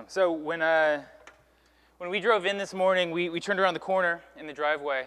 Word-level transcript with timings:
Awesome. 0.00 0.08
So 0.08 0.32
when, 0.32 0.62
uh, 0.62 1.02
when 1.98 2.08
we 2.08 2.20
drove 2.20 2.46
in 2.46 2.56
this 2.56 2.72
morning, 2.72 3.10
we, 3.10 3.28
we 3.28 3.38
turned 3.38 3.60
around 3.60 3.74
the 3.74 3.80
corner 3.80 4.22
in 4.38 4.46
the 4.46 4.52
driveway, 4.52 5.04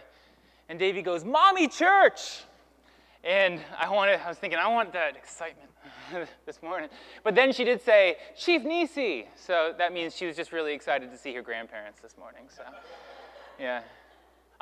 and 0.69 0.77
Davey 0.77 1.01
goes, 1.01 1.25
Mommy, 1.25 1.67
church! 1.67 2.43
And 3.23 3.59
I 3.79 3.89
wanted, 3.89 4.19
I 4.23 4.29
was 4.29 4.37
thinking, 4.37 4.59
I 4.59 4.67
want 4.67 4.93
that 4.93 5.15
excitement 5.15 5.71
this 6.45 6.61
morning. 6.61 6.89
But 7.23 7.33
then 7.33 7.51
she 7.51 7.63
did 7.63 7.81
say, 7.81 8.17
Chief 8.37 8.61
Nisi. 8.61 9.27
So 9.35 9.73
that 9.79 9.93
means 9.93 10.15
she 10.15 10.27
was 10.27 10.35
just 10.35 10.51
really 10.51 10.73
excited 10.73 11.09
to 11.09 11.17
see 11.17 11.33
her 11.33 11.41
grandparents 11.41 11.99
this 11.99 12.15
morning. 12.15 12.43
So, 12.55 12.61
yeah. 13.59 13.81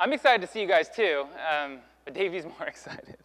I'm 0.00 0.14
excited 0.14 0.40
to 0.46 0.50
see 0.50 0.62
you 0.62 0.68
guys 0.68 0.88
too, 0.88 1.26
um, 1.52 1.80
but 2.06 2.14
Davey's 2.14 2.44
more 2.58 2.66
excited. 2.66 3.18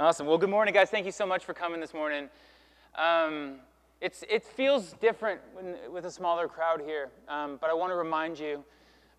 Awesome. 0.00 0.26
Well, 0.26 0.38
good 0.38 0.48
morning, 0.48 0.72
guys. 0.72 0.88
Thank 0.88 1.04
you 1.04 1.12
so 1.12 1.26
much 1.26 1.44
for 1.44 1.52
coming 1.52 1.78
this 1.78 1.92
morning. 1.92 2.30
Um, 2.94 3.56
it's, 4.02 4.24
it 4.28 4.42
feels 4.42 4.94
different 4.94 5.40
when, 5.54 5.76
with 5.92 6.06
a 6.06 6.10
smaller 6.10 6.48
crowd 6.48 6.82
here, 6.84 7.10
um, 7.28 7.56
but 7.60 7.70
I 7.70 7.72
want 7.72 7.92
to 7.92 7.94
remind 7.94 8.36
you 8.36 8.64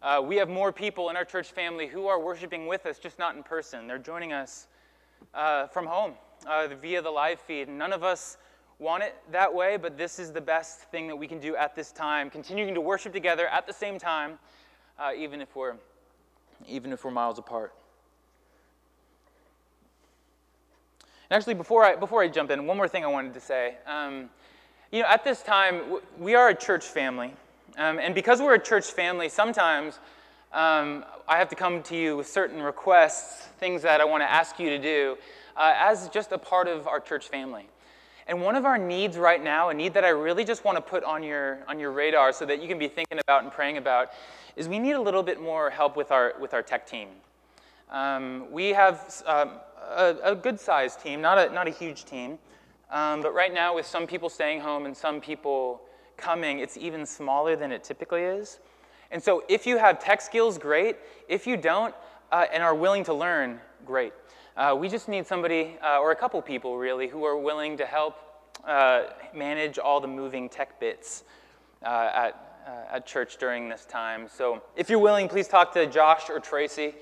uh, 0.02 0.21
we 0.21 0.35
have 0.35 0.49
more 0.49 0.73
people 0.73 1.09
in 1.09 1.16
our 1.16 1.23
church 1.23 1.53
family 1.53 1.88
who 1.88 2.07
are 2.07 2.20
worshiping 2.20 2.67
with 2.67 2.85
us, 2.85 2.99
just 2.99 3.17
not 3.17 3.34
in 3.38 3.43
person. 3.43 3.88
They're 3.88 3.98
joining 3.98 4.34
us 4.34 4.67
uh, 5.34 5.67
from 5.67 5.85
home 5.85 6.16
uh, 6.45 6.67
via 6.81 7.02
the 7.02 7.09
live 7.09 7.40
feed. 7.40 7.70
None 7.70 7.93
of 7.93 8.04
us 8.04 8.38
want 8.77 9.04
it 9.04 9.16
that 9.31 9.54
way, 9.54 9.77
but 9.77 9.98
this 9.98 10.20
is 10.20 10.34
the 10.34 10.41
best 10.41 10.81
thing 10.91 11.07
that 11.07 11.15
we 11.15 11.27
can 11.27 11.40
do 11.40 11.55
at 11.55 11.77
this 11.77 11.93
time, 11.93 12.29
continuing 12.29 12.73
to 12.73 12.81
worship 12.81 13.13
together 13.13 13.48
at 13.48 13.65
the 13.65 13.71
same 13.71 13.98
time, 13.98 14.38
uh, 14.99 15.12
even 15.18 15.40
if 15.40 15.55
we're 15.55 15.76
even 16.68 16.91
if 16.91 17.05
we're 17.05 17.12
miles 17.12 17.40
apart. 17.40 17.73
And 21.29 21.38
actually, 21.38 21.54
before 21.54 21.85
I 21.85 21.95
before 21.95 22.21
I 22.21 22.27
jump 22.27 22.52
in, 22.52 22.65
one 22.68 22.76
more 22.76 22.90
thing 22.90 23.05
I 23.05 23.07
wanted 23.07 23.34
to 23.35 23.40
say. 23.40 23.77
Um, 23.88 24.29
you 24.93 25.02
know, 25.02 25.07
at 25.07 25.23
this 25.23 25.41
time, 25.41 25.81
we 26.20 26.35
are 26.35 26.49
a 26.49 26.55
church 26.55 26.85
family. 26.85 27.34
Um, 27.77 27.97
and 27.97 28.13
because 28.13 28.39
we're 28.39 28.53
a 28.53 28.63
church 28.63 28.85
family, 28.85 29.27
sometimes 29.27 29.97
um, 30.53 31.04
I 31.27 31.40
have 31.40 31.49
to 31.49 31.55
come 31.55 31.81
to 31.84 31.95
you 31.95 32.15
with 32.15 32.27
certain 32.27 32.62
requests, 32.62 33.48
things 33.59 33.81
that 33.81 34.01
I 34.01 34.05
want 34.05 34.21
to 34.21 34.31
ask 34.31 34.59
you 34.59 34.70
to 34.70 34.77
do, 34.77 35.18
uh, 35.57 35.73
as 35.76 36.09
just 36.09 36.31
a 36.31 36.37
part 36.37 36.68
of 36.68 36.87
our 36.87 36.99
church 36.99 37.27
family. 37.27 37.65
And 38.27 38.40
one 38.40 38.55
of 38.55 38.65
our 38.65 38.77
needs 38.77 39.18
right 39.18 39.43
now, 39.43 39.70
a 39.70 39.73
need 39.73 39.95
that 39.95 40.05
I 40.05 40.09
really 40.09 40.45
just 40.45 40.63
want 40.63 40.77
to 40.77 40.81
put 40.81 41.03
on 41.03 41.23
your, 41.23 41.57
on 41.68 41.79
your 41.79 41.91
radar 41.91 42.31
so 42.31 42.46
that 42.46 42.62
you 42.62 42.68
can 42.68 42.77
be 42.77 42.87
thinking 42.87 43.18
about 43.18 43.41
and 43.41 43.51
praying 43.51 43.77
about, 43.77 44.12
is 44.55 44.68
we 44.68 44.77
need 44.77 44.91
a 44.91 45.01
little 45.01 45.23
bit 45.23 45.41
more 45.41 45.71
help 45.71 45.98
with 45.98 46.12
our, 46.12 46.35
with 46.40 46.53
our 46.53 46.62
tech 46.62 46.85
team. 46.85 47.07
Um, 47.90 48.46
we 48.51 48.70
have 48.70 49.23
um, 49.25 49.53
a, 49.90 50.15
a 50.23 50.35
good 50.35 50.59
sized 50.59 51.01
team, 51.01 51.20
not 51.20 51.40
a, 51.40 51.51
not 51.51 51.68
a 51.68 51.71
huge 51.71 52.05
team. 52.05 52.37
Um, 52.94 53.24
but 53.24 53.34
right 53.34 53.52
now, 53.52 53.74
with 53.74 53.88
some 53.88 54.05
people 54.05 54.30
staying 54.30 54.62
home 54.62 54.86
and 54.86 54.96
some 54.96 55.20
people 55.20 55.82
coming, 56.16 56.60
it's 56.60 56.77
even 56.77 57.08
smaller 57.08 57.55
than 57.55 57.72
it 57.72 57.84
typically 57.84 58.22
is. 58.22 58.60
And 59.10 59.22
so, 59.22 59.44
if 59.49 59.66
you 59.66 59.80
have 59.80 59.98
tech 59.98 60.22
skills, 60.22 60.60
great. 60.60 60.98
If 61.27 61.48
you 61.48 61.58
don't 61.58 61.96
uh, 62.32 62.46
and 62.54 62.62
are 62.62 62.76
willing 62.76 63.04
to 63.05 63.14
learn, 63.14 63.60
great. 63.84 64.14
Uh, 64.56 64.75
we 64.80 64.90
just 64.90 65.09
need 65.09 65.25
somebody, 65.25 65.75
uh, 65.84 65.97
or 65.97 66.12
a 66.12 66.16
couple 66.16 66.40
people 66.44 66.78
really, 66.78 67.08
who 67.08 67.25
are 67.25 67.36
willing 67.36 67.78
to 67.78 67.86
help 67.86 68.16
uh, 68.64 69.06
manage 69.34 69.80
all 69.80 70.00
the 70.00 70.08
moving 70.08 70.47
tech 70.47 70.80
bits 70.80 71.24
uh, 71.81 72.12
at, 72.14 72.64
uh, 72.68 72.96
at 72.96 73.08
church 73.08 73.38
during 73.38 73.69
this 73.69 73.86
time. 73.86 74.28
So, 74.31 74.62
if 74.75 74.88
you're 74.88 75.00
willing, 75.00 75.28
please 75.28 75.47
talk 75.47 75.74
to 75.74 75.88
Josh 75.88 76.30
or 76.30 76.40
Tracy, 76.40 76.94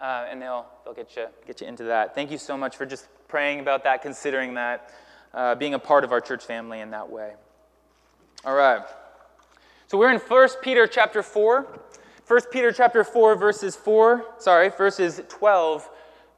and 0.00 0.42
they'll, 0.42 0.66
they'll 0.84 0.92
get, 0.92 1.14
you, 1.14 1.26
get 1.46 1.60
you 1.60 1.68
into 1.68 1.84
that. 1.84 2.16
Thank 2.16 2.32
you 2.32 2.38
so 2.38 2.56
much 2.56 2.76
for 2.76 2.84
just 2.84 3.06
praying 3.28 3.60
about 3.60 3.84
that, 3.84 4.02
considering 4.02 4.54
that 4.54 4.92
uh, 5.34 5.54
being 5.54 5.74
a 5.74 5.78
part 5.78 6.04
of 6.04 6.12
our 6.12 6.20
church 6.20 6.44
family 6.44 6.80
in 6.80 6.90
that 6.90 7.10
way. 7.10 7.34
All 8.44 8.54
right. 8.54 8.82
So 9.88 9.98
we're 9.98 10.12
in 10.12 10.18
1 10.18 10.48
Peter 10.62 10.86
chapter 10.86 11.22
4. 11.22 11.80
1 12.26 12.40
Peter 12.50 12.72
chapter 12.72 13.04
4 13.04 13.36
verses 13.36 13.76
4, 13.76 14.24
sorry, 14.38 14.68
verses 14.70 15.22
12 15.28 15.88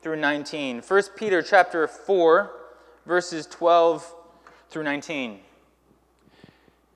through 0.03 0.17
19. 0.17 0.83
1 0.83 1.03
Peter 1.17 1.41
chapter 1.41 1.87
4 1.87 2.51
verses 3.07 3.47
12 3.47 4.15
through 4.69 4.83
19. 4.83 5.41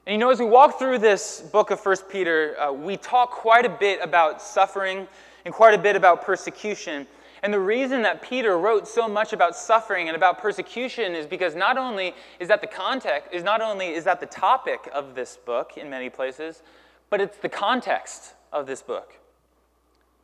And 0.04 0.12
you 0.12 0.18
know, 0.18 0.30
as 0.30 0.40
we 0.40 0.46
walk 0.46 0.78
through 0.78 0.98
this 0.98 1.40
book 1.40 1.70
of 1.70 1.80
1 1.84 1.96
Peter, 2.10 2.60
uh, 2.60 2.72
we 2.72 2.96
talk 2.98 3.30
quite 3.30 3.64
a 3.64 3.70
bit 3.70 4.00
about 4.02 4.42
suffering 4.42 5.08
and 5.44 5.54
quite 5.54 5.74
a 5.74 5.78
bit 5.78 5.96
about 5.96 6.22
persecution. 6.22 7.06
And 7.42 7.52
the 7.52 7.60
reason 7.60 8.02
that 8.02 8.22
Peter 8.22 8.56
wrote 8.56 8.86
so 8.86 9.08
much 9.08 9.32
about 9.32 9.56
suffering 9.56 10.06
and 10.08 10.16
about 10.16 10.38
persecution 10.38 11.14
is 11.14 11.26
because 11.26 11.56
not 11.56 11.76
only 11.76 12.14
is 12.38 12.46
that 12.48 12.60
the 12.60 12.68
context, 12.68 13.30
is 13.32 13.42
not 13.42 13.60
only 13.60 13.88
is 13.88 14.04
that 14.04 14.20
the 14.20 14.26
topic 14.26 14.88
of 14.94 15.16
this 15.16 15.38
book 15.44 15.76
in 15.76 15.90
many 15.90 16.08
places, 16.08 16.62
but 17.10 17.20
it's 17.20 17.38
the 17.38 17.48
context 17.48 18.34
of 18.52 18.66
this 18.66 18.80
book. 18.80 19.18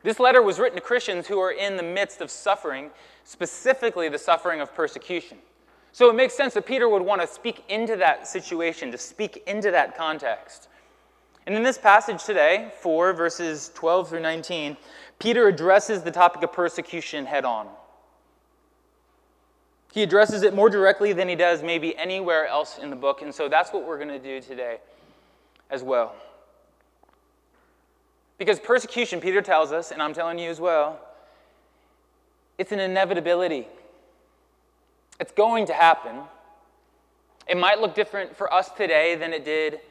This 0.01 0.17
letter 0.17 0.41
was 0.41 0.59
written 0.59 0.77
to 0.77 0.81
Christians 0.81 1.27
who 1.27 1.39
are 1.39 1.51
in 1.51 1.75
the 1.75 1.83
midst 1.83 2.21
of 2.21 2.31
suffering, 2.31 2.89
specifically 3.25 4.07
the 4.07 4.17
suffering 4.17 4.61
of 4.61 4.73
persecution. 4.73 5.39
So 5.91 6.09
it 6.09 6.13
makes 6.13 6.35
sense 6.35 6.53
that 6.53 6.65
Peter 6.65 6.87
would 6.87 7.01
want 7.01 7.19
to 7.19 7.27
speak 7.27 7.65
into 7.67 7.97
that 7.97 8.27
situation, 8.27 8.91
to 8.91 8.97
speak 8.97 9.43
into 9.45 9.71
that 9.71 9.97
context. 9.97 10.69
And 11.45 11.55
in 11.55 11.63
this 11.63 11.77
passage 11.77 12.23
today, 12.23 12.71
4 12.79 13.11
verses 13.11 13.71
12 13.73 14.09
through 14.09 14.21
19, 14.21 14.77
Peter 15.19 15.47
addresses 15.47 16.01
the 16.01 16.11
topic 16.11 16.41
of 16.43 16.53
persecution 16.53 17.25
head 17.25 17.43
on. 17.43 17.67
He 19.91 20.01
addresses 20.01 20.43
it 20.43 20.53
more 20.53 20.69
directly 20.69 21.13
than 21.13 21.27
he 21.27 21.35
does 21.35 21.61
maybe 21.61 21.95
anywhere 21.97 22.47
else 22.47 22.77
in 22.77 22.89
the 22.89 22.95
book, 22.95 23.21
and 23.21 23.35
so 23.35 23.49
that's 23.49 23.73
what 23.73 23.85
we're 23.85 23.97
going 23.97 24.09
to 24.09 24.19
do 24.19 24.39
today 24.39 24.77
as 25.69 25.83
well. 25.83 26.15
Because 28.37 28.59
persecution, 28.59 29.19
Peter 29.19 29.41
tells 29.41 29.73
us, 29.73 29.91
and 29.91 30.01
I'm 30.01 30.13
telling 30.13 30.39
you 30.39 30.49
as 30.49 30.61
well, 30.61 30.99
it's 32.57 32.71
an 32.71 32.79
inevitability. 32.79 33.67
It's 35.19 35.33
going 35.33 35.65
to 35.65 35.73
happen. 35.73 36.21
It 37.47 37.57
might 37.57 37.81
look 37.81 37.95
different 37.95 38.37
for 38.37 38.53
us 38.53 38.69
today 38.69 39.15
than 39.15 39.33
it 39.33 39.43
did 39.43 39.81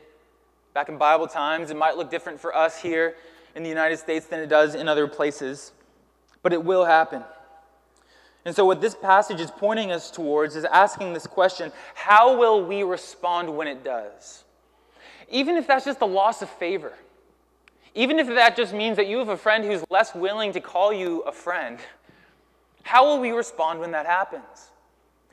back 0.72 0.88
in 0.88 0.96
Bible 0.96 1.26
times. 1.26 1.70
It 1.70 1.76
might 1.76 1.98
look 1.98 2.10
different 2.10 2.40
for 2.40 2.56
us 2.56 2.80
here 2.80 3.16
in 3.54 3.62
the 3.62 3.68
United 3.68 3.98
States 3.98 4.26
than 4.26 4.40
it 4.40 4.48
does 4.48 4.74
in 4.74 4.88
other 4.88 5.06
places, 5.06 5.72
but 6.42 6.52
it 6.52 6.62
will 6.62 6.84
happen. 6.84 7.22
And 8.44 8.54
so, 8.54 8.64
what 8.64 8.80
this 8.80 8.94
passage 8.94 9.40
is 9.40 9.50
pointing 9.50 9.92
us 9.92 10.10
towards 10.10 10.56
is 10.56 10.64
asking 10.64 11.12
this 11.12 11.26
question 11.26 11.72
how 11.94 12.38
will 12.38 12.64
we 12.64 12.82
respond 12.82 13.54
when 13.54 13.68
it 13.68 13.84
does? 13.84 14.44
Even 15.28 15.56
if 15.56 15.66
that's 15.66 15.84
just 15.84 16.00
a 16.00 16.06
loss 16.06 16.40
of 16.40 16.48
favor, 16.48 16.94
even 17.94 18.18
if 18.18 18.26
that 18.28 18.56
just 18.56 18.72
means 18.72 18.96
that 18.96 19.06
you 19.06 19.18
have 19.18 19.28
a 19.28 19.36
friend 19.36 19.64
who's 19.64 19.84
less 19.90 20.14
willing 20.14 20.52
to 20.52 20.60
call 20.60 20.92
you 20.92 21.20
a 21.22 21.32
friend, 21.32 21.78
how 22.84 23.04
will 23.04 23.20
we 23.20 23.32
respond 23.32 23.80
when 23.80 23.90
that 23.90 24.06
happens? 24.06 24.70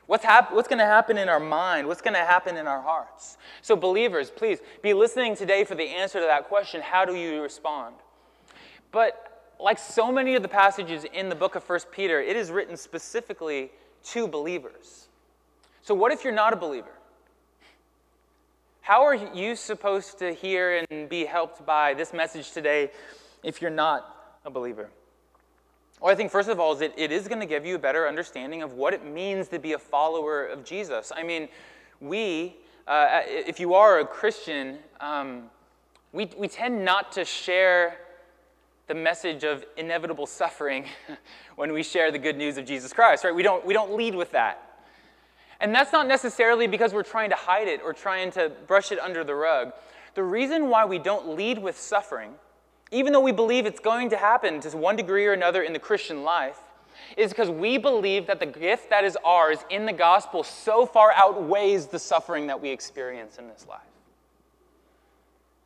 What's, 0.07 0.23
hap- 0.23 0.53
what's 0.53 0.67
going 0.67 0.79
to 0.79 0.85
happen 0.85 1.17
in 1.17 1.29
our 1.29 1.39
mind? 1.39 1.87
What's 1.87 2.01
going 2.01 2.13
to 2.13 2.19
happen 2.19 2.57
in 2.57 2.67
our 2.67 2.81
hearts? 2.81 3.37
So, 3.61 3.75
believers, 3.75 4.29
please 4.29 4.59
be 4.81 4.93
listening 4.93 5.35
today 5.35 5.63
for 5.63 5.73
the 5.73 5.87
answer 5.87 6.19
to 6.19 6.25
that 6.25 6.47
question 6.47 6.81
how 6.81 7.05
do 7.05 7.15
you 7.15 7.41
respond? 7.41 7.95
But 8.95 9.51
like 9.59 9.77
so 9.77 10.09
many 10.09 10.35
of 10.35 10.41
the 10.41 10.47
passages 10.47 11.03
in 11.03 11.27
the 11.27 11.35
book 11.35 11.55
of 11.55 11.67
1 11.67 11.79
Peter, 11.91 12.21
it 12.21 12.37
is 12.37 12.49
written 12.49 12.77
specifically 12.77 13.69
to 14.05 14.25
believers. 14.25 15.09
So, 15.81 15.93
what 15.93 16.13
if 16.13 16.23
you're 16.23 16.31
not 16.31 16.53
a 16.53 16.55
believer? 16.55 16.93
How 18.79 19.03
are 19.03 19.13
you 19.13 19.57
supposed 19.57 20.17
to 20.19 20.33
hear 20.33 20.85
and 20.89 21.09
be 21.09 21.25
helped 21.25 21.65
by 21.65 21.93
this 21.93 22.13
message 22.13 22.53
today 22.53 22.89
if 23.43 23.61
you're 23.61 23.69
not 23.69 24.37
a 24.45 24.49
believer? 24.49 24.89
Well, 25.99 26.09
I 26.09 26.15
think 26.15 26.31
first 26.31 26.47
of 26.47 26.61
all 26.61 26.71
is 26.71 26.79
it, 26.79 26.97
is 26.97 27.27
going 27.27 27.41
to 27.41 27.45
give 27.45 27.65
you 27.65 27.75
a 27.75 27.79
better 27.79 28.07
understanding 28.07 28.63
of 28.63 28.75
what 28.75 28.93
it 28.93 29.03
means 29.05 29.49
to 29.49 29.59
be 29.59 29.73
a 29.73 29.79
follower 29.79 30.45
of 30.45 30.63
Jesus. 30.63 31.11
I 31.13 31.23
mean, 31.23 31.49
we, 31.99 32.55
uh, 32.87 33.23
if 33.25 33.59
you 33.59 33.73
are 33.73 33.99
a 33.99 34.05
Christian, 34.05 34.77
um, 35.01 35.49
we, 36.13 36.29
we 36.37 36.47
tend 36.47 36.85
not 36.85 37.11
to 37.11 37.25
share 37.25 37.97
the 38.87 38.95
message 38.95 39.43
of 39.43 39.65
inevitable 39.77 40.25
suffering 40.25 40.85
when 41.55 41.73
we 41.73 41.83
share 41.83 42.11
the 42.11 42.19
good 42.19 42.37
news 42.37 42.57
of 42.57 42.65
Jesus 42.65 42.93
Christ, 42.93 43.23
right? 43.23 43.33
We 43.33 43.43
don't, 43.43 43.65
we 43.65 43.73
don't 43.73 43.95
lead 43.95 44.15
with 44.15 44.31
that. 44.31 44.61
And 45.59 45.73
that's 45.73 45.93
not 45.93 46.07
necessarily 46.07 46.67
because 46.67 46.93
we're 46.93 47.03
trying 47.03 47.29
to 47.29 47.35
hide 47.35 47.67
it 47.67 47.81
or 47.83 47.93
trying 47.93 48.31
to 48.31 48.51
brush 48.67 48.91
it 48.91 48.99
under 48.99 49.23
the 49.23 49.35
rug. 49.35 49.73
The 50.13 50.23
reason 50.23 50.69
why 50.69 50.85
we 50.85 50.99
don't 50.99 51.35
lead 51.35 51.57
with 51.57 51.77
suffering, 51.77 52.33
even 52.91 53.13
though 53.13 53.21
we 53.21 53.31
believe 53.31 53.65
it's 53.65 53.79
going 53.79 54.09
to 54.09 54.17
happen 54.17 54.59
to 54.61 54.77
one 54.77 54.95
degree 54.95 55.25
or 55.25 55.33
another 55.33 55.63
in 55.63 55.73
the 55.73 55.79
Christian 55.79 56.23
life, 56.23 56.59
is 57.17 57.31
because 57.31 57.49
we 57.49 57.77
believe 57.77 58.27
that 58.27 58.39
the 58.39 58.45
gift 58.45 58.89
that 58.89 59.03
is 59.03 59.17
ours 59.25 59.59
in 59.69 59.85
the 59.85 59.93
gospel 59.93 60.43
so 60.43 60.85
far 60.85 61.11
outweighs 61.13 61.87
the 61.87 61.99
suffering 61.99 62.47
that 62.47 62.61
we 62.61 62.69
experience 62.69 63.37
in 63.37 63.47
this 63.47 63.65
life. 63.67 63.81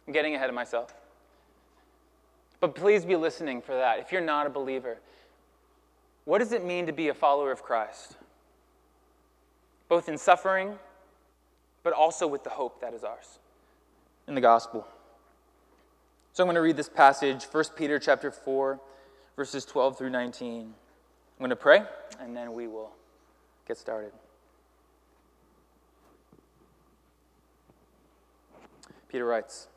I'm 0.07 0.13
getting 0.13 0.35
ahead 0.35 0.49
of 0.49 0.55
myself. 0.55 0.93
But 2.59 2.75
please 2.75 3.05
be 3.05 3.15
listening 3.15 3.61
for 3.61 3.73
that. 3.73 3.99
If 3.99 4.11
you're 4.11 4.21
not 4.21 4.47
a 4.47 4.49
believer, 4.49 4.97
what 6.25 6.39
does 6.39 6.51
it 6.51 6.63
mean 6.63 6.85
to 6.87 6.91
be 6.91 7.07
a 7.07 7.13
follower 7.13 7.51
of 7.51 7.63
Christ? 7.63 8.17
Both 9.87 10.09
in 10.09 10.17
suffering, 10.17 10.77
but 11.83 11.93
also 11.93 12.27
with 12.27 12.43
the 12.43 12.49
hope 12.49 12.81
that 12.81 12.93
is 12.93 13.03
ours 13.03 13.39
in 14.27 14.35
the 14.35 14.41
gospel. 14.41 14.85
So 16.33 16.43
I'm 16.43 16.47
going 16.47 16.55
to 16.55 16.61
read 16.61 16.77
this 16.77 16.89
passage, 16.89 17.45
1 17.45 17.63
Peter 17.75 17.97
chapter 17.97 18.29
4, 18.31 18.79
verses 19.35 19.65
12 19.65 19.97
through 19.97 20.11
19. 20.11 20.61
I'm 20.61 20.73
going 21.39 21.49
to 21.49 21.55
pray, 21.55 21.83
and 22.19 22.35
then 22.35 22.53
we 22.53 22.67
will 22.67 22.91
get 23.67 23.77
started. 23.77 24.11
Peter 29.09 29.25
writes 29.25 29.67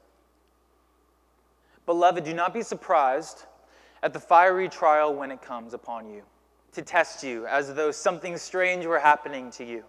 Beloved, 1.86 2.24
do 2.24 2.34
not 2.34 2.54
be 2.54 2.62
surprised 2.62 3.44
at 4.02 4.12
the 4.12 4.20
fiery 4.20 4.68
trial 4.68 5.14
when 5.14 5.30
it 5.30 5.42
comes 5.42 5.74
upon 5.74 6.08
you, 6.08 6.22
to 6.72 6.82
test 6.82 7.22
you 7.22 7.46
as 7.46 7.74
though 7.74 7.90
something 7.90 8.36
strange 8.36 8.86
were 8.86 8.98
happening 8.98 9.50
to 9.52 9.64
you. 9.64 9.84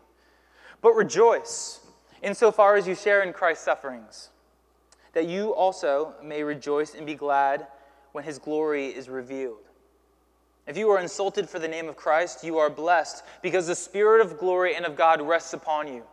But 0.81 0.93
rejoice 0.93 1.79
insofar 2.21 2.75
as 2.75 2.87
you 2.87 2.95
share 2.95 3.21
in 3.21 3.33
Christ's 3.33 3.65
sufferings, 3.65 4.29
that 5.13 5.27
you 5.27 5.53
also 5.53 6.13
may 6.23 6.41
rejoice 6.41 6.95
and 6.95 7.05
be 7.05 7.15
glad 7.15 7.67
when 8.13 8.23
his 8.23 8.39
glory 8.39 8.87
is 8.87 9.09
revealed. 9.09 9.57
If 10.65 10.77
you 10.77 10.89
are 10.91 10.99
insulted 10.99 11.49
for 11.49 11.59
the 11.59 11.67
name 11.67 11.89
of 11.89 11.97
Christ, 11.97 12.43
you 12.43 12.57
are 12.57 12.69
blessed, 12.69 13.23
because 13.41 13.67
the 13.67 13.75
Spirit 13.75 14.21
of 14.21 14.37
glory 14.37 14.75
and 14.75 14.85
of 14.85 14.95
God 14.95 15.21
rests 15.21 15.53
upon 15.53 15.87
you. 15.87 16.03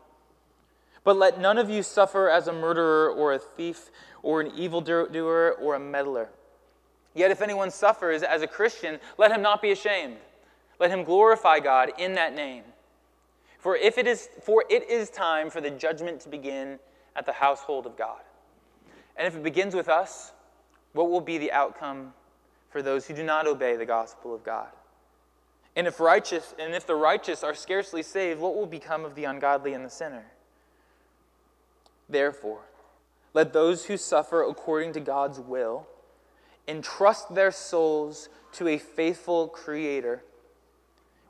But 1.04 1.16
let 1.16 1.40
none 1.40 1.58
of 1.58 1.70
you 1.70 1.82
suffer 1.82 2.28
as 2.28 2.46
a 2.46 2.52
murderer 2.52 3.10
or 3.10 3.32
a 3.32 3.38
thief 3.38 3.90
or 4.22 4.40
an 4.40 4.52
evildoer 4.54 5.52
or 5.52 5.74
a 5.74 5.80
meddler. 5.80 6.28
Yet 7.14 7.30
if 7.30 7.42
anyone 7.42 7.70
suffers 7.70 8.22
as 8.22 8.42
a 8.42 8.46
Christian, 8.46 9.00
let 9.18 9.32
him 9.32 9.42
not 9.42 9.62
be 9.62 9.72
ashamed. 9.72 10.16
Let 10.78 10.90
him 10.90 11.04
glorify 11.04 11.60
God 11.60 11.92
in 11.98 12.14
that 12.14 12.34
name. 12.34 12.64
For 13.58 13.76
if 13.76 13.98
it 13.98 14.06
is 14.06 14.28
for 14.42 14.64
it 14.70 14.88
is 14.88 15.10
time 15.10 15.50
for 15.50 15.60
the 15.60 15.70
judgment 15.70 16.20
to 16.22 16.28
begin 16.28 16.78
at 17.14 17.26
the 17.26 17.32
household 17.32 17.86
of 17.86 17.96
God. 17.96 18.20
And 19.16 19.26
if 19.26 19.36
it 19.36 19.42
begins 19.42 19.74
with 19.74 19.88
us, 19.88 20.32
what 20.92 21.10
will 21.10 21.20
be 21.20 21.36
the 21.36 21.52
outcome 21.52 22.14
for 22.70 22.80
those 22.80 23.06
who 23.06 23.14
do 23.14 23.22
not 23.22 23.46
obey 23.46 23.76
the 23.76 23.84
gospel 23.84 24.34
of 24.34 24.42
God? 24.44 24.68
And 25.76 25.86
if 25.86 26.00
righteous 26.00 26.54
and 26.58 26.74
if 26.74 26.86
the 26.86 26.94
righteous 26.94 27.44
are 27.44 27.54
scarcely 27.54 28.02
saved, 28.02 28.40
what 28.40 28.54
will 28.54 28.66
become 28.66 29.04
of 29.04 29.14
the 29.14 29.24
ungodly 29.24 29.74
and 29.74 29.84
the 29.84 29.90
sinner? 29.90 30.24
Therefore, 32.10 32.62
let 33.32 33.52
those 33.52 33.86
who 33.86 33.96
suffer 33.96 34.42
according 34.42 34.92
to 34.94 35.00
God's 35.00 35.38
will 35.38 35.86
entrust 36.66 37.34
their 37.34 37.52
souls 37.52 38.28
to 38.52 38.66
a 38.66 38.78
faithful 38.78 39.46
Creator 39.46 40.24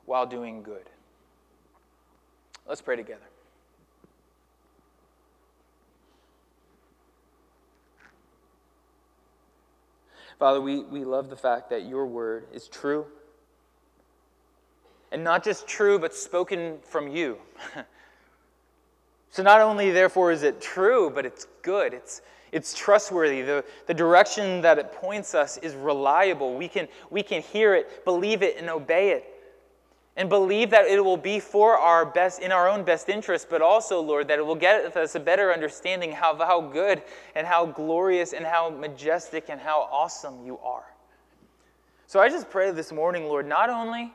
while 0.05 0.25
doing 0.25 0.63
good. 0.63 0.89
Let's 2.67 2.81
pray 2.81 2.95
together. 2.95 3.21
Father, 10.39 10.59
we, 10.59 10.79
we 10.79 11.05
love 11.05 11.29
the 11.29 11.35
fact 11.35 11.69
that 11.69 11.85
your 11.85 12.07
word 12.07 12.47
is 12.51 12.67
true. 12.67 13.05
And 15.11 15.23
not 15.23 15.43
just 15.43 15.67
true, 15.67 15.99
but 15.99 16.15
spoken 16.15 16.79
from 16.81 17.07
you. 17.09 17.37
So 19.31 19.41
not 19.43 19.61
only, 19.61 19.91
therefore, 19.91 20.31
is 20.31 20.43
it 20.43 20.59
true, 20.59 21.09
but 21.09 21.25
it's 21.25 21.47
good. 21.61 21.93
It's, 21.93 22.21
it's 22.51 22.73
trustworthy. 22.73 23.41
The, 23.41 23.63
the 23.87 23.93
direction 23.93 24.61
that 24.61 24.77
it 24.77 24.91
points 24.91 25.33
us 25.33 25.57
is 25.57 25.73
reliable. 25.73 26.55
We 26.55 26.67
can, 26.67 26.89
we 27.09 27.23
can 27.23 27.41
hear 27.41 27.73
it, 27.73 28.03
believe 28.03 28.43
it, 28.43 28.57
and 28.57 28.69
obey 28.69 29.11
it. 29.11 29.25
And 30.17 30.27
believe 30.27 30.69
that 30.71 30.87
it 30.87 31.01
will 31.01 31.15
be 31.15 31.39
for 31.39 31.77
our 31.77 32.05
best, 32.05 32.41
in 32.41 32.51
our 32.51 32.67
own 32.67 32.83
best 32.83 33.07
interest, 33.07 33.47
but 33.49 33.61
also, 33.61 34.01
Lord, 34.01 34.27
that 34.27 34.37
it 34.37 34.45
will 34.45 34.55
get 34.55 34.97
us 34.97 35.15
a 35.15 35.19
better 35.21 35.53
understanding 35.53 36.11
how, 36.11 36.35
how 36.35 36.59
good 36.59 37.01
and 37.33 37.47
how 37.47 37.65
glorious 37.65 38.33
and 38.33 38.45
how 38.45 38.69
majestic 38.69 39.45
and 39.47 39.61
how 39.61 39.87
awesome 39.89 40.45
you 40.45 40.59
are. 40.59 40.83
So 42.05 42.19
I 42.19 42.27
just 42.27 42.49
pray 42.49 42.71
this 42.71 42.91
morning, 42.91 43.23
Lord, 43.23 43.47
not 43.47 43.69
only 43.69 44.11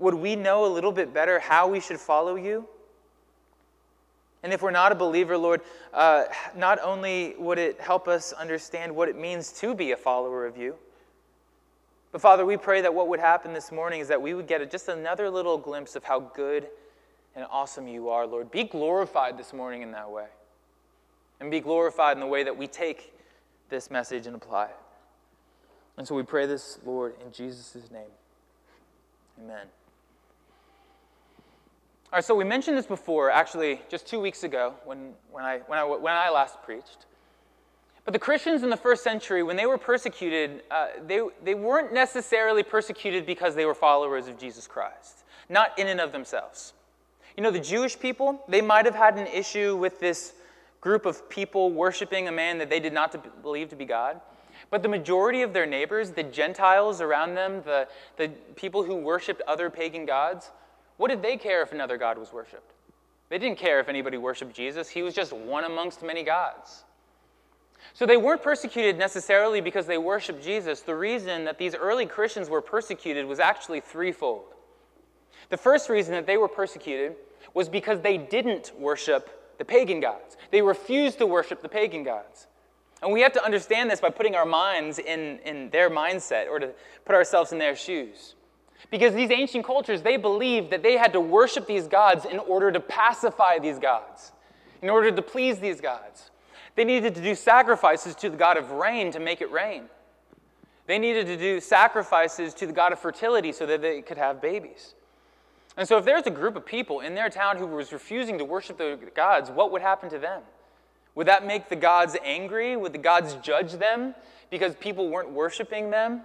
would 0.00 0.14
we 0.14 0.34
know 0.34 0.64
a 0.64 0.72
little 0.72 0.92
bit 0.92 1.12
better 1.12 1.38
how 1.38 1.68
we 1.68 1.78
should 1.78 2.00
follow 2.00 2.36
you, 2.36 2.66
and 4.42 4.52
if 4.52 4.62
we're 4.62 4.70
not 4.70 4.92
a 4.92 4.94
believer, 4.94 5.36
Lord, 5.38 5.60
uh, 5.92 6.24
not 6.56 6.78
only 6.82 7.34
would 7.38 7.58
it 7.58 7.80
help 7.80 8.08
us 8.08 8.32
understand 8.32 8.94
what 8.94 9.08
it 9.08 9.16
means 9.16 9.52
to 9.60 9.74
be 9.74 9.92
a 9.92 9.96
follower 9.96 10.46
of 10.46 10.56
you, 10.56 10.76
but 12.12 12.20
Father, 12.20 12.44
we 12.44 12.56
pray 12.56 12.82
that 12.82 12.92
what 12.92 13.08
would 13.08 13.20
happen 13.20 13.54
this 13.54 13.72
morning 13.72 14.00
is 14.00 14.08
that 14.08 14.20
we 14.20 14.34
would 14.34 14.46
get 14.46 14.68
just 14.70 14.88
another 14.88 15.30
little 15.30 15.56
glimpse 15.56 15.96
of 15.96 16.04
how 16.04 16.20
good 16.20 16.68
and 17.34 17.46
awesome 17.50 17.88
you 17.88 18.10
are, 18.10 18.26
Lord. 18.26 18.50
Be 18.50 18.64
glorified 18.64 19.38
this 19.38 19.52
morning 19.52 19.80
in 19.82 19.92
that 19.92 20.10
way. 20.10 20.26
And 21.40 21.50
be 21.50 21.60
glorified 21.60 22.16
in 22.16 22.20
the 22.20 22.26
way 22.26 22.44
that 22.44 22.56
we 22.56 22.66
take 22.66 23.14
this 23.70 23.90
message 23.90 24.26
and 24.26 24.36
apply 24.36 24.66
it. 24.66 24.76
And 25.96 26.06
so 26.06 26.14
we 26.14 26.22
pray 26.22 26.46
this, 26.46 26.78
Lord, 26.84 27.14
in 27.24 27.32
Jesus' 27.32 27.90
name. 27.90 28.10
Amen. 29.42 29.66
All 32.12 32.18
right, 32.18 32.24
so 32.24 32.34
we 32.34 32.44
mentioned 32.44 32.76
this 32.76 32.84
before, 32.84 33.30
actually, 33.30 33.80
just 33.88 34.06
two 34.06 34.20
weeks 34.20 34.44
ago 34.44 34.74
when, 34.84 35.14
when, 35.30 35.44
I, 35.44 35.60
when, 35.60 35.78
I, 35.78 35.84
when 35.84 36.12
I 36.12 36.28
last 36.28 36.62
preached. 36.62 37.06
But 38.04 38.12
the 38.12 38.18
Christians 38.18 38.62
in 38.62 38.68
the 38.68 38.76
first 38.76 39.02
century, 39.02 39.42
when 39.42 39.56
they 39.56 39.64
were 39.64 39.78
persecuted, 39.78 40.62
uh, 40.70 40.88
they, 41.06 41.22
they 41.42 41.54
weren't 41.54 41.90
necessarily 41.94 42.62
persecuted 42.62 43.24
because 43.24 43.54
they 43.54 43.64
were 43.64 43.74
followers 43.74 44.28
of 44.28 44.38
Jesus 44.38 44.66
Christ, 44.66 45.24
not 45.48 45.78
in 45.78 45.86
and 45.86 46.02
of 46.02 46.12
themselves. 46.12 46.74
You 47.34 47.42
know, 47.42 47.50
the 47.50 47.58
Jewish 47.58 47.98
people, 47.98 48.44
they 48.46 48.60
might 48.60 48.84
have 48.84 48.94
had 48.94 49.16
an 49.16 49.26
issue 49.26 49.74
with 49.78 49.98
this 49.98 50.34
group 50.82 51.06
of 51.06 51.30
people 51.30 51.70
worshiping 51.70 52.28
a 52.28 52.32
man 52.32 52.58
that 52.58 52.68
they 52.68 52.80
did 52.80 52.92
not 52.92 53.42
believe 53.42 53.70
to 53.70 53.76
be 53.76 53.86
God. 53.86 54.20
But 54.68 54.82
the 54.82 54.88
majority 54.90 55.40
of 55.40 55.54
their 55.54 55.64
neighbors, 55.64 56.10
the 56.10 56.24
Gentiles 56.24 57.00
around 57.00 57.36
them, 57.36 57.62
the, 57.64 57.88
the 58.18 58.28
people 58.54 58.82
who 58.82 58.96
worshiped 58.96 59.40
other 59.48 59.70
pagan 59.70 60.04
gods, 60.04 60.50
what 60.96 61.08
did 61.08 61.22
they 61.22 61.36
care 61.36 61.62
if 61.62 61.72
another 61.72 61.96
God 61.96 62.18
was 62.18 62.32
worshiped? 62.32 62.72
They 63.28 63.38
didn't 63.38 63.58
care 63.58 63.80
if 63.80 63.88
anybody 63.88 64.18
worshiped 64.18 64.54
Jesus. 64.54 64.88
He 64.88 65.02
was 65.02 65.14
just 65.14 65.32
one 65.32 65.64
amongst 65.64 66.02
many 66.02 66.22
gods. 66.22 66.84
So 67.94 68.06
they 68.06 68.16
weren't 68.16 68.42
persecuted 68.42 68.98
necessarily 68.98 69.60
because 69.60 69.86
they 69.86 69.98
worshiped 69.98 70.42
Jesus. 70.42 70.80
The 70.80 70.94
reason 70.94 71.44
that 71.44 71.58
these 71.58 71.74
early 71.74 72.06
Christians 72.06 72.48
were 72.48 72.60
persecuted 72.60 73.26
was 73.26 73.40
actually 73.40 73.80
threefold. 73.80 74.54
The 75.48 75.56
first 75.56 75.88
reason 75.88 76.12
that 76.14 76.26
they 76.26 76.36
were 76.36 76.48
persecuted 76.48 77.14
was 77.54 77.68
because 77.68 78.00
they 78.00 78.16
didn't 78.16 78.72
worship 78.78 79.56
the 79.58 79.64
pagan 79.64 80.00
gods. 80.00 80.36
They 80.50 80.62
refused 80.62 81.18
to 81.18 81.26
worship 81.26 81.62
the 81.62 81.68
pagan 81.68 82.04
gods. 82.04 82.46
And 83.02 83.12
we 83.12 83.20
have 83.20 83.32
to 83.32 83.44
understand 83.44 83.90
this 83.90 84.00
by 84.00 84.10
putting 84.10 84.34
our 84.34 84.46
minds 84.46 84.98
in, 84.98 85.40
in 85.40 85.70
their 85.70 85.90
mindset 85.90 86.48
or 86.48 86.58
to 86.60 86.70
put 87.04 87.14
ourselves 87.14 87.52
in 87.52 87.58
their 87.58 87.76
shoes. 87.76 88.34
Because 88.90 89.14
these 89.14 89.30
ancient 89.30 89.64
cultures, 89.64 90.02
they 90.02 90.16
believed 90.16 90.70
that 90.70 90.82
they 90.82 90.96
had 90.96 91.12
to 91.12 91.20
worship 91.20 91.66
these 91.66 91.86
gods 91.86 92.24
in 92.24 92.38
order 92.38 92.70
to 92.72 92.80
pacify 92.80 93.58
these 93.58 93.78
gods, 93.78 94.32
in 94.82 94.90
order 94.90 95.10
to 95.10 95.22
please 95.22 95.58
these 95.58 95.80
gods. 95.80 96.30
They 96.74 96.84
needed 96.84 97.14
to 97.14 97.22
do 97.22 97.34
sacrifices 97.34 98.14
to 98.16 98.30
the 98.30 98.36
god 98.36 98.56
of 98.56 98.70
rain 98.70 99.12
to 99.12 99.20
make 99.20 99.40
it 99.40 99.50
rain. 99.50 99.84
They 100.86 100.98
needed 100.98 101.26
to 101.26 101.36
do 101.36 101.60
sacrifices 101.60 102.54
to 102.54 102.66
the 102.66 102.72
god 102.72 102.92
of 102.92 102.98
fertility 102.98 103.52
so 103.52 103.66
that 103.66 103.82
they 103.82 104.02
could 104.02 104.18
have 104.18 104.40
babies. 104.40 104.94
And 105.76 105.88
so, 105.88 105.96
if 105.96 106.04
there's 106.04 106.26
a 106.26 106.30
group 106.30 106.56
of 106.56 106.66
people 106.66 107.00
in 107.00 107.14
their 107.14 107.30
town 107.30 107.56
who 107.56 107.66
was 107.66 107.92
refusing 107.92 108.36
to 108.38 108.44
worship 108.44 108.76
the 108.76 108.98
gods, 109.14 109.50
what 109.50 109.72
would 109.72 109.80
happen 109.80 110.10
to 110.10 110.18
them? 110.18 110.42
Would 111.14 111.26
that 111.28 111.46
make 111.46 111.68
the 111.68 111.76
gods 111.76 112.16
angry? 112.24 112.76
Would 112.76 112.92
the 112.92 112.98
gods 112.98 113.34
judge 113.36 113.72
them 113.72 114.14
because 114.50 114.74
people 114.76 115.08
weren't 115.08 115.30
worshiping 115.30 115.90
them? 115.90 116.22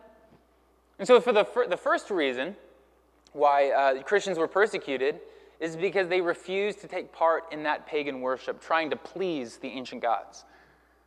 And 0.99 1.07
so, 1.07 1.21
for 1.21 1.31
the, 1.31 1.45
fir- 1.45 1.67
the 1.67 1.77
first 1.77 2.09
reason 2.09 2.55
why 3.33 3.69
uh, 3.69 4.01
Christians 4.03 4.37
were 4.37 4.47
persecuted 4.47 5.19
is 5.59 5.75
because 5.75 6.07
they 6.07 6.21
refused 6.21 6.81
to 6.81 6.87
take 6.87 7.11
part 7.11 7.45
in 7.51 7.63
that 7.63 7.87
pagan 7.87 8.21
worship, 8.21 8.61
trying 8.61 8.89
to 8.89 8.95
please 8.95 9.57
the 9.57 9.67
ancient 9.67 10.01
gods. 10.01 10.45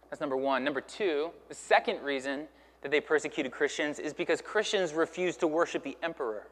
That's 0.09 0.21
number 0.21 0.37
one. 0.37 0.65
Number 0.65 0.81
two, 0.81 1.31
the 1.49 1.55
second 1.55 2.03
reason 2.03 2.47
that 2.83 2.91
they 2.91 3.01
persecuted 3.01 3.53
Christians 3.53 3.99
is 3.99 4.13
because 4.13 4.41
Christians 4.41 4.93
refused 4.93 5.41
to 5.41 5.47
worship 5.47 5.85
the 5.85 5.97
emperor. 6.03 6.49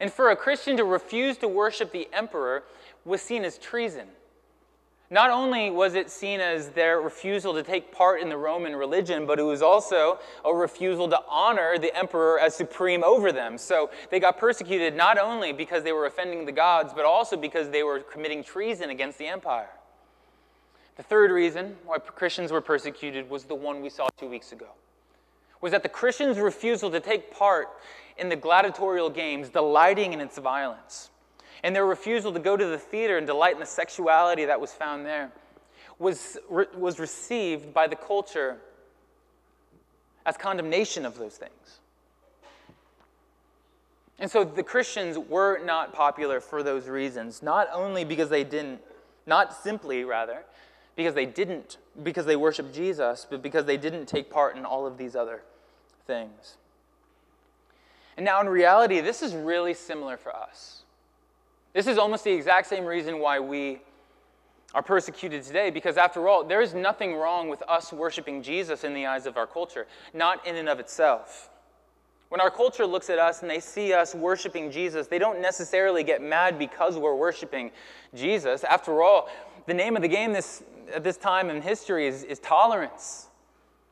And 0.00 0.12
for 0.12 0.30
a 0.30 0.36
Christian 0.36 0.76
to 0.76 0.84
refuse 0.84 1.36
to 1.38 1.48
worship 1.48 1.92
the 1.92 2.08
emperor 2.12 2.64
was 3.04 3.22
seen 3.22 3.44
as 3.44 3.58
treason. 3.58 4.08
Not 5.08 5.30
only 5.30 5.70
was 5.70 5.94
it 5.94 6.10
seen 6.10 6.40
as 6.40 6.70
their 6.70 7.00
refusal 7.00 7.54
to 7.54 7.62
take 7.62 7.92
part 7.92 8.20
in 8.20 8.28
the 8.28 8.36
Roman 8.36 8.74
religion, 8.74 9.24
but 9.24 9.38
it 9.38 9.44
was 9.44 9.62
also 9.62 10.18
a 10.44 10.52
refusal 10.52 11.08
to 11.08 11.20
honor 11.28 11.78
the 11.78 11.96
emperor 11.96 12.40
as 12.40 12.56
supreme 12.56 13.04
over 13.04 13.30
them. 13.30 13.56
So 13.56 13.90
they 14.10 14.18
got 14.18 14.36
persecuted 14.36 14.96
not 14.96 15.16
only 15.16 15.52
because 15.52 15.84
they 15.84 15.92
were 15.92 16.06
offending 16.06 16.44
the 16.44 16.52
gods, 16.52 16.92
but 16.92 17.04
also 17.04 17.36
because 17.36 17.70
they 17.70 17.84
were 17.84 18.00
committing 18.00 18.42
treason 18.42 18.90
against 18.90 19.18
the 19.18 19.28
empire. 19.28 19.70
The 20.96 21.04
third 21.04 21.30
reason 21.30 21.76
why 21.84 21.98
Christians 21.98 22.50
were 22.50 22.60
persecuted 22.60 23.30
was 23.30 23.44
the 23.44 23.54
one 23.54 23.82
we 23.82 23.90
saw 23.90 24.08
two 24.16 24.28
weeks 24.28 24.50
ago. 24.50 24.70
Was 25.60 25.70
that 25.70 25.84
the 25.84 25.88
Christians' 25.88 26.38
refusal 26.38 26.90
to 26.90 27.00
take 27.00 27.30
part 27.30 27.68
in 28.18 28.28
the 28.28 28.36
gladiatorial 28.36 29.10
games, 29.10 29.50
delighting 29.50 30.14
in 30.14 30.20
its 30.20 30.38
violence 30.38 31.10
and 31.66 31.74
their 31.74 31.84
refusal 31.84 32.32
to 32.32 32.38
go 32.38 32.56
to 32.56 32.64
the 32.64 32.78
theater 32.78 33.18
and 33.18 33.26
delight 33.26 33.54
in 33.54 33.58
the 33.58 33.66
sexuality 33.66 34.44
that 34.44 34.60
was 34.60 34.70
found 34.70 35.04
there 35.04 35.32
was, 35.98 36.38
was 36.48 37.00
received 37.00 37.74
by 37.74 37.88
the 37.88 37.96
culture 37.96 38.58
as 40.24 40.36
condemnation 40.36 41.04
of 41.04 41.18
those 41.18 41.34
things. 41.34 41.80
And 44.20 44.30
so 44.30 44.44
the 44.44 44.62
Christians 44.62 45.18
were 45.18 45.58
not 45.64 45.92
popular 45.92 46.40
for 46.40 46.62
those 46.62 46.86
reasons, 46.86 47.42
not 47.42 47.66
only 47.72 48.04
because 48.04 48.30
they 48.30 48.44
didn't, 48.44 48.80
not 49.26 49.52
simply 49.52 50.04
rather, 50.04 50.44
because 50.94 51.14
they 51.14 51.26
didn't, 51.26 51.78
because 52.00 52.26
they 52.26 52.36
worshiped 52.36 52.76
Jesus, 52.76 53.26
but 53.28 53.42
because 53.42 53.64
they 53.64 53.76
didn't 53.76 54.06
take 54.06 54.30
part 54.30 54.56
in 54.56 54.64
all 54.64 54.86
of 54.86 54.98
these 54.98 55.16
other 55.16 55.42
things. 56.06 56.58
And 58.16 58.24
now, 58.24 58.40
in 58.40 58.48
reality, 58.48 59.00
this 59.00 59.20
is 59.20 59.34
really 59.34 59.74
similar 59.74 60.16
for 60.16 60.32
us. 60.32 60.84
This 61.76 61.86
is 61.86 61.98
almost 61.98 62.24
the 62.24 62.32
exact 62.32 62.68
same 62.68 62.86
reason 62.86 63.18
why 63.18 63.38
we 63.38 63.82
are 64.74 64.82
persecuted 64.82 65.42
today, 65.42 65.68
because 65.68 65.98
after 65.98 66.26
all, 66.26 66.42
there 66.42 66.62
is 66.62 66.72
nothing 66.72 67.14
wrong 67.14 67.50
with 67.50 67.62
us 67.68 67.92
worshiping 67.92 68.42
Jesus 68.42 68.82
in 68.82 68.94
the 68.94 69.04
eyes 69.04 69.26
of 69.26 69.36
our 69.36 69.46
culture, 69.46 69.86
not 70.14 70.46
in 70.46 70.56
and 70.56 70.70
of 70.70 70.80
itself. 70.80 71.50
When 72.30 72.40
our 72.40 72.50
culture 72.50 72.86
looks 72.86 73.10
at 73.10 73.18
us 73.18 73.42
and 73.42 73.50
they 73.50 73.60
see 73.60 73.92
us 73.92 74.14
worshiping 74.14 74.70
Jesus, 74.70 75.06
they 75.06 75.18
don't 75.18 75.42
necessarily 75.42 76.02
get 76.02 76.22
mad 76.22 76.58
because 76.58 76.96
we're 76.96 77.14
worshiping 77.14 77.70
Jesus. 78.14 78.64
After 78.64 79.02
all, 79.02 79.28
the 79.66 79.74
name 79.74 79.96
of 79.96 80.02
the 80.02 80.08
game 80.08 80.32
this, 80.32 80.62
at 80.94 81.04
this 81.04 81.18
time 81.18 81.50
in 81.50 81.60
history 81.60 82.06
is, 82.06 82.24
is 82.24 82.38
tolerance. 82.38 83.28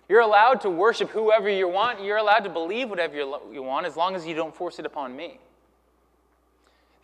You're 0.09 0.23
allowed 0.23 0.63
to 0.63 0.71
worship 0.71 1.11
whoever 1.11 1.51
you 1.51 1.69
want. 1.69 2.03
You're 2.03 2.17
allowed 2.17 2.45
to 2.45 2.51
believe 2.51 2.89
whatever 2.89 3.15
you 3.15 3.63
want 3.63 3.85
as 3.85 3.95
long 3.95 4.17
as 4.17 4.27
you 4.27 4.35
don't 4.35 4.57
force 4.57 4.79
it 4.79 4.87
upon 4.87 5.15
me. 5.15 5.39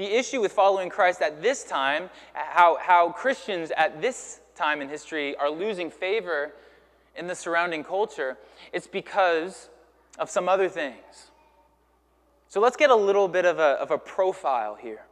The 0.00 0.16
issue 0.16 0.40
with 0.40 0.52
following 0.52 0.88
Christ 0.88 1.20
at 1.20 1.42
this 1.42 1.62
time, 1.62 2.08
how, 2.32 2.78
how 2.80 3.10
Christians 3.10 3.70
at 3.76 4.00
this 4.00 4.40
time 4.54 4.80
in 4.80 4.88
history 4.88 5.36
are 5.36 5.50
losing 5.50 5.90
favor 5.90 6.54
in 7.14 7.26
the 7.26 7.34
surrounding 7.34 7.84
culture, 7.84 8.38
it's 8.72 8.86
because 8.86 9.68
of 10.18 10.30
some 10.30 10.48
other 10.48 10.70
things. 10.70 11.30
So 12.48 12.60
let's 12.62 12.78
get 12.78 12.88
a 12.88 12.96
little 12.96 13.28
bit 13.28 13.44
of 13.44 13.58
a, 13.58 13.72
of 13.72 13.90
a 13.90 13.98
profile 13.98 14.74
here. 14.74 15.02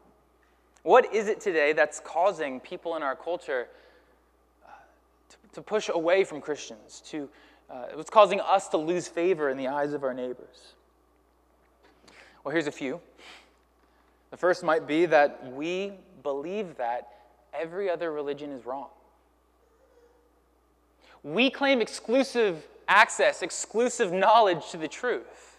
What 0.85 1.13
is 1.13 1.29
it 1.29 1.43
today 1.43 1.75
that's 1.75 2.01
causing 2.01 2.59
people 2.59 2.97
in 2.97 3.03
our 3.03 3.15
culture 3.15 3.69
uh, 4.65 4.71
to, 5.29 5.37
to, 5.57 5.61
push 5.61 5.91
away 5.91 6.25
from 6.25 6.41
Christians, 6.41 7.03
to 7.09 7.29
uh, 7.69 7.89
what's 7.93 8.09
causing 8.09 8.41
us 8.41 8.69
to 8.69 8.79
lose 8.79 9.07
favor 9.07 9.51
in 9.51 9.59
the 9.59 9.69
eyes 9.69 9.93
of 9.93 10.03
our 10.03 10.15
neighbors? 10.15 10.73
Well, 12.43 12.53
here's 12.53 12.69
a 12.69 12.73
few. 12.73 13.03
The 14.31 14.37
first 14.37 14.63
might 14.63 14.87
be 14.87 15.07
that 15.07 15.53
we 15.53 15.93
believe 16.23 16.77
that 16.77 17.09
every 17.55 17.89
other 17.89 18.13
religion 18.13 18.53
is 18.53 18.67
wrong. 18.67 18.89
We 21.23 21.51
claim 21.51 21.81
exclusive 21.81 22.67
access, 22.87 23.43
exclusive 23.43 24.13
knowledge 24.13 24.71
to 24.71 24.77
the 24.77 24.89
truth. 24.89 25.57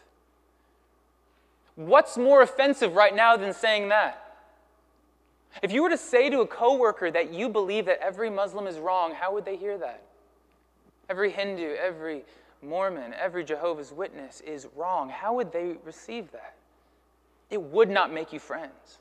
What's 1.75 2.17
more 2.17 2.41
offensive 2.41 2.95
right 2.95 3.15
now 3.15 3.38
than 3.38 3.53
saying 3.53 3.89
that? 3.89 4.25
If 5.63 5.71
you 5.71 5.81
were 5.81 5.89
to 5.89 5.97
say 5.97 6.29
to 6.29 6.41
a 6.41 6.47
coworker 6.47 7.09
that 7.11 7.33
you 7.33 7.49
believe 7.49 7.85
that 7.85 7.99
every 8.01 8.29
Muslim 8.29 8.67
is 8.67 8.77
wrong, 8.77 9.13
how 9.13 9.33
would 9.33 9.45
they 9.45 9.55
hear 9.55 9.77
that? 9.77 10.03
Every 11.09 11.31
Hindu, 11.31 11.75
every 11.75 12.23
Mormon, 12.61 13.13
every 13.13 13.43
Jehovah's 13.43 13.91
Witness 13.91 14.41
is 14.41 14.67
wrong. 14.75 15.09
How 15.09 15.33
would 15.33 15.51
they 15.51 15.77
receive 15.83 16.31
that? 16.31 16.55
It 17.49 17.61
would 17.61 17.89
not 17.89 18.13
make 18.13 18.31
you 18.31 18.39
friends. 18.39 18.99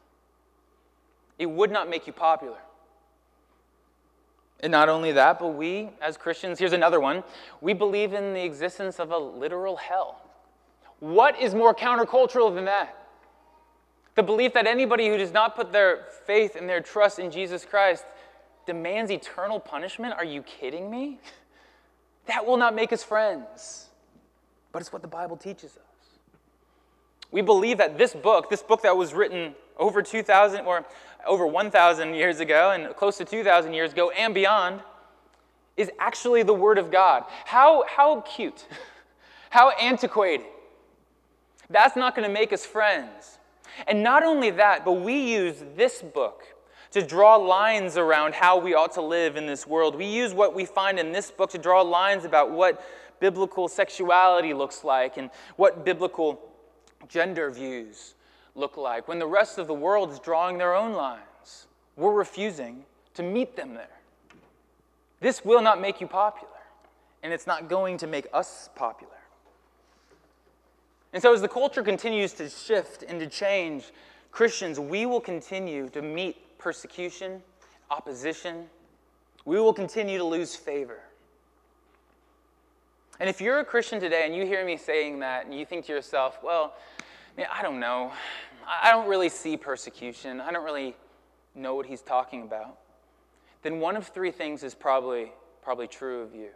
It 1.38 1.46
would 1.46 1.70
not 1.70 1.88
make 1.88 2.06
you 2.06 2.12
popular. 2.12 2.58
And 4.60 4.72
not 4.72 4.88
only 4.88 5.12
that, 5.12 5.38
but 5.38 5.48
we 5.48 5.90
as 6.00 6.16
Christians, 6.16 6.58
here's 6.58 6.72
another 6.72 6.98
one, 6.98 7.22
we 7.60 7.72
believe 7.72 8.12
in 8.12 8.34
the 8.34 8.42
existence 8.42 8.98
of 8.98 9.12
a 9.12 9.18
literal 9.18 9.76
hell. 9.76 10.22
What 11.00 11.40
is 11.40 11.54
more 11.54 11.74
countercultural 11.74 12.54
than 12.54 12.64
that? 12.64 12.96
The 14.16 14.22
belief 14.24 14.52
that 14.54 14.66
anybody 14.66 15.08
who 15.08 15.16
does 15.16 15.32
not 15.32 15.54
put 15.54 15.70
their 15.70 16.06
faith 16.26 16.56
and 16.56 16.68
their 16.68 16.80
trust 16.80 17.20
in 17.20 17.30
Jesus 17.30 17.64
Christ 17.64 18.04
demands 18.66 19.12
eternal 19.12 19.60
punishment? 19.60 20.14
Are 20.14 20.24
you 20.24 20.42
kidding 20.42 20.90
me? 20.90 21.18
That 22.26 22.44
will 22.44 22.58
not 22.58 22.74
make 22.74 22.92
us 22.92 23.02
friends. 23.02 23.86
But 24.70 24.82
it's 24.82 24.92
what 24.92 25.00
the 25.00 25.08
Bible 25.08 25.38
teaches 25.38 25.78
us. 25.78 25.87
We 27.30 27.42
believe 27.42 27.78
that 27.78 27.98
this 27.98 28.14
book, 28.14 28.50
this 28.50 28.62
book 28.62 28.82
that 28.82 28.96
was 28.96 29.12
written 29.12 29.54
over 29.76 30.02
2,000 30.02 30.64
or 30.64 30.84
over 31.26 31.46
1,000 31.46 32.14
years 32.14 32.40
ago 32.40 32.70
and 32.70 32.94
close 32.96 33.18
to 33.18 33.24
2,000 33.24 33.72
years 33.74 33.92
ago 33.92 34.10
and 34.10 34.34
beyond, 34.34 34.80
is 35.76 35.90
actually 35.98 36.42
the 36.42 36.54
Word 36.54 36.78
of 36.78 36.90
God. 36.90 37.24
How, 37.44 37.84
how 37.88 38.20
cute, 38.22 38.66
how 39.50 39.70
antiquated. 39.70 40.46
That's 41.70 41.96
not 41.96 42.14
going 42.16 42.26
to 42.26 42.32
make 42.32 42.52
us 42.52 42.66
friends. 42.66 43.38
And 43.86 44.02
not 44.02 44.24
only 44.24 44.50
that, 44.50 44.84
but 44.84 44.94
we 44.94 45.32
use 45.32 45.62
this 45.76 46.02
book 46.02 46.42
to 46.90 47.02
draw 47.02 47.36
lines 47.36 47.96
around 47.96 48.34
how 48.34 48.58
we 48.58 48.74
ought 48.74 48.92
to 48.94 49.02
live 49.02 49.36
in 49.36 49.46
this 49.46 49.66
world. 49.66 49.94
We 49.94 50.06
use 50.06 50.32
what 50.32 50.54
we 50.54 50.64
find 50.64 50.98
in 50.98 51.12
this 51.12 51.30
book 51.30 51.50
to 51.50 51.58
draw 51.58 51.82
lines 51.82 52.24
about 52.24 52.50
what 52.50 52.82
biblical 53.20 53.68
sexuality 53.68 54.54
looks 54.54 54.84
like 54.84 55.16
and 55.16 55.30
what 55.56 55.84
biblical 55.84 56.47
gender 57.08 57.50
views 57.50 58.14
look 58.54 58.76
like 58.76 59.06
when 59.06 59.18
the 59.18 59.26
rest 59.26 59.58
of 59.58 59.66
the 59.66 59.74
world 59.74 60.10
is 60.10 60.18
drawing 60.18 60.58
their 60.58 60.74
own 60.74 60.92
lines. 60.92 61.66
We're 61.96 62.12
refusing 62.12 62.84
to 63.14 63.22
meet 63.22 63.56
them 63.56 63.74
there. 63.74 63.88
This 65.20 65.44
will 65.44 65.62
not 65.62 65.80
make 65.80 66.00
you 66.00 66.06
popular, 66.06 66.52
and 67.22 67.32
it's 67.32 67.46
not 67.46 67.68
going 67.68 67.98
to 67.98 68.06
make 68.06 68.26
us 68.32 68.68
popular. 68.74 69.12
And 71.12 71.22
so, 71.22 71.32
as 71.32 71.40
the 71.40 71.48
culture 71.48 71.82
continues 71.82 72.32
to 72.34 72.48
shift 72.48 73.02
and 73.02 73.18
to 73.20 73.26
change, 73.26 73.92
Christians, 74.30 74.78
we 74.78 75.06
will 75.06 75.20
continue 75.20 75.88
to 75.90 76.02
meet 76.02 76.58
persecution, 76.58 77.42
opposition. 77.90 78.66
We 79.44 79.58
will 79.58 79.72
continue 79.72 80.18
to 80.18 80.24
lose 80.24 80.54
favor. 80.54 81.00
And 83.20 83.28
if 83.28 83.40
you're 83.40 83.58
a 83.58 83.64
Christian 83.64 83.98
today 84.00 84.22
and 84.26 84.34
you 84.34 84.46
hear 84.46 84.64
me 84.64 84.76
saying 84.76 85.20
that 85.20 85.46
and 85.46 85.54
you 85.58 85.66
think 85.66 85.86
to 85.86 85.92
yourself, 85.92 86.38
well, 86.42 86.74
I 87.52 87.62
don't 87.62 87.80
know. 87.80 88.12
I 88.66 88.90
don't 88.90 89.08
really 89.08 89.28
see 89.28 89.56
persecution. 89.56 90.40
I 90.40 90.52
don't 90.52 90.64
really 90.64 90.94
know 91.54 91.74
what 91.74 91.86
he's 91.86 92.02
talking 92.02 92.42
about. 92.42 92.78
Then 93.62 93.80
one 93.80 93.96
of 93.96 94.06
three 94.06 94.30
things 94.30 94.62
is 94.62 94.74
probably, 94.74 95.32
probably 95.62 95.88
true 95.88 96.22
of 96.22 96.34
you. 96.34 96.50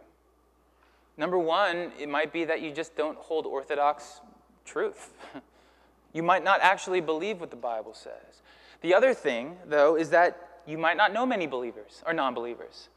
Number 1.17 1.37
one, 1.37 1.91
it 1.99 2.07
might 2.07 2.31
be 2.31 2.45
that 2.45 2.61
you 2.61 2.71
just 2.71 2.95
don't 2.95 3.17
hold 3.17 3.45
orthodox 3.45 4.21
truth. 4.65 5.13
you 6.13 6.23
might 6.23 6.43
not 6.43 6.61
actually 6.61 7.01
believe 7.01 7.39
what 7.39 7.49
the 7.49 7.57
Bible 7.57 7.93
says. 7.93 8.41
The 8.81 8.93
other 8.93 9.13
thing, 9.13 9.57
though, 9.65 9.95
is 9.95 10.09
that 10.11 10.61
you 10.65 10.77
might 10.77 10.97
not 10.97 11.13
know 11.13 11.25
many 11.25 11.45
believers 11.45 12.01
or 12.05 12.13
non 12.13 12.33
believers. 12.33 12.87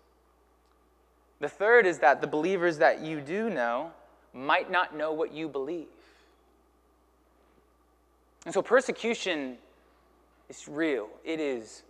The 1.40 1.48
third 1.48 1.86
is 1.86 1.98
that 1.98 2.20
the 2.20 2.26
believers 2.26 2.78
that 2.78 3.00
you 3.00 3.20
do 3.20 3.50
know 3.50 3.92
might 4.32 4.70
not 4.70 4.96
know 4.96 5.12
what 5.12 5.32
you 5.32 5.48
believe. 5.48 5.86
And 8.44 8.54
so 8.54 8.62
persecution 8.62 9.58
is 10.48 10.68
real, 10.68 11.08
it 11.24 11.40
is 11.40 11.82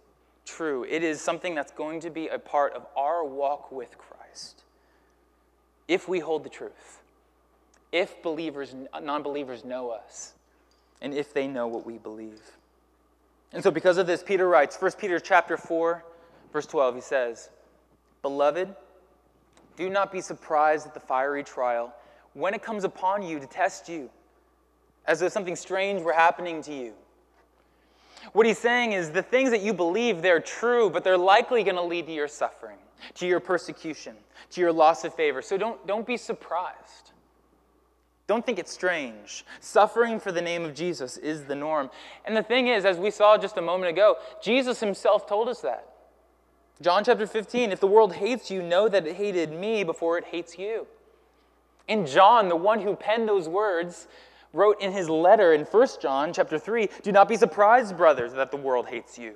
true, 0.47 0.85
it 0.89 1.03
is 1.03 1.21
something 1.21 1.55
that's 1.55 1.73
going 1.73 2.01
to 2.01 2.11
be 2.11 2.29
a 2.29 2.39
part 2.39 2.73
of 2.73 2.87
our 2.97 3.25
walk 3.25 3.71
with 3.71 3.97
Christ 3.99 4.63
if 5.87 6.09
we 6.09 6.19
hold 6.19 6.45
the 6.45 6.49
truth, 6.51 7.03
if 7.93 8.23
believers, 8.23 8.75
non 9.03 9.23
believers 9.23 9.65
know 9.65 9.91
us, 9.91 10.33
and 11.03 11.15
if 11.15 11.33
they 11.33 11.47
know 11.47 11.67
what 11.67 11.87
we 11.87 11.99
believe. 11.99 12.41
And 13.53 13.63
so, 13.63 13.71
because 13.71 13.99
of 13.99 14.07
this, 14.07 14.23
Peter 14.23 14.49
writes, 14.49 14.77
1 14.81 14.93
Peter 14.93 15.21
chapter 15.21 15.57
4, 15.57 16.05
verse 16.53 16.67
12, 16.67 16.95
he 16.97 17.01
says, 17.01 17.51
Beloved, 18.23 18.75
do 19.77 19.91
not 19.91 20.11
be 20.11 20.21
surprised 20.21 20.87
at 20.87 20.95
the 20.95 21.01
fiery 21.01 21.45
trial 21.45 21.95
when 22.35 22.55
it 22.55 22.63
comes 22.63 22.85
upon 22.85 23.23
you 23.23 23.39
to 23.39 23.47
test 23.47 23.89
you, 23.89 24.11
as 25.07 25.21
though 25.21 25.29
something 25.29 25.57
strange 25.57 26.03
were 26.03 26.13
happening 26.13 26.63
to 26.63 26.75
you. 26.75 26.93
What 28.33 28.47
he's 28.47 28.59
saying 28.59 28.93
is 28.93 29.11
the 29.11 29.23
things 29.23 29.51
that 29.51 29.63
you 29.63 29.73
believe, 29.73 30.21
they're 30.21 30.41
true, 30.41 30.91
but 30.91 31.05
they're 31.05 31.19
likely 31.19 31.63
going 31.63 31.77
to 31.77 31.83
lead 31.83 32.07
to 32.07 32.13
your 32.13 32.29
suffering, 32.29 32.79
to 33.15 33.27
your 33.27 33.41
persecution, 33.41 34.17
to 34.51 34.61
your 34.61 34.73
loss 34.73 35.05
of 35.05 35.15
favor. 35.15 35.43
So 35.43 35.57
don't, 35.57 35.87
don't 35.87 36.07
be 36.07 36.17
surprised. 36.17 37.13
Don't 38.27 38.45
think 38.45 38.59
it's 38.59 38.73
strange. 38.73 39.45
Suffering 39.61 40.19
for 40.19 40.33
the 40.33 40.43
name 40.43 40.65
of 40.65 40.75
Jesus 40.75 41.17
is 41.17 41.45
the 41.45 41.55
norm. 41.55 41.91
And 42.25 42.37
the 42.37 42.43
thing 42.43 42.67
is, 42.67 42.85
as 42.85 42.99
we 42.99 43.11
saw 43.11 43.39
just 43.39 43.57
a 43.57 43.63
moment 43.63 43.91
ago, 43.91 44.17
Jesus 44.43 44.81
himself 44.81 45.29
told 45.29 45.49
us 45.49 45.61
that. 45.61 45.96
John 46.81 47.05
chapter 47.05 47.27
15 47.27 47.73
if 47.73 47.81
the 47.81 47.87
world 47.87 48.15
hates 48.15 48.51
you, 48.51 48.63
know 48.63 48.89
that 48.89 49.07
it 49.07 49.17
hated 49.17 49.53
me 49.53 49.85
before 49.85 50.19
it 50.19 50.25
hates 50.25 50.59
you. 50.59 50.87
And 51.89 52.07
John, 52.07 52.49
the 52.49 52.57
one 52.57 52.81
who 52.81 52.97
penned 52.97 53.29
those 53.29 53.49
words, 53.49 54.09
wrote 54.53 54.81
in 54.81 54.93
his 54.93 55.09
letter 55.09 55.53
in 55.53 55.63
1 55.63 55.89
John 56.01 56.33
chapter 56.33 56.59
3 56.59 56.89
Do 57.03 57.13
not 57.13 57.29
be 57.29 57.37
surprised, 57.37 57.97
brothers, 57.97 58.33
that 58.35 58.51
the 58.51 58.57
world 58.57 58.89
hates 58.89 59.19
you. 59.19 59.35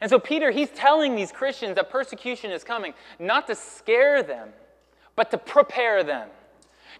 And 0.00 0.10
so, 0.10 0.18
Peter, 0.18 0.50
he's 0.50 0.70
telling 0.70 1.16
these 1.16 1.32
Christians 1.32 1.76
that 1.76 1.90
persecution 1.90 2.50
is 2.50 2.64
coming, 2.64 2.94
not 3.18 3.46
to 3.48 3.54
scare 3.54 4.22
them, 4.22 4.50
but 5.16 5.30
to 5.30 5.38
prepare 5.38 6.02
them. 6.02 6.28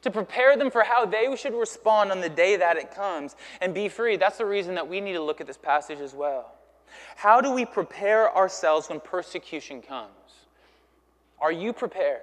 to 0.02 0.10
prepare 0.10 0.56
them 0.56 0.70
for 0.70 0.82
how 0.82 1.06
they 1.06 1.34
should 1.36 1.54
respond 1.54 2.10
on 2.10 2.20
the 2.20 2.28
day 2.28 2.56
that 2.56 2.76
it 2.76 2.92
comes 2.92 3.36
and 3.60 3.72
be 3.72 3.88
free. 3.88 4.16
That's 4.16 4.38
the 4.38 4.46
reason 4.46 4.74
that 4.74 4.88
we 4.88 5.00
need 5.00 5.12
to 5.12 5.22
look 5.22 5.40
at 5.40 5.46
this 5.46 5.58
passage 5.58 6.00
as 6.00 6.12
well. 6.12 6.52
How 7.16 7.40
do 7.40 7.52
we 7.52 7.64
prepare 7.64 8.34
ourselves 8.34 8.88
when 8.88 9.00
persecution 9.00 9.82
comes? 9.82 10.10
Are 11.40 11.52
you 11.52 11.72
prepared? 11.72 12.22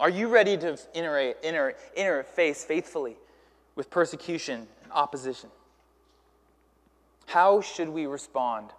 Are 0.00 0.10
you 0.10 0.28
ready 0.28 0.56
to 0.56 0.78
inter- 0.94 1.34
inter- 1.42 1.74
interface 1.96 2.64
faithfully 2.64 3.16
with 3.74 3.90
persecution 3.90 4.66
and 4.82 4.92
opposition? 4.92 5.50
How 7.26 7.60
should 7.60 7.90
we 7.90 8.06
respond 8.06 8.70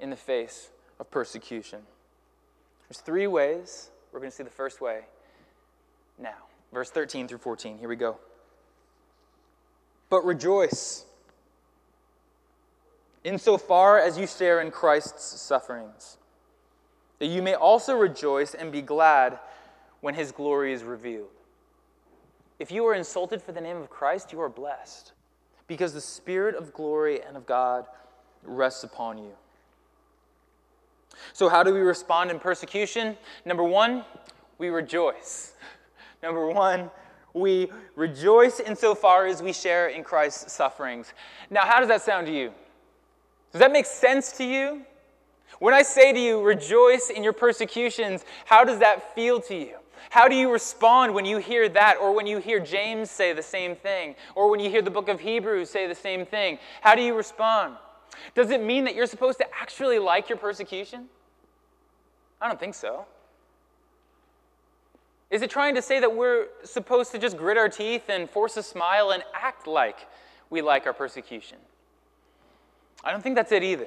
in 0.00 0.10
the 0.10 0.16
face 0.16 0.68
of 1.00 1.10
persecution? 1.10 1.80
There's 2.88 3.00
three 3.00 3.26
ways. 3.26 3.90
We're 4.12 4.20
going 4.20 4.30
to 4.30 4.36
see 4.36 4.42
the 4.42 4.50
first 4.50 4.80
way 4.80 5.02
now. 6.18 6.34
Verse 6.72 6.90
13 6.90 7.26
through 7.26 7.38
14. 7.38 7.78
Here 7.78 7.88
we 7.88 7.96
go. 7.96 8.18
But 10.10 10.24
rejoice 10.26 11.05
insofar 13.26 13.98
as 13.98 14.16
you 14.16 14.26
share 14.26 14.60
in 14.60 14.70
Christ's 14.70 15.40
sufferings, 15.40 16.16
that 17.18 17.26
you 17.26 17.42
may 17.42 17.54
also 17.54 17.96
rejoice 17.96 18.54
and 18.54 18.70
be 18.70 18.80
glad 18.80 19.38
when 20.00 20.14
his 20.14 20.30
glory 20.30 20.72
is 20.72 20.84
revealed. 20.84 21.28
If 22.60 22.70
you 22.70 22.86
are 22.86 22.94
insulted 22.94 23.42
for 23.42 23.50
the 23.50 23.60
name 23.60 23.76
of 23.78 23.90
Christ, 23.90 24.32
you 24.32 24.40
are 24.40 24.48
blessed, 24.48 25.12
because 25.66 25.92
the 25.92 26.00
Spirit 26.00 26.54
of 26.54 26.72
glory 26.72 27.20
and 27.20 27.36
of 27.36 27.46
God 27.46 27.86
rests 28.44 28.84
upon 28.84 29.18
you. 29.18 29.32
So, 31.32 31.48
how 31.48 31.64
do 31.64 31.74
we 31.74 31.80
respond 31.80 32.30
in 32.30 32.38
persecution? 32.38 33.16
Number 33.44 33.64
one, 33.64 34.04
we 34.58 34.68
rejoice. 34.68 35.54
Number 36.22 36.46
one, 36.46 36.90
we 37.34 37.72
rejoice 37.96 38.60
insofar 38.60 39.26
as 39.26 39.42
we 39.42 39.52
share 39.52 39.88
in 39.88 40.04
Christ's 40.04 40.52
sufferings. 40.52 41.12
Now, 41.50 41.62
how 41.62 41.80
does 41.80 41.88
that 41.88 42.02
sound 42.02 42.26
to 42.28 42.32
you? 42.32 42.52
Does 43.56 43.60
that 43.60 43.72
make 43.72 43.86
sense 43.86 44.32
to 44.32 44.44
you? 44.44 44.82
When 45.60 45.72
I 45.72 45.80
say 45.80 46.12
to 46.12 46.20
you, 46.20 46.42
rejoice 46.42 47.08
in 47.08 47.24
your 47.24 47.32
persecutions, 47.32 48.22
how 48.44 48.64
does 48.64 48.80
that 48.80 49.14
feel 49.14 49.40
to 49.40 49.54
you? 49.54 49.76
How 50.10 50.28
do 50.28 50.34
you 50.36 50.52
respond 50.52 51.14
when 51.14 51.24
you 51.24 51.38
hear 51.38 51.66
that, 51.70 51.96
or 51.96 52.14
when 52.14 52.26
you 52.26 52.36
hear 52.36 52.60
James 52.60 53.10
say 53.10 53.32
the 53.32 53.42
same 53.42 53.74
thing, 53.74 54.14
or 54.34 54.50
when 54.50 54.60
you 54.60 54.68
hear 54.68 54.82
the 54.82 54.90
book 54.90 55.08
of 55.08 55.20
Hebrews 55.20 55.70
say 55.70 55.86
the 55.86 55.94
same 55.94 56.26
thing? 56.26 56.58
How 56.82 56.94
do 56.94 57.00
you 57.00 57.14
respond? 57.14 57.76
Does 58.34 58.50
it 58.50 58.62
mean 58.62 58.84
that 58.84 58.94
you're 58.94 59.06
supposed 59.06 59.38
to 59.38 59.46
actually 59.58 59.98
like 60.00 60.28
your 60.28 60.36
persecution? 60.36 61.06
I 62.42 62.48
don't 62.48 62.60
think 62.60 62.74
so. 62.74 63.06
Is 65.30 65.40
it 65.40 65.48
trying 65.48 65.76
to 65.76 65.82
say 65.82 65.98
that 65.98 66.14
we're 66.14 66.48
supposed 66.62 67.10
to 67.12 67.18
just 67.18 67.38
grit 67.38 67.56
our 67.56 67.70
teeth 67.70 68.10
and 68.10 68.28
force 68.28 68.58
a 68.58 68.62
smile 68.62 69.12
and 69.12 69.22
act 69.32 69.66
like 69.66 70.06
we 70.50 70.60
like 70.60 70.84
our 70.84 70.92
persecution? 70.92 71.56
I 73.06 73.12
don't 73.12 73.22
think 73.22 73.36
that's 73.36 73.52
it 73.52 73.62
either. 73.62 73.86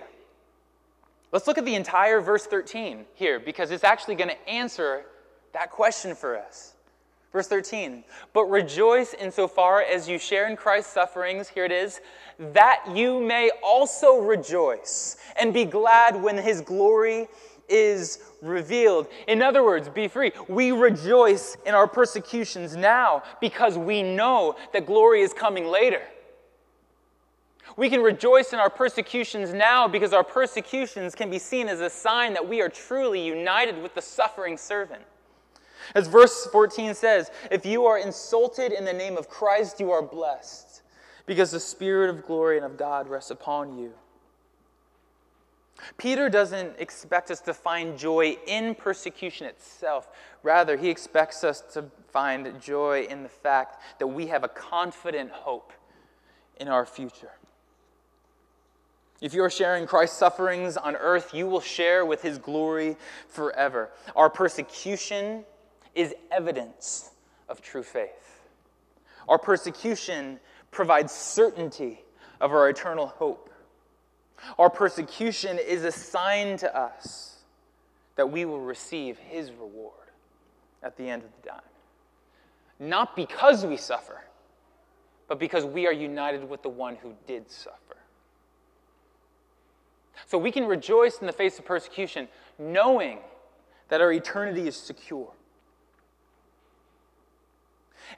Let's 1.34 1.46
look 1.46 1.58
at 1.58 1.66
the 1.66 1.76
entire 1.76 2.22
verse 2.22 2.46
13 2.46 3.06
here 3.16 3.38
because 3.38 3.70
it's 3.70 3.84
actually 3.84 4.16
going 4.16 4.30
to 4.30 4.50
answer 4.50 5.04
that 5.52 5.72
question 5.72 6.16
for 6.16 6.38
us. 6.38 6.74
Verse 7.34 7.48
13, 7.48 8.06
but 8.34 8.46
rejoice 8.46 9.14
insofar 9.14 9.82
as 9.82 10.08
you 10.08 10.18
share 10.18 10.50
in 10.50 10.56
Christ's 10.56 10.94
sufferings, 10.94 11.50
here 11.50 11.66
it 11.66 11.72
is, 11.72 12.00
that 12.40 12.84
you 12.96 13.20
may 13.20 13.52
also 13.62 14.20
rejoice 14.20 15.18
and 15.40 15.54
be 15.54 15.66
glad 15.66 16.16
when 16.16 16.38
his 16.38 16.62
glory 16.62 17.28
is 17.68 18.20
revealed. 18.42 19.08
In 19.28 19.44
other 19.44 19.64
words, 19.64 19.90
be 19.90 20.08
free. 20.08 20.32
We 20.48 20.72
rejoice 20.72 21.58
in 21.66 21.76
our 21.76 21.88
persecutions 21.88 22.76
now 22.76 23.22
because 23.42 23.78
we 23.78 24.02
know 24.02 24.56
that 24.74 24.88
glory 24.88 25.22
is 25.22 25.34
coming 25.34 25.68
later. 25.68 26.02
We 27.78 27.90
can 27.90 28.02
rejoice 28.02 28.54
in 28.54 28.60
our 28.60 28.70
persecutions 28.70 29.54
now 29.54 29.88
because 29.88 30.14
our 30.14 30.24
persecutions 30.24 31.16
can 31.16 31.30
be 31.30 31.40
seen 31.40 31.68
as 31.68 31.82
a 31.82 31.90
sign 31.90 32.34
that 32.34 32.48
we 32.48 32.62
are 32.62 32.70
truly 32.70 33.26
united 33.26 33.82
with 33.82 33.96
the 33.96 34.02
suffering 34.02 34.58
servant. 34.58 35.04
As 35.96 36.08
verse 36.08 36.46
14 36.52 36.94
says, 36.94 37.32
if 37.52 37.66
you 37.66 37.86
are 37.86 37.98
insulted 37.98 38.72
in 38.72 38.86
the 38.86 38.94
name 38.94 39.18
of 39.18 39.30
Christ, 39.30 39.80
you 39.80 39.92
are 39.92 40.02
blessed, 40.02 40.82
because 41.26 41.52
the 41.52 41.60
Spirit 41.60 42.10
of 42.10 42.26
glory 42.26 42.58
and 42.58 42.66
of 42.66 42.78
God 42.78 43.08
rests 43.08 43.32
upon 43.32 43.78
you. 43.78 43.94
Peter 45.98 46.30
doesn't 46.30 46.74
expect 46.78 47.32
us 47.32 47.40
to 47.42 47.54
find 47.54 47.98
joy 47.98 48.38
in 48.48 48.76
persecution 48.76 49.48
itself. 49.48 50.10
Rather, 50.44 50.76
he 50.76 50.90
expects 50.90 51.44
us 51.44 51.62
to 51.74 51.86
find 52.12 52.62
joy 52.62 53.08
in 53.10 53.24
the 53.24 53.30
fact 53.30 53.82
that 54.00 54.08
we 54.08 54.28
have 54.28 54.44
a 54.44 54.50
confident 54.50 55.32
hope 55.32 55.72
in 56.60 56.68
our 56.68 56.86
future. 56.86 57.32
If 59.22 59.34
you 59.34 59.44
are 59.44 59.50
sharing 59.50 59.86
Christ's 59.86 60.18
sufferings 60.18 60.78
on 60.78 60.96
earth, 60.96 61.34
you 61.34 61.48
will 61.48 61.60
share 61.60 62.06
with 62.06 62.22
his 62.22 62.38
glory 62.38 62.96
forever. 63.28 63.90
Our 64.16 64.30
persecution 64.30 65.44
is 65.94 66.16
evidence 66.32 67.12
of 67.50 67.62
true 67.62 67.84
faith. 67.84 68.42
Our 69.28 69.38
persecution 69.38 70.40
provides 70.72 71.12
certainty 71.12 72.02
of 72.40 72.52
our 72.52 72.70
eternal 72.70 73.08
hope. 73.08 73.50
Our 74.58 74.70
persecution 74.70 75.60
is 75.60 75.84
a 75.84 75.92
sign 75.92 76.58
to 76.58 76.76
us 76.76 77.40
that 78.16 78.32
we 78.32 78.46
will 78.46 78.62
receive 78.62 79.18
his 79.18 79.52
reward 79.52 79.94
at 80.82 80.96
the 80.96 81.10
end 81.10 81.24
of 81.24 81.30
the 81.42 81.50
time. 81.50 81.62
Not 82.80 83.16
because 83.16 83.66
we 83.66 83.76
suffer, 83.76 84.22
but 85.28 85.40
because 85.40 85.66
we 85.66 85.88
are 85.88 85.94
united 85.94 86.50
with 86.50 86.62
the 86.62 86.70
one 86.70 86.96
who 86.96 87.14
did 87.28 87.52
suffer. 87.52 87.89
So 90.26 90.38
we 90.38 90.52
can 90.52 90.66
rejoice 90.66 91.20
in 91.20 91.28
the 91.28 91.34
face 91.34 91.60
of 91.60 91.66
persecution, 91.66 92.28
knowing 92.58 93.20
that 93.90 94.02
our 94.02 94.12
eternity 94.12 94.68
is 94.68 94.76
secure. 94.76 95.32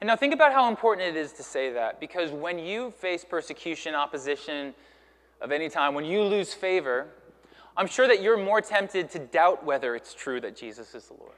And 0.00 0.08
now 0.08 0.16
think 0.16 0.32
about 0.32 0.52
how 0.52 0.68
important 0.68 1.08
it 1.08 1.16
is 1.16 1.32
to 1.34 1.42
say 1.42 1.72
that, 1.72 2.00
because 2.00 2.30
when 2.30 2.58
you 2.58 2.90
face 2.92 3.24
persecution, 3.24 3.94
opposition 3.94 4.74
of 5.40 5.52
any 5.52 5.68
time, 5.68 5.94
when 5.94 6.04
you 6.04 6.22
lose 6.22 6.54
favor, 6.54 7.06
I'm 7.76 7.86
sure 7.86 8.06
that 8.08 8.22
you're 8.22 8.38
more 8.38 8.60
tempted 8.60 9.10
to 9.10 9.18
doubt 9.18 9.64
whether 9.64 9.94
it's 9.94 10.14
true 10.14 10.40
that 10.40 10.56
Jesus 10.56 10.94
is 10.94 11.06
the 11.06 11.14
Lord. 11.14 11.32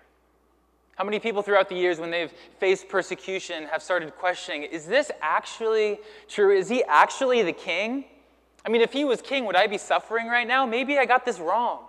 How 0.97 1.05
many 1.05 1.19
people 1.19 1.43
throughout 1.43 1.69
the 1.69 1.75
years, 1.75 1.99
when 1.99 2.11
they've 2.11 2.33
faced 2.59 2.89
persecution, 2.89 3.65
have 3.65 3.83
started 3.83 4.15
questioning 4.17 4.63
is 4.63 4.87
this 4.87 5.11
actually 5.21 5.99
true? 6.29 6.57
Is 6.57 6.69
he 6.69 6.85
actually 6.85 7.43
the 7.43 7.53
king? 7.53 8.05
I 8.65 8.71
mean, 8.71 8.81
if 8.81 8.93
he 8.93 9.05
was 9.05 9.21
king, 9.21 9.45
would 9.45 9.57
I 9.57 9.67
be 9.67 9.79
suffering 9.79 10.27
right 10.27 10.47
now? 10.47 10.65
Maybe 10.65 10.99
I 10.99 11.05
got 11.05 11.25
this 11.25 11.39
wrong. 11.39 11.81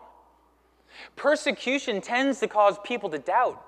Persecution 1.16 2.02
tends 2.02 2.40
to 2.40 2.48
cause 2.48 2.78
people 2.84 3.10
to 3.10 3.20
doubt. 3.20 3.62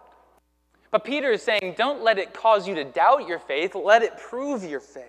But 0.91 1.03
Peter 1.03 1.31
is 1.31 1.41
saying, 1.41 1.75
don't 1.77 2.03
let 2.03 2.17
it 2.17 2.33
cause 2.33 2.67
you 2.67 2.75
to 2.75 2.83
doubt 2.83 3.27
your 3.27 3.39
faith, 3.39 3.75
let 3.75 4.03
it 4.03 4.17
prove 4.17 4.63
your 4.63 4.79
faith. 4.79 5.03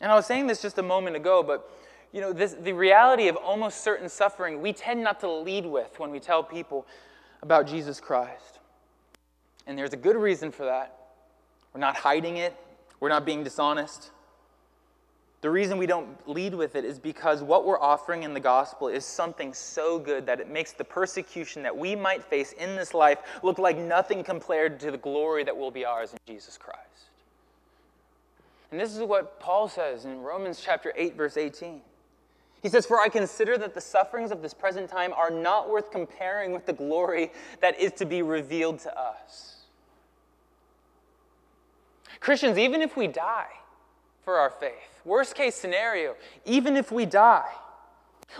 And 0.00 0.12
I 0.12 0.14
was 0.14 0.26
saying 0.26 0.46
this 0.46 0.60
just 0.60 0.78
a 0.78 0.82
moment 0.82 1.16
ago, 1.16 1.42
but 1.42 1.70
you 2.12 2.20
know, 2.20 2.32
this, 2.32 2.52
the 2.52 2.72
reality 2.72 3.28
of 3.28 3.36
almost 3.36 3.82
certain 3.82 4.08
suffering, 4.08 4.60
we 4.60 4.72
tend 4.72 5.02
not 5.02 5.20
to 5.20 5.30
lead 5.30 5.66
with 5.66 5.98
when 5.98 6.10
we 6.10 6.20
tell 6.20 6.42
people 6.42 6.86
about 7.42 7.66
Jesus 7.66 8.00
Christ. 8.00 8.60
And 9.66 9.76
there's 9.76 9.92
a 9.92 9.98
good 9.98 10.16
reason 10.16 10.52
for 10.52 10.64
that. 10.64 10.96
We're 11.72 11.80
not 11.80 11.96
hiding 11.96 12.36
it, 12.36 12.54
we're 13.00 13.08
not 13.08 13.26
being 13.26 13.42
dishonest. 13.42 14.10
The 15.42 15.50
reason 15.50 15.78
we 15.78 15.86
don't 15.86 16.08
lead 16.28 16.54
with 16.54 16.76
it 16.76 16.84
is 16.84 16.98
because 16.98 17.42
what 17.42 17.66
we're 17.66 17.80
offering 17.80 18.22
in 18.22 18.32
the 18.32 18.40
gospel 18.40 18.88
is 18.88 19.04
something 19.04 19.52
so 19.52 19.98
good 19.98 20.26
that 20.26 20.40
it 20.40 20.48
makes 20.48 20.72
the 20.72 20.84
persecution 20.84 21.62
that 21.62 21.76
we 21.76 21.94
might 21.94 22.24
face 22.24 22.52
in 22.52 22.74
this 22.74 22.94
life 22.94 23.18
look 23.42 23.58
like 23.58 23.76
nothing 23.76 24.24
compared 24.24 24.80
to 24.80 24.90
the 24.90 24.98
glory 24.98 25.44
that 25.44 25.56
will 25.56 25.70
be 25.70 25.84
ours 25.84 26.12
in 26.12 26.18
Jesus 26.26 26.56
Christ. 26.56 26.80
And 28.70 28.80
this 28.80 28.94
is 28.94 29.00
what 29.00 29.38
Paul 29.38 29.68
says 29.68 30.04
in 30.04 30.22
Romans 30.22 30.60
chapter 30.64 30.92
8 30.96 31.16
verse 31.16 31.36
18. 31.36 31.80
He 32.62 32.68
says, 32.68 32.86
For 32.86 32.98
I 32.98 33.08
consider 33.08 33.56
that 33.58 33.74
the 33.74 33.80
sufferings 33.80 34.32
of 34.32 34.42
this 34.42 34.54
present 34.54 34.90
time 34.90 35.12
are 35.12 35.30
not 35.30 35.70
worth 35.70 35.92
comparing 35.92 36.52
with 36.52 36.66
the 36.66 36.72
glory 36.72 37.30
that 37.60 37.78
is 37.78 37.92
to 37.92 38.04
be 38.04 38.22
revealed 38.22 38.80
to 38.80 38.98
us. 38.98 39.56
Christians, 42.18 42.58
even 42.58 42.82
if 42.82 42.96
we 42.96 43.06
die, 43.06 43.52
for 44.26 44.38
our 44.38 44.50
faith. 44.50 44.72
Worst 45.04 45.36
case 45.36 45.54
scenario, 45.54 46.16
even 46.44 46.76
if 46.76 46.90
we 46.90 47.06
die, 47.06 47.48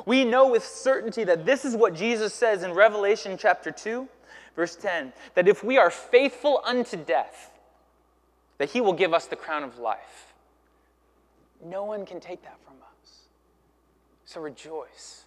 we 0.04 0.24
know 0.24 0.48
with 0.48 0.66
certainty 0.66 1.22
that 1.22 1.46
this 1.46 1.64
is 1.64 1.76
what 1.76 1.94
Jesus 1.94 2.34
says 2.34 2.64
in 2.64 2.72
Revelation 2.72 3.38
chapter 3.38 3.70
2, 3.70 4.08
verse 4.56 4.74
10 4.74 5.12
that 5.36 5.46
if 5.46 5.62
we 5.62 5.78
are 5.78 5.90
faithful 5.90 6.60
unto 6.64 6.96
death, 6.96 7.52
that 8.58 8.70
he 8.70 8.80
will 8.80 8.94
give 8.94 9.14
us 9.14 9.26
the 9.26 9.36
crown 9.36 9.62
of 9.62 9.78
life. 9.78 10.34
No 11.64 11.84
one 11.84 12.04
can 12.04 12.18
take 12.18 12.42
that 12.42 12.58
from 12.64 12.74
us. 12.82 13.20
So 14.24 14.40
rejoice. 14.40 15.22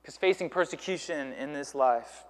Because 0.00 0.16
facing 0.16 0.48
persecution 0.48 1.34
in 1.34 1.52
this 1.52 1.74
life 1.74 2.24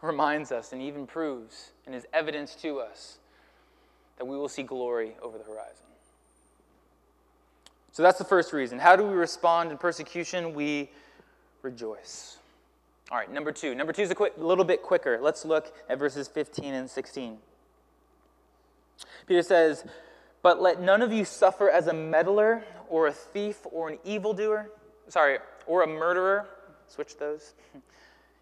reminds 0.00 0.52
us 0.52 0.72
and 0.72 0.80
even 0.80 1.06
proves 1.06 1.72
and 1.84 1.94
is 1.94 2.06
evidence 2.14 2.54
to 2.54 2.78
us 2.78 3.18
that 4.18 4.24
we 4.24 4.36
will 4.36 4.48
see 4.48 4.62
glory 4.62 5.14
over 5.22 5.38
the 5.38 5.44
horizon. 5.44 5.86
So 7.92 8.02
that's 8.02 8.18
the 8.18 8.24
first 8.24 8.52
reason. 8.52 8.78
How 8.78 8.94
do 8.94 9.04
we 9.04 9.14
respond 9.14 9.70
in 9.70 9.78
persecution? 9.78 10.52
We 10.52 10.90
rejoice. 11.62 12.36
All 13.10 13.16
right, 13.16 13.32
number 13.32 13.52
two. 13.52 13.74
Number 13.74 13.92
two 13.92 14.02
is 14.02 14.10
a 14.10 14.14
quick, 14.14 14.34
little 14.36 14.64
bit 14.64 14.82
quicker. 14.82 15.18
Let's 15.22 15.44
look 15.44 15.74
at 15.88 15.98
verses 15.98 16.28
15 16.28 16.74
and 16.74 16.90
16. 16.90 17.38
Peter 19.26 19.42
says, 19.42 19.84
But 20.42 20.60
let 20.60 20.80
none 20.80 21.02
of 21.02 21.12
you 21.12 21.24
suffer 21.24 21.70
as 21.70 21.86
a 21.86 21.92
meddler 21.92 22.64
or 22.88 23.06
a 23.06 23.12
thief 23.12 23.58
or 23.64 23.88
an 23.88 23.98
evildoer, 24.04 24.70
sorry, 25.08 25.38
or 25.66 25.82
a 25.82 25.86
murderer. 25.86 26.46
Switch 26.88 27.16
those. 27.16 27.54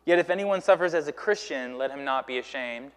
Yet 0.05 0.19
if 0.19 0.31
anyone 0.31 0.61
suffers 0.63 0.95
as 0.95 1.09
a 1.09 1.13
Christian, 1.13 1.79
let 1.79 1.91
him 1.91 2.05
not 2.05 2.27
be 2.27 2.39
ashamed, 2.39 2.91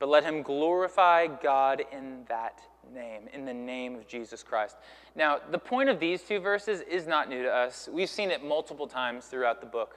but 0.00 0.08
let 0.08 0.24
him 0.24 0.42
glorify 0.42 1.28
God 1.28 1.84
in 1.92 2.24
that 2.28 2.60
name, 2.92 3.28
in 3.32 3.44
the 3.44 3.54
name 3.54 3.94
of 3.94 4.08
Jesus 4.08 4.42
Christ. 4.42 4.76
Now, 5.14 5.38
the 5.50 5.58
point 5.58 5.88
of 5.90 6.00
these 6.00 6.22
two 6.22 6.40
verses 6.40 6.80
is 6.80 7.06
not 7.06 7.28
new 7.28 7.42
to 7.42 7.50
us. 7.50 7.88
We've 7.92 8.08
seen 8.08 8.30
it 8.30 8.42
multiple 8.42 8.88
times 8.88 9.26
throughout 9.26 9.60
the 9.60 9.66
book 9.66 9.96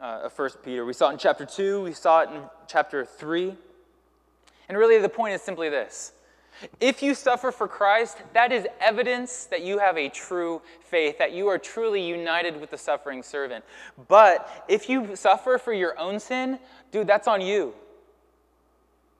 uh, 0.00 0.20
of 0.24 0.38
1 0.38 0.50
Peter. 0.62 0.84
We 0.84 0.92
saw 0.92 1.08
it 1.08 1.14
in 1.14 1.18
chapter 1.18 1.46
2, 1.46 1.82
we 1.82 1.92
saw 1.92 2.20
it 2.20 2.28
in 2.28 2.42
chapter 2.68 3.04
3. 3.04 3.56
And 4.68 4.78
really, 4.78 4.98
the 4.98 5.08
point 5.08 5.34
is 5.34 5.42
simply 5.42 5.68
this 5.68 6.12
if 6.78 7.02
you 7.02 7.14
suffer 7.14 7.50
for 7.50 7.66
Christ, 7.66 8.18
that 8.34 8.52
is 8.52 8.66
evidence 8.80 9.46
that 9.46 9.62
you 9.62 9.78
have 9.78 9.96
a 9.96 10.10
true 10.10 10.60
faith, 10.82 11.16
that 11.18 11.32
you 11.32 11.48
are 11.48 11.58
truly 11.58 12.06
united 12.06 12.60
with 12.60 12.70
the 12.70 12.78
suffering 12.78 13.22
servant. 13.22 13.64
But 14.08 14.66
if 14.68 14.88
you 14.88 15.16
suffer 15.16 15.56
for 15.56 15.72
your 15.72 15.98
own 15.98 16.20
sin, 16.20 16.58
dude, 16.92 17.06
that's 17.06 17.26
on 17.26 17.40
you. 17.40 17.72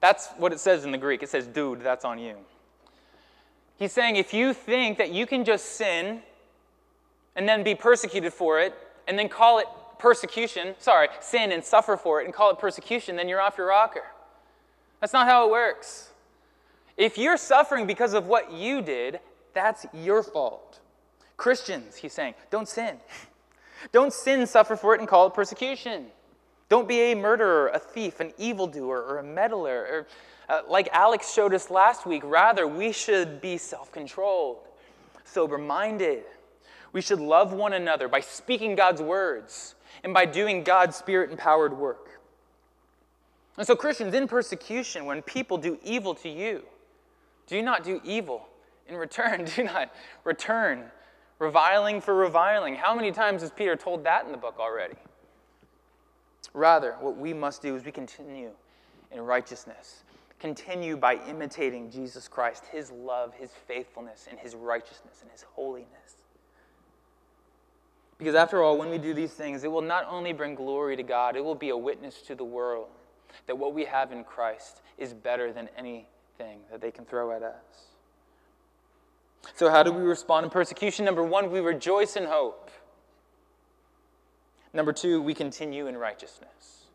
That's 0.01 0.27
what 0.37 0.51
it 0.51 0.59
says 0.59 0.83
in 0.83 0.91
the 0.91 0.97
Greek. 0.97 1.23
It 1.23 1.29
says, 1.29 1.47
dude, 1.47 1.81
that's 1.81 2.03
on 2.03 2.19
you. 2.19 2.35
He's 3.77 3.91
saying 3.91 4.17
if 4.17 4.33
you 4.33 4.53
think 4.53 4.97
that 4.97 5.11
you 5.11 5.25
can 5.25 5.45
just 5.45 5.77
sin 5.77 6.21
and 7.35 7.47
then 7.47 7.63
be 7.63 7.75
persecuted 7.75 8.33
for 8.33 8.59
it 8.59 8.75
and 9.07 9.17
then 9.17 9.29
call 9.29 9.59
it 9.59 9.67
persecution, 9.99 10.75
sorry, 10.79 11.07
sin 11.19 11.51
and 11.51 11.63
suffer 11.63 11.95
for 11.95 12.21
it 12.21 12.25
and 12.25 12.33
call 12.33 12.51
it 12.51 12.59
persecution, 12.59 13.15
then 13.15 13.29
you're 13.29 13.41
off 13.41 13.57
your 13.57 13.67
rocker. 13.67 14.03
That's 14.99 15.13
not 15.13 15.27
how 15.27 15.47
it 15.47 15.51
works. 15.51 16.09
If 16.97 17.17
you're 17.17 17.37
suffering 17.37 17.87
because 17.87 18.13
of 18.13 18.27
what 18.27 18.51
you 18.51 18.81
did, 18.81 19.19
that's 19.53 19.85
your 19.93 20.23
fault. 20.23 20.79
Christians, 21.37 21.95
he's 21.95 22.13
saying, 22.13 22.35
don't 22.49 22.67
sin. 22.67 22.97
Don't 23.91 24.13
sin, 24.13 24.45
suffer 24.45 24.75
for 24.75 24.93
it, 24.93 24.99
and 24.99 25.09
call 25.09 25.25
it 25.25 25.33
persecution. 25.33 26.05
Don't 26.71 26.87
be 26.87 27.11
a 27.11 27.15
murderer, 27.15 27.67
a 27.73 27.79
thief, 27.79 28.21
an 28.21 28.31
evildoer, 28.37 29.03
or 29.03 29.17
a 29.17 29.23
meddler. 29.23 29.75
Or, 29.75 30.07
uh, 30.47 30.61
like 30.69 30.87
Alex 30.93 31.33
showed 31.33 31.53
us 31.53 31.69
last 31.69 32.05
week, 32.05 32.21
rather, 32.23 32.65
we 32.65 32.93
should 32.93 33.41
be 33.41 33.57
self 33.57 33.91
controlled, 33.91 34.59
sober 35.25 35.57
minded. 35.57 36.23
We 36.93 37.01
should 37.01 37.19
love 37.19 37.51
one 37.51 37.73
another 37.73 38.07
by 38.07 38.21
speaking 38.21 38.75
God's 38.75 39.01
words 39.01 39.75
and 40.05 40.13
by 40.13 40.25
doing 40.25 40.63
God's 40.63 40.95
spirit 40.95 41.29
empowered 41.29 41.77
work. 41.77 42.21
And 43.57 43.67
so, 43.67 43.75
Christians, 43.75 44.13
in 44.13 44.29
persecution, 44.29 45.03
when 45.03 45.21
people 45.23 45.57
do 45.57 45.77
evil 45.83 46.15
to 46.15 46.29
you, 46.29 46.63
do 47.47 47.61
not 47.61 47.83
do 47.83 47.99
evil 48.05 48.47
in 48.87 48.95
return. 48.95 49.43
Do 49.57 49.63
not 49.65 49.93
return 50.23 50.85
reviling 51.37 51.99
for 51.99 52.15
reviling. 52.15 52.75
How 52.75 52.95
many 52.95 53.11
times 53.11 53.41
has 53.41 53.51
Peter 53.51 53.75
told 53.75 54.05
that 54.05 54.25
in 54.25 54.31
the 54.31 54.37
book 54.37 54.55
already? 54.57 54.95
Rather, 56.53 56.95
what 56.99 57.17
we 57.17 57.33
must 57.33 57.61
do 57.61 57.75
is 57.75 57.85
we 57.85 57.91
continue 57.91 58.51
in 59.11 59.21
righteousness. 59.21 60.03
Continue 60.39 60.97
by 60.97 61.15
imitating 61.29 61.91
Jesus 61.91 62.27
Christ, 62.27 62.65
his 62.71 62.91
love, 62.91 63.33
his 63.35 63.51
faithfulness, 63.67 64.27
and 64.29 64.39
his 64.39 64.55
righteousness 64.55 65.19
and 65.21 65.31
his 65.31 65.43
holiness. 65.53 66.15
Because 68.17 68.35
after 68.35 68.61
all, 68.61 68.77
when 68.77 68.89
we 68.89 68.97
do 68.97 69.13
these 69.13 69.33
things, 69.33 69.63
it 69.63 69.71
will 69.71 69.81
not 69.81 70.05
only 70.09 70.33
bring 70.33 70.55
glory 70.55 70.95
to 70.95 71.03
God, 71.03 71.35
it 71.35 71.43
will 71.43 71.55
be 71.55 71.69
a 71.69 71.77
witness 71.77 72.21
to 72.23 72.35
the 72.35 72.43
world 72.43 72.87
that 73.47 73.57
what 73.57 73.73
we 73.73 73.85
have 73.85 74.11
in 74.11 74.23
Christ 74.23 74.81
is 74.97 75.13
better 75.13 75.51
than 75.51 75.69
anything 75.77 76.59
that 76.69 76.81
they 76.81 76.91
can 76.91 77.05
throw 77.05 77.31
at 77.31 77.43
us. 77.43 77.87
So, 79.55 79.69
how 79.69 79.83
do 79.83 79.91
we 79.91 80.03
respond 80.03 80.43
in 80.43 80.49
persecution? 80.49 81.05
Number 81.05 81.23
one, 81.23 81.51
we 81.51 81.59
rejoice 81.59 82.15
in 82.15 82.25
hope. 82.25 82.69
Number 84.73 84.93
two, 84.93 85.21
we 85.21 85.33
continue 85.33 85.87
in 85.87 85.97
righteousness. 85.97 86.85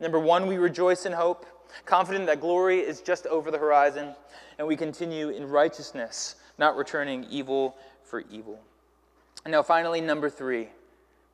Number 0.00 0.18
one, 0.18 0.46
we 0.46 0.56
rejoice 0.58 1.06
in 1.06 1.12
hope, 1.12 1.46
confident 1.84 2.26
that 2.26 2.40
glory 2.40 2.80
is 2.80 3.00
just 3.00 3.26
over 3.26 3.50
the 3.50 3.58
horizon, 3.58 4.14
and 4.58 4.66
we 4.66 4.76
continue 4.76 5.28
in 5.28 5.48
righteousness, 5.48 6.36
not 6.56 6.76
returning 6.76 7.24
evil 7.30 7.76
for 8.02 8.24
evil. 8.30 8.58
And 9.44 9.52
now, 9.52 9.62
finally, 9.62 10.00
number 10.00 10.30
three, 10.30 10.68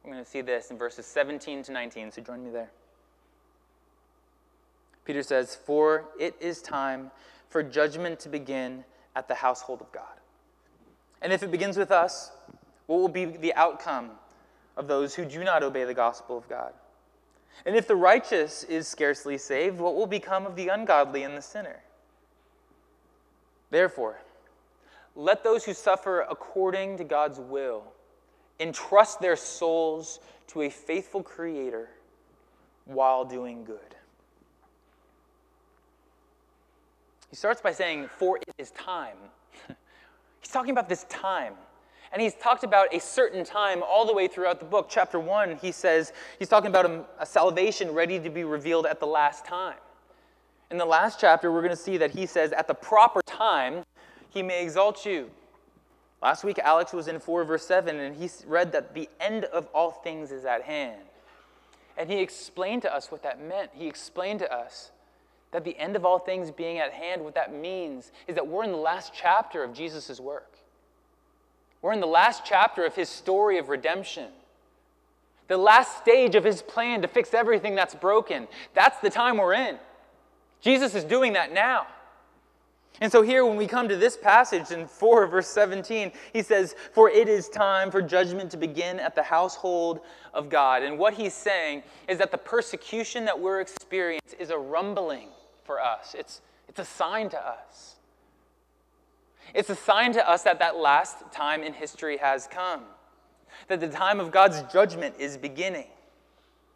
we're 0.03 0.13
going 0.13 0.25
to 0.25 0.31
see 0.31 0.43
this 0.43 0.71
in 0.71 0.79
verses 0.79 1.07
17 1.07 1.63
to 1.65 1.73
19, 1.73 2.13
so 2.13 2.23
join 2.23 2.45
me 2.45 2.51
there. 2.51 2.71
Peter 5.05 5.23
says, 5.23 5.55
For 5.55 6.05
it 6.19 6.35
is 6.41 6.63
time 6.63 7.11
for 7.49 7.63
judgment 7.63 8.21
to 8.21 8.29
begin 8.29 8.85
at 9.17 9.29
the 9.29 9.35
household 9.35 9.81
of 9.81 9.91
God. 9.93 10.05
And 11.23 11.33
if 11.33 11.43
it 11.43 11.51
begins 11.51 11.77
with 11.77 11.91
us, 11.91 12.33
what 12.87 13.01
will 13.01 13.09
be 13.09 13.25
the 13.25 13.55
outcome 13.55 14.11
of 14.77 14.89
those 14.89 15.15
who 15.15 15.25
do 15.25 15.45
not 15.45 15.63
obey 15.63 15.85
the 15.85 15.95
gospel 15.95 16.37
of 16.37 16.49
God? 16.49 16.73
And 17.65 17.77
if 17.77 17.87
the 17.87 17.97
righteous 17.97 18.65
is 18.65 18.89
scarcely 18.89 19.39
saved, 19.39 19.79
what 19.79 19.95
will 19.95 20.07
become 20.07 20.47
of 20.47 20.57
the 20.57 20.69
ungodly 20.69 21.23
and 21.23 21.37
the 21.37 21.43
sinner? 21.43 21.81
Therefore, 23.71 24.19
let 25.17 25.45
those 25.45 25.65
who 25.65 25.73
suffer 25.73 26.23
according 26.23 26.99
to 26.99 27.05
God's 27.05 27.39
will 27.39 27.85
entrust 28.61 29.21
their 29.21 29.37
souls 29.37 30.21
to 30.49 30.63
a 30.63 30.71
faithful 30.71 31.23
Creator 31.23 31.89
while 32.85 33.25
doing 33.25 33.65
good. 33.65 33.79
He 37.31 37.37
starts 37.37 37.61
by 37.61 37.73
saying, 37.73 38.09
For 38.09 38.37
it 38.37 38.55
is 38.59 38.71
time. 38.73 39.17
he's 40.41 40.51
talking 40.51 40.71
about 40.71 40.89
this 40.89 41.05
time. 41.09 41.55
And 42.15 42.23
he's 42.23 42.35
talked 42.35 42.63
about 42.63 42.95
a 42.95 43.01
certain 43.01 43.45
time 43.45 43.83
all 43.83 44.07
the 44.07 44.15
way 44.15 44.29
throughout 44.29 44.61
the 44.61 44.65
book. 44.65 44.87
Chapter 44.89 45.19
1, 45.19 45.57
he 45.57 45.73
says 45.73 46.13
he's 46.39 46.49
talking 46.49 46.69
about 46.69 46.87
a, 46.87 47.05
a 47.19 47.27
salvation 47.27 47.91
ready 47.91 48.21
to 48.21 48.31
be 48.31 48.45
revealed 48.45 48.87
at 48.87 49.01
the 49.01 49.07
last 49.07 49.45
time. 49.45 49.75
In 50.71 50.79
the 50.79 50.85
last 50.85 51.19
chapter, 51.19 51.51
we're 51.51 51.61
going 51.61 51.71
to 51.71 51.77
see 51.77 51.97
that 51.97 52.13
he 52.13 52.27
says, 52.27 52.53
At 52.53 52.69
the 52.69 52.75
proper 52.75 53.21
time, 53.27 53.83
he 54.31 54.45
may 54.45 54.63
exalt 54.63 55.05
you. 55.05 55.29
Last 56.23 56.45
week, 56.45 56.61
Alex 56.61 56.93
was 56.93 57.09
in 57.09 57.19
4 57.19 57.43
verse 57.43 57.67
7, 57.67 57.99
and 57.99 58.15
he 58.15 58.31
read 58.47 58.71
that 58.71 58.95
the 58.95 59.09
end 59.19 59.47
of 59.47 59.67
all 59.75 59.91
things 59.91 60.31
is 60.31 60.45
at 60.45 60.63
hand. 60.63 61.03
And 61.99 62.09
he 62.09 62.21
explained 62.21 62.83
to 62.83 62.95
us 62.95 63.11
what 63.11 63.25
that 63.25 63.43
meant. 63.43 63.71
He 63.75 63.89
explained 63.89 64.39
to 64.39 64.53
us 64.53 64.93
that 65.51 65.65
the 65.65 65.77
end 65.79 65.97
of 65.97 66.05
all 66.05 66.21
things 66.21 66.53
being 66.53 66.79
at 66.79 66.93
hand, 66.93 67.25
what 67.25 67.35
that 67.35 67.53
means 67.53 68.13
is 68.29 68.37
that 68.37 68.47
we're 68.47 68.63
in 68.63 68.71
the 68.71 68.77
last 68.77 69.13
chapter 69.13 69.65
of 69.65 69.75
Jesus' 69.75 70.21
work. 70.21 70.54
We're 71.85 71.93
in 71.93 72.01
the 72.01 72.07
last 72.07 72.47
chapter 72.47 72.87
of 72.87 72.97
his 72.97 73.11
story 73.11 73.59
of 73.59 73.69
redemption. 73.69 74.29
The 75.49 75.59
last 75.59 75.99
stage 75.99 76.35
of 76.35 76.43
his 76.43 76.63
plan 76.63 77.03
to 77.03 77.09
fix 77.09 77.35
everything 77.35 77.75
that's 77.75 77.95
broken. 77.95 78.49
That's 78.73 78.99
the 79.01 79.11
time 79.11 79.37
we're 79.37 79.53
in. 79.53 79.77
Jesus 80.63 80.95
is 80.95 81.05
doing 81.05 81.35
that 81.35 81.53
now. 81.53 81.87
And 83.03 83.13
so, 83.13 83.21
here, 83.21 83.45
when 83.45 83.59
we 83.59 83.67
come 83.67 83.87
to 83.91 83.99
this 83.99 84.17
passage 84.17 84.71
in 84.71 84.87
4, 84.87 85.27
verse 85.27 85.47
17, 85.49 86.11
he 86.33 86.41
says, 86.41 86.75
For 86.95 87.11
it 87.11 87.29
is 87.29 87.51
time 87.51 87.91
for 87.91 88.01
judgment 88.01 88.51
to 88.53 88.57
begin 88.57 88.99
at 88.99 89.15
the 89.15 89.23
household 89.23 90.01
of 90.33 90.49
God. 90.49 90.83
And 90.83 90.99
what 90.99 91.13
he's 91.13 91.35
saying 91.35 91.83
is 92.09 92.17
that 92.17 92.31
the 92.31 92.39
persecution 92.39 93.27
that 93.27 93.39
we're 93.39 93.61
experiencing 93.61 94.41
is 94.41 94.49
a 94.49 94.57
rumbling 94.57 95.29
for 95.65 95.83
us. 95.83 96.17
It's, 96.19 96.41
it's 96.67 96.79
a 96.79 96.85
sign 96.87 97.29
to 97.29 97.47
us. 97.47 97.97
It's 99.53 99.71
a 99.71 99.75
sign 99.75 100.13
to 100.15 100.29
us 100.29 100.43
that 100.45 100.59
that 100.61 100.77
last 100.77 101.17
time 101.33 101.63
in 101.63 101.75
history 101.75 102.17
has 102.19 102.47
come, 102.47 102.83
that 103.69 103.81
the 103.81 103.89
time 103.89 104.21
of 104.21 104.31
God's 104.31 104.63
judgment 104.73 105.17
is 105.19 105.37
beginning, 105.37 105.89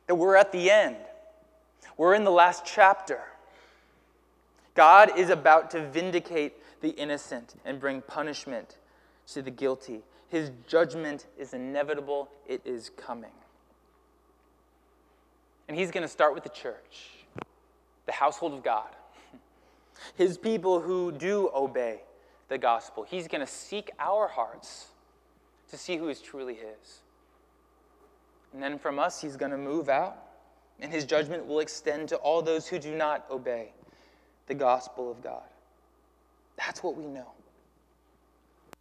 that 0.06 0.14
we're 0.14 0.36
at 0.36 0.52
the 0.52 0.70
end, 0.70 0.96
we're 1.96 2.14
in 2.14 2.24
the 2.24 2.30
last 2.30 2.64
chapter. 2.66 3.20
God 4.74 5.18
is 5.18 5.30
about 5.30 5.70
to 5.72 5.88
vindicate 5.88 6.54
the 6.80 6.90
innocent 6.90 7.54
and 7.64 7.80
bring 7.80 8.02
punishment 8.02 8.76
to 9.32 9.42
the 9.42 9.50
guilty. 9.50 10.02
His 10.28 10.52
judgment 10.68 11.26
is 11.36 11.54
inevitable, 11.54 12.28
it 12.46 12.60
is 12.64 12.90
coming. 12.90 13.32
And 15.66 15.76
he's 15.76 15.90
going 15.90 16.02
to 16.02 16.08
start 16.08 16.34
with 16.34 16.44
the 16.44 16.50
church 16.50 17.10
the 18.06 18.12
household 18.12 18.54
of 18.54 18.62
God, 18.62 18.88
his 20.16 20.38
people 20.38 20.80
who 20.80 21.12
do 21.12 21.50
obey 21.54 22.00
the 22.48 22.58
gospel. 22.58 23.04
He's 23.04 23.28
going 23.28 23.40
to 23.40 23.52
seek 23.52 23.90
our 23.98 24.28
hearts 24.28 24.86
to 25.70 25.76
see 25.76 25.96
who 25.96 26.08
is 26.08 26.20
truly 26.20 26.54
his. 26.54 27.00
And 28.52 28.62
then 28.62 28.78
from 28.78 28.98
us, 28.98 29.20
he's 29.20 29.36
going 29.36 29.50
to 29.50 29.58
move 29.58 29.88
out 29.88 30.28
and 30.80 30.92
his 30.92 31.04
judgment 31.04 31.46
will 31.46 31.60
extend 31.60 32.08
to 32.08 32.16
all 32.16 32.42
those 32.42 32.66
who 32.68 32.78
do 32.78 32.94
not 32.94 33.26
obey 33.30 33.72
the 34.46 34.54
gospel 34.54 35.10
of 35.10 35.22
God. 35.22 35.42
That's 36.56 36.82
what 36.82 36.96
we 36.96 37.06
know. 37.06 37.32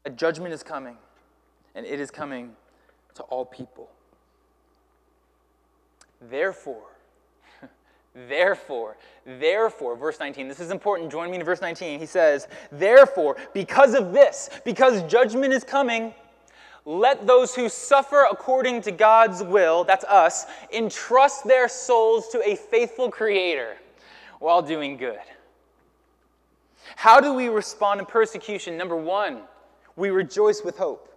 A 0.06 0.10
judgment 0.10 0.54
is 0.54 0.64
coming, 0.64 0.98
and 1.76 1.86
it 1.86 2.00
is 2.00 2.12
coming 2.12 2.56
to 3.16 3.24
all 3.24 3.46
people. 3.46 3.90
Therefore, 6.22 6.97
therefore, 8.28 8.98
therefore, 9.26 9.96
verse 9.96 10.20
19, 10.20 10.48
this 10.48 10.60
is 10.60 10.72
important. 10.72 11.12
Join 11.12 11.30
me 11.30 11.38
in 11.38 11.44
verse 11.44 11.62
19. 11.62 12.00
He 12.00 12.06
says, 12.06 12.48
Therefore, 12.72 13.38
because 13.54 13.94
of 13.94 14.14
this, 14.14 14.50
because 14.66 15.04
judgment 15.04 15.54
is 15.54 15.64
coming, 15.64 16.14
let 16.86 17.28
those 17.28 17.54
who 17.54 17.68
suffer 17.68 18.26
according 18.32 18.82
to 18.84 18.92
God's 18.92 19.44
will, 19.44 19.84
that's 19.84 20.06
us, 20.06 20.46
entrust 20.72 21.44
their 21.44 21.68
souls 21.68 22.30
to 22.30 22.42
a 22.50 22.56
faithful 22.56 23.12
Creator 23.12 23.76
while 24.40 24.62
doing 24.62 24.96
good. 24.96 25.20
How 26.96 27.20
do 27.20 27.34
we 27.34 27.50
respond 27.50 28.00
in 28.00 28.06
persecution? 28.06 28.78
Number 28.78 28.96
one, 28.96 29.42
we 29.98 30.10
rejoice 30.10 30.64
with 30.64 30.78
hope. 30.78 31.08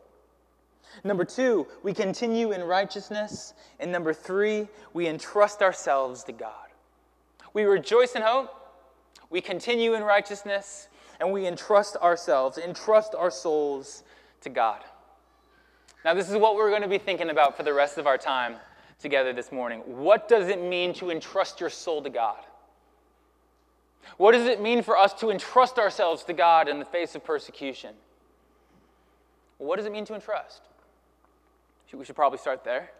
Number 1.05 1.25
two, 1.25 1.67
we 1.83 1.95
continue 1.95 2.53
in 2.53 2.63
righteousness. 2.65 3.55
And 3.79 3.93
number 3.93 4.13
three, 4.13 4.69
we 4.93 5.07
entrust 5.07 5.63
ourselves 5.63 6.25
to 6.25 6.33
God. 6.33 6.70
We 7.53 7.65
rejoice 7.65 8.15
in 8.15 8.23
hope, 8.23 8.55
we 9.29 9.41
continue 9.41 9.95
in 9.95 10.03
righteousness, 10.03 10.89
and 11.19 11.33
we 11.33 11.47
entrust 11.47 11.97
ourselves, 11.97 12.59
entrust 12.59 13.15
our 13.15 13.31
souls 13.31 14.03
to 14.43 14.49
God. 14.49 14.81
Now, 16.05 16.15
this 16.15 16.31
is 16.31 16.37
what 16.37 16.55
we're 16.55 16.71
going 16.71 16.83
to 16.83 16.89
be 16.89 16.99
thinking 16.99 17.31
about 17.31 17.57
for 17.57 17.63
the 17.63 17.75
rest 17.75 17.99
of 17.99 18.07
our 18.07 18.17
time 18.17 18.57
together 18.99 19.33
this 19.33 19.53
morning. 19.53 19.81
What 19.85 20.29
does 20.29 20.49
it 20.49 20.63
mean 20.63 20.95
to 20.95 21.11
entrust 21.11 21.61
your 21.61 21.71
soul 21.71 22.03
to 22.03 22.11
God? 22.11 22.39
What 24.17 24.33
does 24.33 24.47
it 24.47 24.61
mean 24.61 24.83
for 24.83 24.97
us 24.97 25.13
to 25.15 25.31
entrust 25.31 25.79
ourselves 25.79 26.25
to 26.25 26.33
God 26.33 26.69
in 26.69 26.79
the 26.79 26.85
face 26.85 27.15
of 27.15 27.25
persecution? 27.25 27.95
what 29.59 29.77
does 29.77 29.85
it 29.85 29.93
mean 29.93 30.07
to 30.07 30.15
entrust? 30.15 30.63
We 31.93 32.03
should 32.05 32.17
probably 32.17 32.39
start 32.39 32.65
there. 32.65 32.91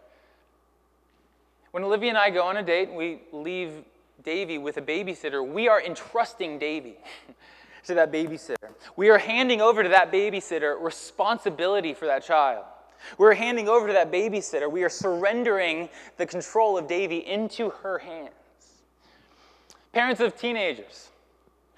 When 1.71 1.83
Olivia 1.83 2.09
and 2.09 2.17
I 2.17 2.29
go 2.29 2.43
on 2.43 2.57
a 2.57 2.61
date, 2.61 2.93
we 2.93 3.21
leave 3.31 3.83
Davey 4.23 4.57
with 4.57 4.77
a 4.77 4.81
babysitter. 4.81 5.45
We 5.47 5.67
are 5.67 5.81
entrusting 5.81 6.59
Davey 6.59 6.97
to 7.85 7.93
that 7.95 8.11
babysitter. 8.11 8.69
We 8.95 9.09
are 9.09 9.17
handing 9.17 9.61
over 9.61 9.83
to 9.83 9.89
that 9.89 10.11
babysitter 10.11 10.81
responsibility 10.81 11.93
for 11.93 12.05
that 12.05 12.23
child. 12.23 12.65
We're 13.17 13.33
handing 13.33 13.67
over 13.67 13.87
to 13.87 13.93
that 13.93 14.11
babysitter. 14.11 14.71
We 14.71 14.83
are 14.83 14.89
surrendering 14.89 15.89
the 16.17 16.25
control 16.25 16.77
of 16.77 16.87
Davy 16.87 17.17
into 17.17 17.69
her 17.69 17.97
hands. 17.99 18.31
Parents 19.91 20.21
of 20.21 20.37
teenagers, 20.37 21.09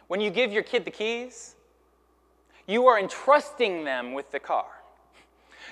when 0.07 0.19
you 0.19 0.29
give 0.29 0.51
your 0.51 0.63
kid 0.63 0.85
the 0.85 0.91
keys, 0.91 1.55
you 2.67 2.87
are 2.87 2.99
entrusting 2.99 3.83
them 3.83 4.13
with 4.13 4.31
the 4.31 4.39
car. 4.39 4.67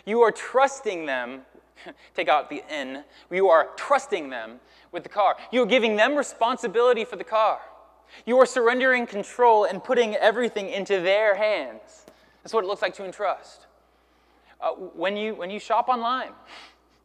You 0.05 0.21
are 0.21 0.31
trusting 0.31 1.05
them, 1.05 1.41
take 2.15 2.29
out 2.29 2.49
the 2.49 2.63
N, 2.69 3.03
you 3.29 3.49
are 3.49 3.69
trusting 3.75 4.29
them 4.29 4.59
with 4.91 5.03
the 5.03 5.09
car. 5.09 5.37
You 5.51 5.63
are 5.63 5.67
giving 5.67 5.95
them 5.95 6.15
responsibility 6.15 7.05
for 7.05 7.15
the 7.15 7.23
car. 7.23 7.59
You 8.25 8.37
are 8.39 8.45
surrendering 8.45 9.07
control 9.07 9.65
and 9.65 9.83
putting 9.83 10.15
everything 10.15 10.69
into 10.69 10.99
their 10.99 11.35
hands. 11.35 12.05
That's 12.43 12.53
what 12.53 12.63
it 12.63 12.67
looks 12.67 12.81
like 12.81 12.93
to 12.95 13.05
entrust. 13.05 13.67
Uh, 14.59 14.71
when, 14.71 15.15
you, 15.15 15.33
when 15.35 15.49
you 15.49 15.59
shop 15.59 15.87
online, 15.87 16.31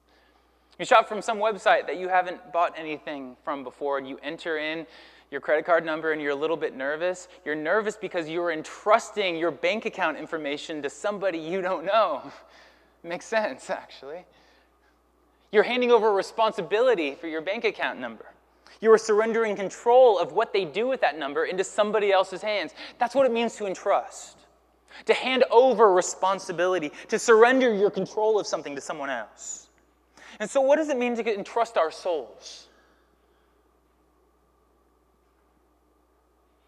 you 0.79 0.85
shop 0.85 1.09
from 1.09 1.23
some 1.23 1.39
website 1.39 1.87
that 1.87 1.99
you 1.99 2.09
haven't 2.09 2.53
bought 2.53 2.75
anything 2.77 3.37
from 3.45 3.63
before, 3.63 3.99
and 3.99 4.09
you 4.09 4.19
enter 4.23 4.59
in 4.59 4.87
your 5.31 5.41
credit 5.41 5.65
card 5.65 5.85
number 5.85 6.13
and 6.13 6.23
you're 6.23 6.33
a 6.33 6.37
little 6.37 6.57
bit 6.57 6.77
nervous. 6.77 7.29
You're 7.45 7.57
nervous 7.57 7.97
because 7.97 8.29
you're 8.29 8.53
entrusting 8.53 9.37
your 9.37 9.51
bank 9.51 9.85
account 9.85 10.19
information 10.19 10.83
to 10.83 10.91
somebody 10.91 11.39
you 11.39 11.61
don't 11.61 11.85
know. 11.85 12.33
Makes 13.03 13.27
sense, 13.27 13.71
actually. 13.71 14.25
You're 15.57 15.63
handing 15.63 15.91
over 15.91 16.13
responsibility 16.13 17.15
for 17.15 17.29
your 17.29 17.41
bank 17.41 17.65
account 17.65 17.99
number. 17.99 18.27
You 18.83 18.93
are 18.93 18.99
surrendering 18.99 19.57
control 19.57 20.19
of 20.19 20.35
what 20.35 20.53
they 20.53 20.67
do 20.67 20.87
with 20.87 21.01
that 21.01 21.19
number 21.19 21.47
into 21.47 21.65
somebody 21.65 22.13
else's 22.13 22.43
hands. 22.43 22.75
That's 22.99 23.15
what 23.15 23.25
it 23.25 23.33
means 23.33 23.57
to 23.57 23.67
entrust 23.67 24.37
to 25.07 25.15
hand 25.15 25.45
over 25.51 25.95
responsibility, 25.95 26.93
to 27.09 27.19
surrender 27.19 27.75
your 27.75 27.91
control 27.91 28.39
of 28.39 28.47
something 28.47 28.75
to 28.75 28.83
someone 28.83 29.09
else. 29.09 29.69
And 30.41 30.49
so, 30.49 30.61
what 30.61 30.77
does 30.77 30.91
it 30.91 30.99
mean 30.99 31.17
to 31.17 31.35
entrust 31.35 31.79
our 31.79 31.91
souls? 31.91 32.69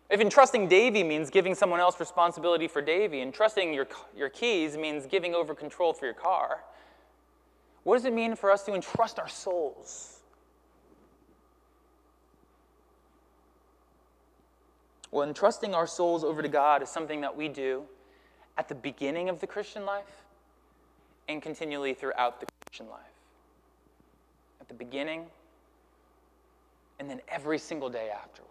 If 0.08 0.18
entrusting 0.18 0.66
Davy 0.68 1.04
means 1.04 1.28
giving 1.28 1.54
someone 1.54 1.80
else 1.80 2.00
responsibility 2.00 2.68
for 2.68 2.80
Davy, 2.80 3.20
entrusting 3.20 3.74
your, 3.74 3.86
your 4.16 4.30
keys 4.30 4.78
means 4.78 5.04
giving 5.04 5.34
over 5.34 5.54
control 5.54 5.92
for 5.92 6.06
your 6.06 6.14
car, 6.14 6.60
what 7.84 7.96
does 7.96 8.04
it 8.04 8.12
mean 8.12 8.36
for 8.36 8.50
us 8.50 8.64
to 8.64 8.74
entrust 8.74 9.18
our 9.18 9.28
souls? 9.28 10.20
Well, 15.10 15.26
entrusting 15.26 15.74
our 15.74 15.86
souls 15.86 16.22
over 16.22 16.42
to 16.42 16.48
God 16.48 16.82
is 16.82 16.90
something 16.90 17.22
that 17.22 17.34
we 17.34 17.48
do 17.48 17.84
at 18.58 18.68
the 18.68 18.74
beginning 18.74 19.28
of 19.28 19.40
the 19.40 19.46
Christian 19.46 19.86
life 19.86 20.24
and 21.28 21.40
continually 21.40 21.94
throughout 21.94 22.40
the 22.40 22.46
Christian 22.66 22.88
life. 22.90 23.00
At 24.60 24.68
the 24.68 24.74
beginning 24.74 25.26
and 26.98 27.08
then 27.08 27.20
every 27.28 27.58
single 27.58 27.88
day 27.88 28.10
afterwards. 28.10 28.48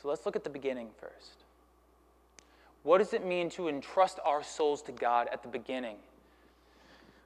So 0.00 0.08
let's 0.08 0.26
look 0.26 0.36
at 0.36 0.44
the 0.44 0.50
beginning 0.50 0.88
first. 1.00 1.44
What 2.82 2.98
does 2.98 3.14
it 3.14 3.24
mean 3.24 3.48
to 3.50 3.68
entrust 3.68 4.18
our 4.24 4.42
souls 4.42 4.82
to 4.82 4.92
God 4.92 5.28
at 5.32 5.42
the 5.42 5.48
beginning 5.48 5.96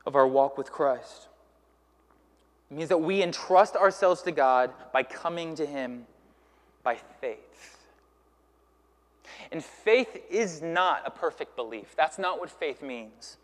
of 0.08 0.16
our 0.16 0.26
walk 0.26 0.56
with 0.56 0.72
Christ? 0.72 1.28
It 2.70 2.74
means 2.74 2.88
that 2.88 2.98
we 2.98 3.22
entrust 3.22 3.76
ourselves 3.76 4.22
to 4.22 4.32
God 4.32 4.72
by 4.92 5.02
coming 5.02 5.54
to 5.56 5.66
Him 5.66 6.06
by 6.82 6.96
faith. 7.20 7.76
And 9.52 9.62
faith 9.62 10.16
is 10.30 10.62
not 10.62 11.02
a 11.06 11.10
perfect 11.10 11.56
belief. 11.56 11.94
That's 11.96 12.18
not 12.18 12.40
what 12.40 12.50
faith 12.50 12.82
means. 12.82 13.36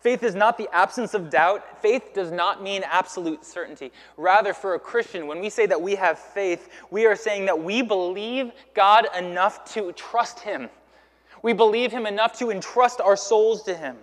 Faith 0.00 0.22
is 0.22 0.34
not 0.34 0.56
the 0.56 0.68
absence 0.72 1.12
of 1.12 1.28
doubt. 1.28 1.82
Faith 1.82 2.14
does 2.14 2.30
not 2.30 2.62
mean 2.62 2.82
absolute 2.84 3.44
certainty. 3.44 3.90
Rather, 4.16 4.54
for 4.54 4.74
a 4.74 4.78
Christian, 4.78 5.26
when 5.26 5.40
we 5.40 5.50
say 5.50 5.66
that 5.66 5.80
we 5.80 5.96
have 5.96 6.18
faith, 6.18 6.68
we 6.90 7.04
are 7.04 7.16
saying 7.16 7.46
that 7.46 7.62
we 7.62 7.82
believe 7.82 8.52
God 8.74 9.06
enough 9.16 9.70
to 9.74 9.92
trust 9.92 10.40
Him. 10.40 10.70
We 11.42 11.52
believe 11.52 11.90
Him 11.90 12.06
enough 12.06 12.38
to 12.38 12.50
entrust 12.50 13.00
our 13.00 13.16
souls 13.16 13.64
to 13.64 13.74
Him, 13.74 13.96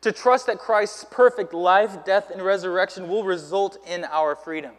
to 0.00 0.12
trust 0.12 0.46
that 0.46 0.58
Christ's 0.58 1.04
perfect 1.10 1.52
life, 1.54 2.04
death, 2.04 2.30
and 2.30 2.42
resurrection 2.42 3.08
will 3.08 3.24
result 3.24 3.78
in 3.86 4.04
our 4.04 4.34
freedom. 4.34 4.72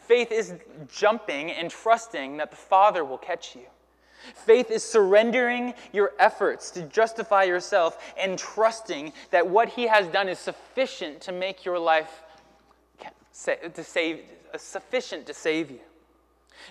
Faith 0.00 0.32
is 0.32 0.54
jumping 0.88 1.50
and 1.52 1.70
trusting 1.70 2.36
that 2.38 2.50
the 2.50 2.56
Father 2.56 3.04
will 3.04 3.18
catch 3.18 3.54
you. 3.54 3.62
Faith 4.34 4.70
is 4.70 4.84
surrendering 4.84 5.74
your 5.92 6.12
efforts 6.18 6.70
to 6.70 6.82
justify 6.82 7.42
yourself 7.42 7.98
and 8.18 8.38
trusting 8.38 9.12
that 9.30 9.46
what 9.46 9.68
He 9.68 9.86
has 9.86 10.06
done 10.08 10.28
is 10.28 10.38
sufficient 10.38 11.20
to 11.22 11.32
make 11.32 11.64
your 11.64 11.78
life 11.78 12.22
to 13.74 13.84
save, 13.84 14.20
uh, 14.52 14.58
sufficient 14.58 15.26
to 15.26 15.34
save 15.34 15.70
you. 15.70 15.80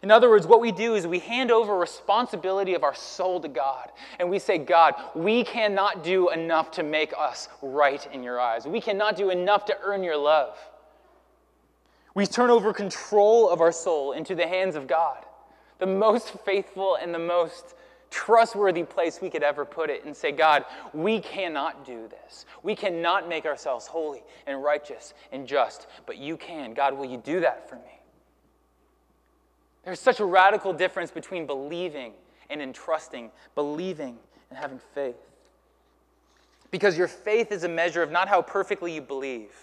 In 0.03 0.11
other 0.11 0.29
words, 0.29 0.47
what 0.47 0.61
we 0.61 0.71
do 0.71 0.95
is 0.95 1.05
we 1.05 1.19
hand 1.19 1.51
over 1.51 1.77
responsibility 1.77 2.73
of 2.73 2.83
our 2.83 2.95
soul 2.95 3.39
to 3.41 3.47
God. 3.47 3.89
And 4.19 4.29
we 4.29 4.39
say, 4.39 4.57
God, 4.57 4.95
we 5.15 5.43
cannot 5.43 6.03
do 6.03 6.29
enough 6.29 6.71
to 6.71 6.83
make 6.83 7.13
us 7.17 7.49
right 7.61 8.05
in 8.13 8.23
your 8.23 8.39
eyes. 8.39 8.65
We 8.65 8.81
cannot 8.81 9.15
do 9.15 9.29
enough 9.29 9.65
to 9.65 9.77
earn 9.83 10.03
your 10.03 10.17
love. 10.17 10.57
We 12.13 12.25
turn 12.25 12.49
over 12.49 12.73
control 12.73 13.49
of 13.49 13.61
our 13.61 13.71
soul 13.71 14.11
into 14.11 14.35
the 14.35 14.47
hands 14.47 14.75
of 14.75 14.87
God 14.87 15.25
the 15.81 15.87
most 15.87 16.29
faithful 16.45 16.95
and 16.95 17.13
the 17.13 17.19
most 17.19 17.73
trustworthy 18.11 18.83
place 18.83 19.19
we 19.19 19.29
could 19.29 19.41
ever 19.41 19.65
put 19.65 19.89
it 19.89 20.05
and 20.05 20.15
say, 20.15 20.31
God, 20.31 20.63
we 20.93 21.19
cannot 21.19 21.85
do 21.85 22.07
this. 22.07 22.45
We 22.61 22.75
cannot 22.75 23.27
make 23.27 23.45
ourselves 23.45 23.87
holy 23.87 24.23
and 24.45 24.61
righteous 24.63 25.15
and 25.31 25.47
just, 25.47 25.87
but 26.05 26.17
you 26.17 26.37
can. 26.37 26.73
God, 26.73 26.95
will 26.95 27.05
you 27.05 27.17
do 27.17 27.39
that 27.39 27.67
for 27.67 27.75
me? 27.75 28.00
There's 29.83 29.99
such 29.99 30.19
a 30.19 30.25
radical 30.25 30.73
difference 30.73 31.11
between 31.11 31.45
believing 31.45 32.13
and 32.49 32.61
entrusting, 32.61 33.31
believing 33.55 34.17
and 34.49 34.59
having 34.59 34.79
faith. 34.93 35.15
Because 36.69 36.97
your 36.97 37.07
faith 37.07 37.51
is 37.51 37.63
a 37.63 37.69
measure 37.69 38.03
of 38.03 38.11
not 38.11 38.27
how 38.27 38.41
perfectly 38.41 38.93
you 38.93 39.01
believe, 39.01 39.53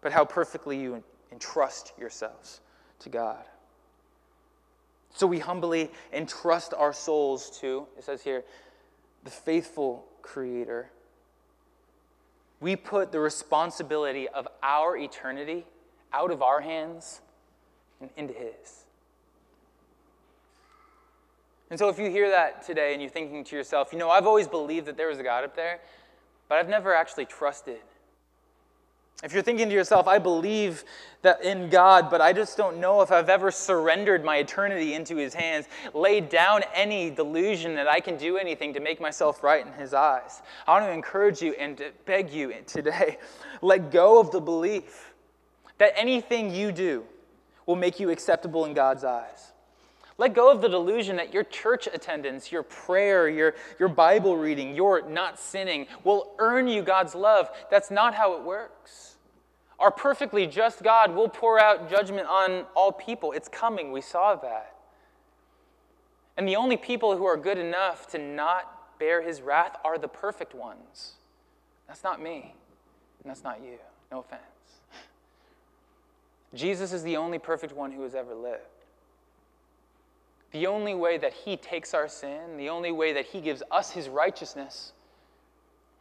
but 0.00 0.12
how 0.12 0.24
perfectly 0.24 0.78
you 0.80 1.02
entrust 1.32 1.92
yourselves 1.98 2.60
to 3.00 3.08
God. 3.08 3.44
So 5.14 5.26
we 5.26 5.38
humbly 5.38 5.90
entrust 6.12 6.72
our 6.74 6.92
souls 6.92 7.58
to, 7.60 7.86
it 7.96 8.04
says 8.04 8.22
here, 8.22 8.44
the 9.24 9.30
faithful 9.30 10.04
Creator. 10.22 10.90
We 12.60 12.76
put 12.76 13.12
the 13.12 13.20
responsibility 13.20 14.28
of 14.28 14.46
our 14.62 14.96
eternity 14.96 15.66
out 16.12 16.30
of 16.30 16.42
our 16.42 16.60
hands 16.60 17.20
and 18.00 18.10
into 18.16 18.34
His. 18.34 18.84
And 21.70 21.78
so, 21.78 21.88
if 21.88 21.98
you 21.98 22.10
hear 22.10 22.30
that 22.30 22.62
today 22.62 22.92
and 22.92 23.02
you're 23.02 23.10
thinking 23.10 23.44
to 23.44 23.56
yourself, 23.56 23.92
you 23.92 23.98
know, 23.98 24.10
I've 24.10 24.26
always 24.26 24.48
believed 24.48 24.86
that 24.86 24.96
there 24.96 25.08
was 25.08 25.18
a 25.18 25.22
God 25.22 25.44
up 25.44 25.54
there, 25.54 25.80
but 26.48 26.58
I've 26.58 26.68
never 26.68 26.94
actually 26.94 27.26
trusted. 27.26 27.80
If 29.24 29.32
you're 29.34 29.42
thinking 29.42 29.68
to 29.68 29.74
yourself, 29.74 30.06
I 30.06 30.18
believe 30.18 30.84
that 31.22 31.42
in 31.42 31.68
God, 31.70 32.08
but 32.08 32.20
I 32.20 32.32
just 32.32 32.56
don't 32.56 32.78
know 32.78 33.02
if 33.02 33.10
I've 33.10 33.28
ever 33.28 33.50
surrendered 33.50 34.24
my 34.24 34.36
eternity 34.36 34.94
into 34.94 35.16
His 35.16 35.34
hands, 35.34 35.66
laid 35.92 36.28
down 36.28 36.62
any 36.72 37.10
delusion 37.10 37.74
that 37.74 37.88
I 37.88 37.98
can 37.98 38.16
do 38.16 38.38
anything 38.38 38.72
to 38.74 38.80
make 38.80 39.00
myself 39.00 39.42
right 39.42 39.66
in 39.66 39.72
His 39.72 39.92
eyes, 39.92 40.40
I 40.68 40.72
want 40.72 40.84
to 40.84 40.92
encourage 40.92 41.42
you 41.42 41.54
and 41.58 41.82
beg 42.06 42.30
you 42.30 42.54
today 42.66 43.18
let 43.62 43.90
go 43.90 44.20
of 44.20 44.30
the 44.30 44.40
belief 44.40 45.12
that 45.78 45.92
anything 45.96 46.54
you 46.54 46.72
do 46.72 47.04
will 47.66 47.76
make 47.76 48.00
you 48.00 48.10
acceptable 48.10 48.64
in 48.64 48.74
God's 48.74 49.04
eyes. 49.04 49.52
Let 50.18 50.34
go 50.34 50.50
of 50.50 50.60
the 50.60 50.68
delusion 50.68 51.16
that 51.16 51.32
your 51.32 51.44
church 51.44 51.86
attendance, 51.86 52.50
your 52.50 52.64
prayer, 52.64 53.28
your, 53.28 53.54
your 53.78 53.88
Bible 53.88 54.36
reading, 54.36 54.74
your 54.74 55.08
not 55.08 55.38
sinning 55.38 55.86
will 56.02 56.32
earn 56.40 56.66
you 56.66 56.82
God's 56.82 57.14
love. 57.14 57.48
That's 57.70 57.90
not 57.90 58.14
how 58.14 58.34
it 58.34 58.42
works. 58.42 59.14
Our 59.78 59.92
perfectly 59.92 60.48
just 60.48 60.82
God 60.82 61.14
will 61.14 61.28
pour 61.28 61.60
out 61.60 61.88
judgment 61.88 62.26
on 62.26 62.66
all 62.74 62.90
people. 62.90 63.30
It's 63.30 63.48
coming. 63.48 63.92
We 63.92 64.00
saw 64.00 64.34
that. 64.34 64.74
And 66.36 66.48
the 66.48 66.56
only 66.56 66.76
people 66.76 67.16
who 67.16 67.24
are 67.24 67.36
good 67.36 67.58
enough 67.58 68.08
to 68.08 68.18
not 68.18 68.98
bear 68.98 69.22
his 69.22 69.40
wrath 69.40 69.76
are 69.84 69.98
the 69.98 70.08
perfect 70.08 70.52
ones. 70.52 71.12
That's 71.86 72.02
not 72.02 72.20
me, 72.20 72.54
and 73.22 73.30
that's 73.30 73.44
not 73.44 73.60
you. 73.62 73.78
No 74.10 74.20
offense. 74.20 74.42
Jesus 76.54 76.92
is 76.92 77.04
the 77.04 77.16
only 77.16 77.38
perfect 77.38 77.74
one 77.74 77.92
who 77.92 78.02
has 78.02 78.16
ever 78.16 78.34
lived. 78.34 78.62
The 80.52 80.66
only 80.66 80.94
way 80.94 81.18
that 81.18 81.32
He 81.32 81.56
takes 81.56 81.92
our 81.94 82.08
sin, 82.08 82.56
the 82.56 82.70
only 82.70 82.92
way 82.92 83.12
that 83.12 83.26
He 83.26 83.40
gives 83.40 83.62
us 83.70 83.90
His 83.90 84.08
righteousness, 84.08 84.92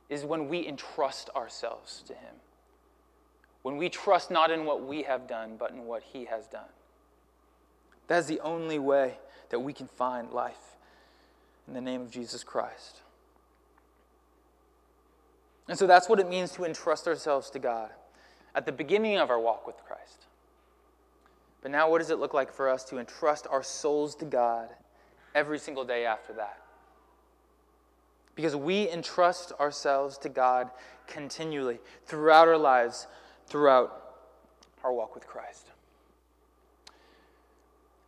is 0.10 0.24
when 0.24 0.48
we 0.48 0.66
entrust 0.66 1.30
ourselves 1.36 2.04
to 2.08 2.14
Him. 2.14 2.36
When 3.62 3.78
we 3.78 3.90
trust 3.90 4.32
not 4.32 4.52
in 4.52 4.66
what 4.66 4.86
we 4.86 5.04
have 5.04 5.28
done, 5.28 5.58
but 5.60 5.72
in 5.72 5.86
what 5.86 6.02
He 6.02 6.26
has 6.26 6.48
done. 6.48 6.70
That 8.08 8.20
is 8.20 8.28
the 8.28 8.40
only 8.40 8.80
way 8.80 9.18
that 9.50 9.60
we 9.60 9.74
can 9.74 9.88
find 9.88 10.32
life 10.32 10.78
in 11.68 11.74
the 11.74 11.82
name 11.82 12.02
of 12.02 12.10
Jesus 12.10 12.44
Christ. 12.44 13.02
And 15.68 15.78
so 15.78 15.86
that's 15.86 16.08
what 16.08 16.20
it 16.20 16.30
means 16.30 16.52
to 16.52 16.64
entrust 16.64 17.08
ourselves 17.08 17.50
to 17.50 17.60
God 17.60 17.90
at 18.56 18.66
the 18.66 18.72
beginning 18.72 19.18
of 19.18 19.30
our 19.30 19.40
walk 19.40 19.68
with 19.68 19.76
Christ. 19.86 20.27
But 21.68 21.74
now, 21.74 21.90
what 21.90 21.98
does 21.98 22.12
it 22.12 22.20
look 22.20 22.34
like 22.34 22.54
for 22.54 22.70
us 22.70 22.86
to 22.86 22.98
entrust 22.98 23.46
our 23.52 23.62
souls 23.62 24.16
to 24.16 24.26
God 24.26 24.70
every 25.36 25.60
single 25.60 25.84
day 25.84 26.06
after 26.06 26.32
that? 26.32 26.62
Because 28.36 28.56
we 28.56 28.90
entrust 28.90 29.52
ourselves 29.60 30.18
to 30.20 30.30
God 30.30 30.72
continually 31.08 31.80
throughout 32.06 32.48
our 32.48 32.58
lives, 32.58 33.08
throughout 33.48 34.16
our 34.82 34.94
walk 34.94 35.14
with 35.14 35.28
Christ. 35.28 35.66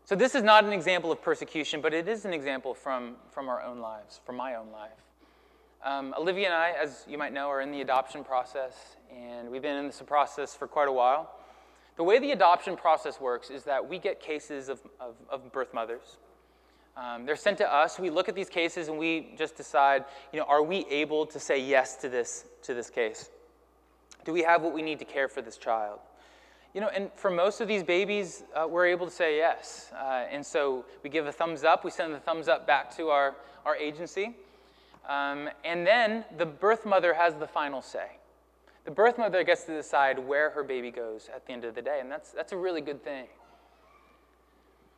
So, 0.06 0.16
this 0.16 0.36
is 0.36 0.44
not 0.44 0.64
an 0.64 0.72
example 0.72 1.12
of 1.12 1.22
persecution, 1.22 1.82
but 1.82 1.94
it 1.94 2.08
is 2.08 2.24
an 2.24 2.32
example 2.32 2.74
from, 2.74 3.18
from 3.30 3.50
our 3.50 3.62
own 3.62 3.80
lives, 3.80 4.22
from 4.26 4.38
my 4.38 4.56
own 4.56 4.72
life. 4.72 5.04
Um, 5.84 6.16
Olivia 6.18 6.46
and 6.46 6.56
I, 6.56 6.76
as 6.82 7.04
you 7.10 7.18
might 7.18 7.34
know, 7.34 7.50
are 7.50 7.60
in 7.60 7.74
the 7.74 7.82
adoption 7.82 8.24
process, 8.24 8.96
and 9.14 9.50
we've 9.50 9.62
been 9.62 9.76
in 9.76 9.88
this 9.88 10.02
process 10.08 10.56
for 10.56 10.66
quite 10.66 10.88
a 10.88 10.94
while. 10.94 11.39
The 12.00 12.06
way 12.06 12.18
the 12.18 12.32
adoption 12.32 12.78
process 12.78 13.20
works 13.20 13.50
is 13.50 13.66
that 13.66 13.90
we 13.90 14.00
get 14.00 14.22
cases 14.22 14.70
of, 14.70 14.80
of, 15.02 15.16
of 15.30 15.52
birth 15.52 15.74
mothers. 15.74 16.16
Um, 16.96 17.26
they're 17.26 17.36
sent 17.36 17.58
to 17.58 17.70
us. 17.70 18.00
We 18.00 18.10
look 18.10 18.30
at 18.30 18.36
these 18.36 18.48
cases 18.48 18.88
and 18.88 18.98
we 18.98 19.34
just 19.38 19.58
decide, 19.58 20.06
you 20.32 20.40
know, 20.40 20.46
are 20.46 20.64
we 20.64 20.86
able 20.90 21.26
to 21.26 21.38
say 21.42 21.60
yes 21.62 21.98
to 21.98 22.08
this, 22.08 22.46
to 22.62 22.74
this 22.74 22.90
case? 22.90 23.30
Do 24.24 24.32
we 24.32 24.44
have 24.44 24.62
what 24.62 24.74
we 24.74 24.82
need 24.82 24.98
to 25.00 25.04
care 25.04 25.28
for 25.28 25.42
this 25.42 25.58
child? 25.58 26.00
You 26.74 26.80
know, 26.80 26.88
and 26.88 27.12
for 27.16 27.30
most 27.30 27.60
of 27.60 27.68
these 27.68 27.84
babies, 27.84 28.44
uh, 28.56 28.66
we're 28.66 28.86
able 28.86 29.06
to 29.06 29.12
say 29.12 29.36
yes. 29.36 29.92
Uh, 29.94 30.24
and 30.32 30.46
so 30.46 30.86
we 31.04 31.10
give 31.10 31.28
a 31.28 31.34
thumbs 31.34 31.66
up, 31.66 31.84
we 31.84 31.92
send 31.92 32.14
the 32.14 32.20
thumbs 32.20 32.48
up 32.48 32.66
back 32.66 32.96
to 32.96 33.10
our, 33.10 33.36
our 33.66 33.76
agency. 33.76 34.38
Um, 35.10 35.50
and 35.66 35.86
then 35.86 36.24
the 36.38 36.46
birth 36.46 36.86
mother 36.86 37.14
has 37.14 37.34
the 37.34 37.48
final 37.48 37.82
say. 37.82 38.19
The 38.90 38.96
birth 38.96 39.20
mother 39.20 39.44
gets 39.44 39.66
to 39.66 39.76
decide 39.76 40.18
where 40.18 40.50
her 40.50 40.64
baby 40.64 40.90
goes 40.90 41.30
at 41.32 41.46
the 41.46 41.54
end 41.54 41.64
of 41.64 41.76
the 41.76 41.82
day, 41.84 42.00
and 42.02 42.12
that's, 42.12 42.32
that's 42.32 42.54
a 42.54 42.58
really 42.58 42.82
good 42.82 43.04
thing. 43.04 43.28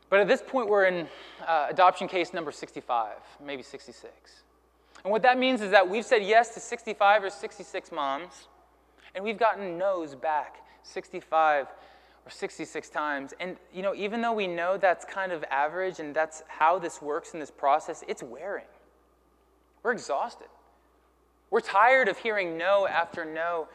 But 0.10 0.22
at 0.22 0.30
this 0.30 0.42
point, 0.42 0.70
we're 0.70 0.86
in 0.86 1.10
uh, 1.46 1.68
adoption 1.70 2.08
case 2.08 2.34
number 2.34 2.54
65, 2.54 3.18
maybe 3.46 3.62
66. 3.62 4.14
And 5.04 5.12
what 5.12 5.22
that 5.24 5.38
means 5.38 5.60
is 5.60 5.72
that 5.72 5.90
we've 5.90 6.06
said 6.06 6.24
yes 6.24 6.54
to 6.54 6.62
65 6.62 7.26
or 7.26 7.30
66 7.30 7.92
moms, 7.92 8.48
and 9.14 9.26
we've 9.26 9.38
gotten 9.38 9.78
no's 9.78 10.16
back 10.16 10.66
65 10.84 11.68
or 12.26 12.32
66 12.32 12.90
times. 12.92 13.34
And, 13.42 13.58
you 13.74 13.82
know, 13.82 13.94
even 13.94 14.22
though 14.22 14.32
we 14.32 14.48
know 14.48 14.78
that's 14.78 15.04
kind 15.04 15.34
of 15.34 15.44
average 15.52 16.00
and 16.00 16.16
that's 16.16 16.44
how 16.48 16.80
this 16.80 17.02
works 17.02 17.34
in 17.34 17.42
this 17.42 17.52
process, 17.52 18.06
it's 18.08 18.24
wearing. 18.24 18.68
We're 19.84 19.92
exhausted. 19.92 20.48
We're 21.52 21.60
tired 21.60 22.08
of 22.08 22.18
hearing 22.18 22.58
no 22.58 22.88
after 22.88 23.24
no 23.24 23.68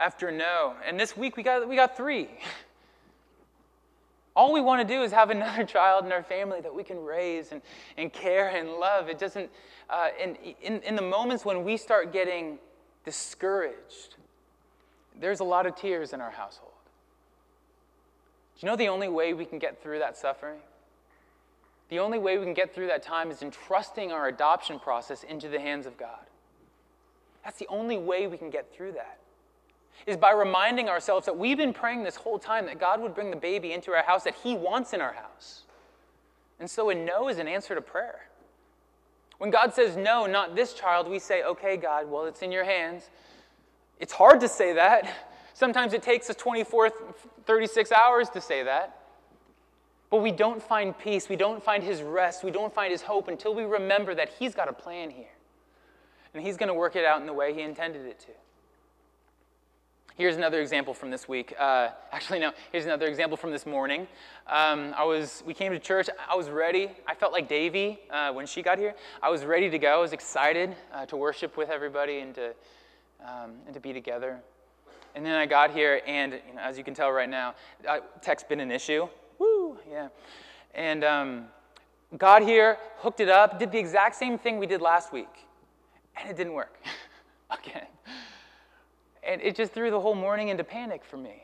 after 0.00 0.32
no. 0.32 0.74
And 0.84 0.98
this 0.98 1.16
week 1.16 1.36
we 1.36 1.42
got, 1.42 1.68
we 1.68 1.76
got 1.76 1.96
three. 1.96 2.28
All 4.34 4.52
we 4.52 4.60
want 4.60 4.86
to 4.86 4.94
do 4.94 5.02
is 5.02 5.12
have 5.12 5.30
another 5.30 5.64
child 5.64 6.06
in 6.06 6.12
our 6.12 6.22
family 6.22 6.60
that 6.62 6.74
we 6.74 6.82
can 6.82 6.98
raise 7.04 7.52
and, 7.52 7.60
and 7.96 8.12
care 8.12 8.48
and 8.48 8.70
love. 8.70 9.08
It 9.08 9.18
doesn't, 9.18 9.50
uh, 9.88 10.08
in, 10.20 10.36
in, 10.62 10.80
in 10.82 10.96
the 10.96 11.02
moments 11.02 11.44
when 11.44 11.62
we 11.62 11.76
start 11.76 12.12
getting 12.12 12.58
discouraged, 13.04 14.16
there's 15.20 15.40
a 15.40 15.44
lot 15.44 15.66
of 15.66 15.76
tears 15.76 16.12
in 16.14 16.20
our 16.20 16.30
household. 16.30 16.72
Do 18.58 18.66
you 18.66 18.72
know 18.72 18.76
the 18.76 18.88
only 18.88 19.08
way 19.08 19.34
we 19.34 19.44
can 19.44 19.58
get 19.58 19.82
through 19.82 19.98
that 19.98 20.16
suffering? 20.16 20.60
The 21.90 21.98
only 21.98 22.18
way 22.18 22.38
we 22.38 22.44
can 22.44 22.54
get 22.54 22.74
through 22.74 22.86
that 22.86 23.02
time 23.02 23.30
is 23.30 23.42
entrusting 23.42 24.12
our 24.12 24.28
adoption 24.28 24.78
process 24.78 25.24
into 25.24 25.48
the 25.48 25.58
hands 25.60 25.86
of 25.86 25.98
God. 25.98 26.29
That's 27.44 27.58
the 27.58 27.66
only 27.68 27.98
way 27.98 28.26
we 28.26 28.36
can 28.36 28.50
get 28.50 28.72
through 28.74 28.92
that. 28.92 29.18
Is 30.06 30.16
by 30.16 30.32
reminding 30.32 30.88
ourselves 30.88 31.26
that 31.26 31.36
we've 31.36 31.56
been 31.56 31.72
praying 31.72 32.04
this 32.04 32.16
whole 32.16 32.38
time 32.38 32.66
that 32.66 32.80
God 32.80 33.00
would 33.00 33.14
bring 33.14 33.30
the 33.30 33.36
baby 33.36 33.72
into 33.72 33.92
our 33.92 34.02
house 34.02 34.24
that 34.24 34.34
He 34.42 34.54
wants 34.54 34.92
in 34.92 35.00
our 35.00 35.12
house. 35.12 35.62
And 36.58 36.70
so 36.70 36.90
a 36.90 36.94
no 36.94 37.28
is 37.28 37.38
an 37.38 37.48
answer 37.48 37.74
to 37.74 37.80
prayer. 37.80 38.26
When 39.38 39.50
God 39.50 39.74
says 39.74 39.96
no, 39.96 40.26
not 40.26 40.54
this 40.54 40.74
child, 40.74 41.08
we 41.08 41.18
say, 41.18 41.42
okay, 41.42 41.76
God, 41.76 42.10
well, 42.10 42.26
it's 42.26 42.42
in 42.42 42.52
your 42.52 42.64
hands. 42.64 43.08
It's 43.98 44.12
hard 44.12 44.40
to 44.40 44.48
say 44.48 44.74
that. 44.74 45.10
Sometimes 45.54 45.92
it 45.92 46.02
takes 46.02 46.28
us 46.28 46.36
24, 46.36 46.90
36 47.46 47.92
hours 47.92 48.30
to 48.30 48.40
say 48.40 48.62
that. 48.62 48.98
But 50.10 50.18
we 50.18 50.32
don't 50.32 50.62
find 50.62 50.98
peace. 50.98 51.28
We 51.28 51.36
don't 51.36 51.62
find 51.62 51.82
his 51.82 52.02
rest. 52.02 52.42
We 52.44 52.50
don't 52.50 52.72
find 52.72 52.90
his 52.90 53.02
hope 53.02 53.28
until 53.28 53.54
we 53.54 53.64
remember 53.64 54.14
that 54.14 54.30
he's 54.38 54.54
got 54.54 54.68
a 54.68 54.72
plan 54.72 55.10
here 55.10 55.26
and 56.34 56.44
He's 56.44 56.56
going 56.56 56.68
to 56.68 56.74
work 56.74 56.96
it 56.96 57.04
out 57.04 57.20
in 57.20 57.26
the 57.26 57.32
way 57.32 57.54
He 57.54 57.62
intended 57.62 58.06
it 58.06 58.20
to. 58.20 58.32
Here's 60.20 60.36
another 60.36 60.60
example 60.60 60.92
from 60.92 61.10
this 61.10 61.26
week. 61.26 61.54
Uh, 61.58 61.88
actually, 62.12 62.40
no, 62.40 62.52
here's 62.72 62.84
another 62.84 63.06
example 63.06 63.38
from 63.38 63.52
this 63.52 63.64
morning. 63.64 64.06
Um, 64.46 64.92
I 64.94 65.02
was, 65.04 65.42
we 65.46 65.54
came 65.54 65.72
to 65.72 65.78
church. 65.78 66.10
I 66.28 66.36
was 66.36 66.50
ready. 66.50 66.90
I 67.06 67.14
felt 67.14 67.32
like 67.32 67.48
Davey 67.48 68.00
uh, 68.10 68.30
when 68.30 68.44
she 68.44 68.60
got 68.60 68.78
here. 68.78 68.94
I 69.22 69.30
was 69.30 69.46
ready 69.46 69.70
to 69.70 69.78
go. 69.78 69.88
I 69.88 69.96
was 69.96 70.12
excited 70.12 70.76
uh, 70.92 71.06
to 71.06 71.16
worship 71.16 71.56
with 71.56 71.70
everybody 71.70 72.18
and 72.18 72.34
to, 72.34 72.48
um, 73.24 73.52
and 73.64 73.72
to 73.72 73.80
be 73.80 73.94
together. 73.94 74.38
And 75.14 75.24
then 75.24 75.36
I 75.36 75.46
got 75.46 75.70
here, 75.70 76.02
and 76.06 76.34
you 76.34 76.54
know, 76.54 76.60
as 76.60 76.76
you 76.76 76.84
can 76.84 76.92
tell 76.92 77.10
right 77.10 77.28
now, 77.28 77.54
uh, 77.88 78.00
tech's 78.20 78.44
been 78.44 78.60
an 78.60 78.70
issue. 78.70 79.08
Woo, 79.38 79.78
yeah. 79.90 80.08
And 80.74 81.02
um, 81.02 81.44
got 82.18 82.42
here, 82.42 82.76
hooked 82.98 83.20
it 83.20 83.30
up, 83.30 83.58
did 83.58 83.72
the 83.72 83.78
exact 83.78 84.16
same 84.16 84.38
thing 84.38 84.58
we 84.58 84.66
did 84.66 84.82
last 84.82 85.14
week 85.14 85.46
and 86.20 86.30
it 86.30 86.36
didn't 86.36 86.52
work 86.52 86.76
again. 87.50 87.86
And 89.22 89.40
it 89.42 89.54
just 89.54 89.72
threw 89.72 89.90
the 89.90 90.00
whole 90.00 90.14
morning 90.14 90.48
into 90.48 90.64
panic 90.64 91.04
for 91.04 91.16
me. 91.16 91.42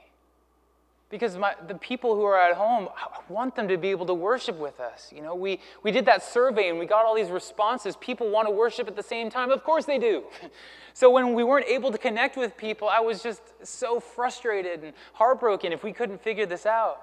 Because 1.09 1.37
my, 1.37 1.55
the 1.69 1.77
people 1.77 2.17
who 2.17 2.25
are 2.25 2.37
at 2.37 2.57
home, 2.57 2.89
I 2.97 3.21
want 3.33 3.55
them 3.55 3.69
to 3.69 3.77
be 3.77 3.91
able 3.91 4.07
to 4.07 4.15
worship 4.15 4.59
with 4.59 4.81
us. 4.81 5.13
You 5.15 5.23
know, 5.23 5.37
we, 5.37 5.61
we 5.85 5.93
did 5.93 6.05
that 6.07 6.25
survey 6.25 6.69
and 6.69 6.81
we 6.81 6.87
got 6.87 7.05
all 7.05 7.15
these 7.15 7.31
responses. 7.31 7.95
People 7.97 8.29
want 8.29 8.49
to 8.49 8.51
worship 8.51 8.89
at 8.89 8.97
the 8.97 9.05
same 9.05 9.31
time. 9.31 9.53
Of 9.53 9.63
course 9.63 9.85
they 9.85 9.99
do. 9.99 10.25
So 10.97 11.11
when 11.11 11.35
we 11.35 11.45
weren't 11.45 11.67
able 11.67 11.93
to 11.93 11.99
connect 11.99 12.39
with 12.39 12.57
people, 12.57 12.89
I 12.89 13.01
was 13.01 13.23
just 13.23 13.43
so 13.63 14.01
frustrated 14.01 14.83
and 14.83 14.95
heartbroken 15.13 15.71
if 15.71 15.85
we 15.85 15.93
couldn't 15.93 16.23
figure 16.23 16.47
this 16.47 16.65
out. 16.65 17.03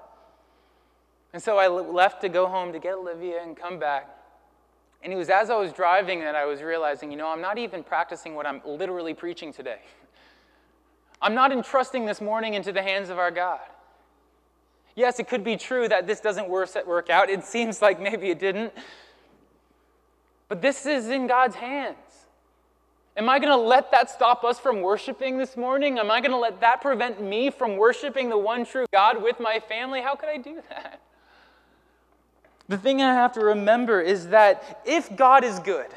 And 1.32 1.40
so 1.40 1.60
I 1.60 1.68
left 1.68 2.22
to 2.22 2.30
go 2.30 2.48
home 2.48 2.74
to 2.74 2.80
get 2.80 2.96
Olivia 2.96 3.44
and 3.44 3.56
come 3.56 3.78
back. 3.78 4.10
And 5.04 5.12
it 5.12 5.18
was 5.18 5.30
as 5.30 5.50
I 5.50 5.58
was 5.58 5.74
driving 5.74 6.22
that 6.22 6.34
I 6.34 6.46
was 6.46 6.62
realizing, 6.62 7.12
you 7.12 7.18
know, 7.18 7.28
I'm 7.28 7.42
not 7.42 7.58
even 7.58 7.84
practicing 7.84 8.36
what 8.36 8.46
I'm 8.46 8.62
literally 8.66 9.14
preaching 9.14 9.52
today. 9.52 9.80
I'm 11.22 11.36
not 11.36 11.52
entrusting 11.52 12.06
this 12.06 12.22
morning 12.22 12.54
into 12.54 12.72
the 12.72 12.82
hands 12.82 13.10
of 13.10 13.20
our 13.20 13.32
God. 13.32 13.60
Yes, 14.96 15.20
it 15.20 15.28
could 15.28 15.44
be 15.44 15.58
true 15.58 15.88
that 15.90 16.08
this 16.08 16.22
doesn't 16.22 16.48
work 16.48 17.10
out. 17.10 17.30
It 17.30 17.44
seems 17.44 17.82
like 17.82 18.00
maybe 18.00 18.30
it 18.30 18.40
didn't. 18.40 18.74
But 20.48 20.62
this 20.62 20.86
is 20.86 21.10
in 21.10 21.28
God's 21.28 21.56
hands. 21.56 21.98
Am 23.16 23.30
I 23.30 23.40
going 23.40 23.52
to 23.52 23.58
let 23.58 23.92
that 23.92 24.10
stop 24.10 24.44
us 24.44 24.60
from 24.60 24.82
worshiping 24.82 25.38
this 25.38 25.56
morning? 25.56 26.00
Am 26.00 26.10
I 26.10 26.20
going 26.20 26.32
to 26.32 26.38
let 26.38 26.62
that 26.62 26.82
prevent 26.82 27.22
me 27.22 27.52
from 27.52 27.78
worshiping 27.78 28.30
the 28.30 28.38
one 28.38 28.66
true 28.66 28.86
God 28.92 29.22
with 29.22 29.40
my 29.40 29.60
family? 29.60 30.02
How 30.02 30.16
could 30.16 30.30
I 30.30 30.38
do 30.38 30.62
that? 30.70 31.02
The 32.70 32.78
thing 32.78 33.02
I 33.02 33.14
have 33.14 33.34
to 33.34 33.42
remember 33.42 34.02
is 34.02 34.28
that 34.28 34.82
if 34.86 35.16
God 35.16 35.44
is 35.44 35.60
good, 35.60 35.88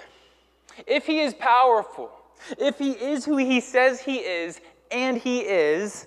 if 0.86 1.06
He 1.06 1.20
is 1.20 1.34
powerful, 1.34 2.10
if 2.58 2.78
He 2.78 2.90
is 2.92 3.24
who 3.24 3.36
He 3.36 3.60
says 3.60 4.00
He 4.00 4.16
is, 4.18 4.60
and 4.90 5.16
He 5.16 5.40
is, 5.40 6.06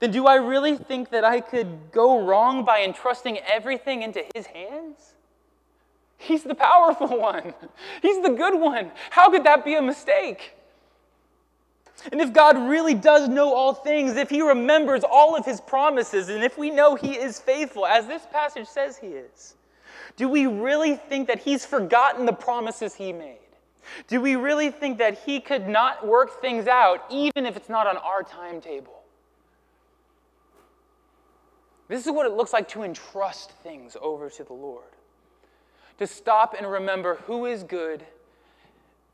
then 0.00 0.10
do 0.10 0.26
I 0.26 0.36
really 0.36 0.76
think 0.76 1.10
that 1.10 1.24
I 1.24 1.40
could 1.40 1.92
go 1.92 2.24
wrong 2.24 2.64
by 2.64 2.82
entrusting 2.82 3.38
everything 3.38 4.02
into 4.02 4.24
His 4.34 4.46
hands? 4.46 5.14
He's 6.16 6.42
the 6.42 6.54
powerful 6.54 7.08
one. 7.20 7.54
He's 8.00 8.22
the 8.22 8.30
good 8.30 8.58
one. 8.58 8.90
How 9.10 9.30
could 9.30 9.44
that 9.44 9.64
be 9.64 9.74
a 9.74 9.82
mistake? 9.82 10.56
And 12.10 12.20
if 12.20 12.32
God 12.32 12.58
really 12.58 12.94
does 12.94 13.28
know 13.28 13.54
all 13.54 13.72
things, 13.72 14.16
if 14.16 14.30
He 14.30 14.42
remembers 14.42 15.02
all 15.04 15.36
of 15.36 15.44
His 15.44 15.60
promises, 15.60 16.28
and 16.28 16.42
if 16.42 16.58
we 16.58 16.70
know 16.70 16.94
He 16.94 17.12
is 17.12 17.38
faithful, 17.38 17.86
as 17.86 18.06
this 18.06 18.26
passage 18.30 18.66
says 18.66 18.96
He 18.98 19.08
is, 19.08 19.54
do 20.16 20.28
we 20.28 20.46
really 20.46 20.96
think 20.96 21.28
that 21.28 21.40
He's 21.40 21.64
forgotten 21.66 22.26
the 22.26 22.32
promises 22.32 22.94
He 22.94 23.12
made? 23.12 23.38
Do 24.08 24.20
we 24.20 24.36
really 24.36 24.70
think 24.70 24.98
that 24.98 25.18
He 25.24 25.40
could 25.40 25.68
not 25.68 26.06
work 26.06 26.40
things 26.40 26.66
out 26.66 27.04
even 27.10 27.46
if 27.46 27.56
it's 27.56 27.68
not 27.68 27.86
on 27.86 27.96
our 27.96 28.22
timetable? 28.22 29.00
This 31.88 32.06
is 32.06 32.12
what 32.12 32.26
it 32.26 32.32
looks 32.32 32.52
like 32.52 32.68
to 32.68 32.82
entrust 32.82 33.50
things 33.62 33.96
over 34.00 34.30
to 34.30 34.44
the 34.44 34.52
Lord. 34.52 34.84
To 35.98 36.06
stop 36.06 36.54
and 36.56 36.68
remember 36.68 37.16
who 37.26 37.46
is 37.46 37.62
good, 37.62 38.04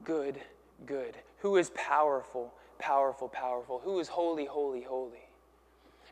good, 0.05 0.37
good. 0.87 1.15
Who 1.41 1.57
is 1.57 1.71
powerful, 1.75 2.53
powerful, 2.79 3.29
powerful. 3.29 3.81
Who 3.85 3.99
is 3.99 4.09
holy, 4.09 4.45
holy, 4.45 4.83
holy. 4.83 5.29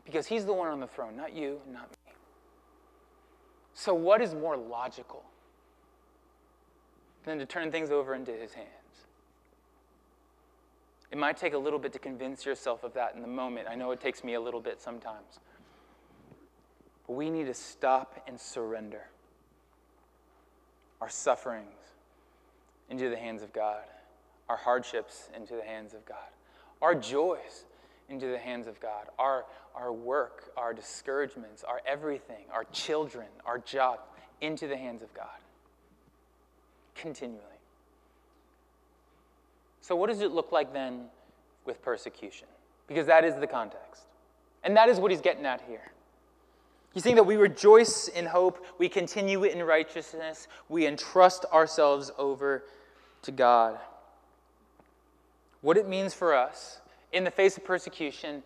Because 0.05 0.27
He's 0.27 0.45
the 0.45 0.53
one 0.53 0.69
on 0.69 0.79
the 0.79 0.87
throne, 0.87 1.15
not 1.15 1.33
you, 1.33 1.61
not 1.71 1.89
me. 1.89 1.95
So, 3.79 3.93
what 3.93 4.19
is 4.21 4.35
more 4.35 4.57
logical 4.57 5.23
than 7.23 7.39
to 7.39 7.45
turn 7.45 7.71
things 7.71 7.91
over 7.91 8.13
into 8.13 8.33
His 8.33 8.53
hands? 8.53 8.67
It 11.11 11.17
might 11.17 11.37
take 11.37 11.53
a 11.53 11.57
little 11.57 11.79
bit 11.79 11.93
to 11.93 11.99
convince 11.99 12.45
yourself 12.45 12.83
of 12.83 12.93
that 12.95 13.15
in 13.15 13.21
the 13.21 13.27
moment. 13.29 13.69
I 13.71 13.75
know 13.75 13.91
it 13.91 14.01
takes 14.01 14.21
me 14.21 14.33
a 14.33 14.41
little 14.41 14.59
bit 14.59 14.81
sometimes. 14.81 15.39
But 17.07 17.13
we 17.13 17.29
need 17.29 17.45
to 17.45 17.53
stop 17.53 18.21
and 18.27 18.37
surrender 18.37 19.03
our 20.99 21.09
sufferings 21.09 21.95
into 22.89 23.09
the 23.09 23.15
hands 23.15 23.41
of 23.41 23.53
God, 23.53 23.85
our 24.49 24.57
hardships 24.57 25.29
into 25.33 25.55
the 25.55 25.63
hands 25.63 25.93
of 25.93 26.03
God, 26.05 26.17
our 26.81 26.95
joys 26.95 27.63
into 28.09 28.27
the 28.27 28.37
hands 28.37 28.67
of 28.67 28.79
God, 28.79 29.05
our, 29.17 29.45
our 29.75 29.93
work, 29.93 30.51
our 30.57 30.73
discouragements, 30.73 31.63
our 31.63 31.81
everything, 31.85 32.45
our 32.51 32.63
children, 32.65 33.27
our 33.45 33.59
job, 33.59 33.99
into 34.41 34.67
the 34.67 34.77
hands 34.77 35.01
of 35.01 35.13
God. 35.13 35.27
Continually. 36.95 37.43
So, 39.81 39.95
what 39.95 40.09
does 40.09 40.21
it 40.21 40.31
look 40.31 40.51
like 40.51 40.73
then 40.73 41.05
with 41.65 41.81
persecution? 41.81 42.47
Because 42.87 43.07
that 43.07 43.23
is 43.23 43.35
the 43.35 43.47
context. 43.47 44.03
And 44.63 44.75
that 44.75 44.89
is 44.89 44.99
what 44.99 45.11
he's 45.11 45.21
getting 45.21 45.45
at 45.45 45.61
here. 45.67 45.91
He's 46.93 47.03
saying 47.03 47.15
that 47.15 47.23
we 47.23 47.37
rejoice 47.37 48.07
in 48.07 48.25
hope, 48.25 48.65
we 48.77 48.89
continue 48.89 49.43
in 49.43 49.63
righteousness, 49.63 50.47
we 50.67 50.87
entrust 50.87 51.45
ourselves 51.53 52.11
over 52.17 52.63
to 53.21 53.31
God. 53.31 53.79
What 55.61 55.77
it 55.77 55.87
means 55.87 56.13
for 56.13 56.33
us 56.35 56.81
in 57.11 57.23
the 57.23 57.31
face 57.31 57.57
of 57.57 57.65
persecution 57.65 58.43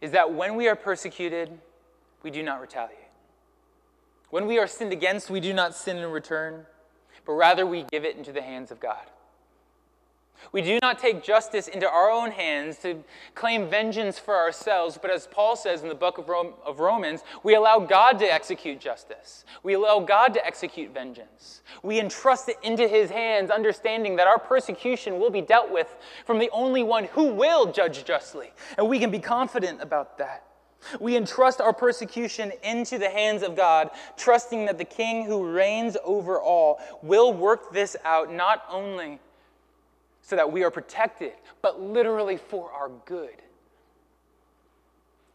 is 0.00 0.12
that 0.12 0.32
when 0.32 0.56
we 0.56 0.68
are 0.68 0.76
persecuted, 0.76 1.50
we 2.22 2.30
do 2.30 2.42
not 2.42 2.60
retaliate. 2.60 2.98
When 4.30 4.46
we 4.46 4.58
are 4.58 4.66
sinned 4.66 4.92
against, 4.92 5.30
we 5.30 5.40
do 5.40 5.52
not 5.52 5.74
sin 5.74 5.96
in 5.96 6.10
return, 6.10 6.66
but 7.24 7.32
rather 7.32 7.66
we 7.66 7.84
give 7.90 8.04
it 8.04 8.16
into 8.16 8.32
the 8.32 8.42
hands 8.42 8.70
of 8.70 8.80
God. 8.80 9.06
We 10.52 10.62
do 10.62 10.78
not 10.82 10.98
take 10.98 11.22
justice 11.22 11.68
into 11.68 11.88
our 11.88 12.10
own 12.10 12.30
hands 12.30 12.78
to 12.78 13.02
claim 13.34 13.68
vengeance 13.68 14.18
for 14.18 14.36
ourselves, 14.36 14.98
but 15.00 15.10
as 15.10 15.26
Paul 15.26 15.56
says 15.56 15.82
in 15.82 15.88
the 15.88 15.94
book 15.94 16.18
of, 16.18 16.30
of, 16.64 16.80
Romans, 16.80 17.22
we 17.42 17.54
allow 17.54 17.78
God 17.78 18.18
to 18.20 18.32
execute 18.32 18.80
justice. 18.80 19.44
We 19.62 19.74
allow 19.74 20.00
God 20.00 20.34
to 20.34 20.46
execute 20.46 20.92
vengeance. 20.92 21.62
We 21.82 21.98
entrust 21.98 22.48
it 22.48 22.56
into 22.62 22.86
his 22.88 23.10
hands, 23.10 23.50
understanding 23.50 24.16
that 24.16 24.26
our 24.26 24.38
persecution 24.38 25.18
will 25.18 25.30
be 25.30 25.42
dealt 25.42 25.70
with 25.70 25.94
from 26.24 26.38
the 26.38 26.50
only 26.52 26.82
one 26.82 27.04
who 27.04 27.26
will 27.26 27.72
judge 27.72 28.04
justly. 28.04 28.52
And 28.78 28.88
we 28.88 28.98
can 28.98 29.10
be 29.10 29.18
confident 29.18 29.82
about 29.82 30.18
that. 30.18 30.44
We 31.00 31.16
entrust 31.16 31.60
our 31.60 31.72
persecution 31.72 32.52
into 32.62 32.98
the 32.98 33.10
hands 33.10 33.42
of 33.42 33.56
God, 33.56 33.90
trusting 34.16 34.66
that 34.66 34.78
the 34.78 34.84
King 34.84 35.24
who 35.24 35.50
reigns 35.50 35.96
over 36.04 36.40
all 36.40 36.80
will 37.02 37.32
work 37.32 37.72
this 37.72 37.96
out 38.04 38.32
not 38.32 38.64
only 38.70 39.18
so 40.26 40.34
that 40.34 40.50
we 40.50 40.64
are 40.64 40.72
protected, 40.72 41.32
but 41.62 41.80
literally 41.80 42.36
for 42.36 42.70
our 42.72 42.90
good. 43.04 43.36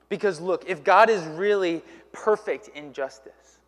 Because 0.10 0.42
look, 0.42 0.66
if 0.68 0.84
God 0.84 1.10
is 1.10 1.24
really 1.24 1.82
perfect 2.12 2.68
in 2.76 2.92
justice, 2.92 3.60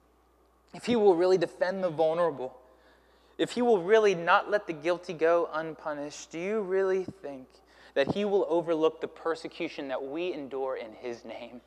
if 0.74 0.86
He 0.86 0.98
will 0.98 1.16
really 1.16 1.38
defend 1.38 1.82
the 1.82 1.90
vulnerable, 1.90 2.54
if 3.38 3.52
He 3.52 3.62
will 3.62 3.82
really 3.82 4.14
not 4.14 4.52
let 4.52 4.68
the 4.68 4.74
guilty 4.74 5.14
go 5.14 5.50
unpunished, 5.54 6.30
do 6.30 6.40
you 6.40 6.60
really 6.60 7.06
think 7.06 7.48
that 7.94 8.14
He 8.14 8.26
will 8.26 8.46
overlook 8.50 9.00
the 9.00 9.08
persecution 9.08 9.88
that 9.88 10.04
we 10.04 10.34
endure 10.34 10.76
in 10.76 10.92
His 11.00 11.24
name? 11.24 11.62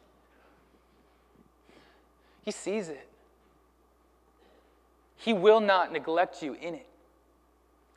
He 2.44 2.50
sees 2.50 2.90
it. 2.90 3.08
He 5.16 5.32
will 5.32 5.60
not 5.60 5.94
neglect 5.94 6.42
you 6.42 6.52
in 6.52 6.74
it. 6.74 6.86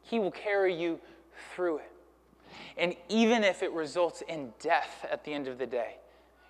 He 0.04 0.20
will 0.20 0.32
carry 0.32 0.74
you 0.74 1.02
through 1.56 1.78
it. 1.78 1.92
And 2.78 2.96
even 3.10 3.44
if 3.44 3.62
it 3.64 3.72
results 3.72 4.24
in 4.28 4.54
death 4.60 5.06
at 5.10 5.24
the 5.24 5.34
end 5.34 5.48
of 5.48 5.58
the 5.58 5.66
day, 5.66 5.98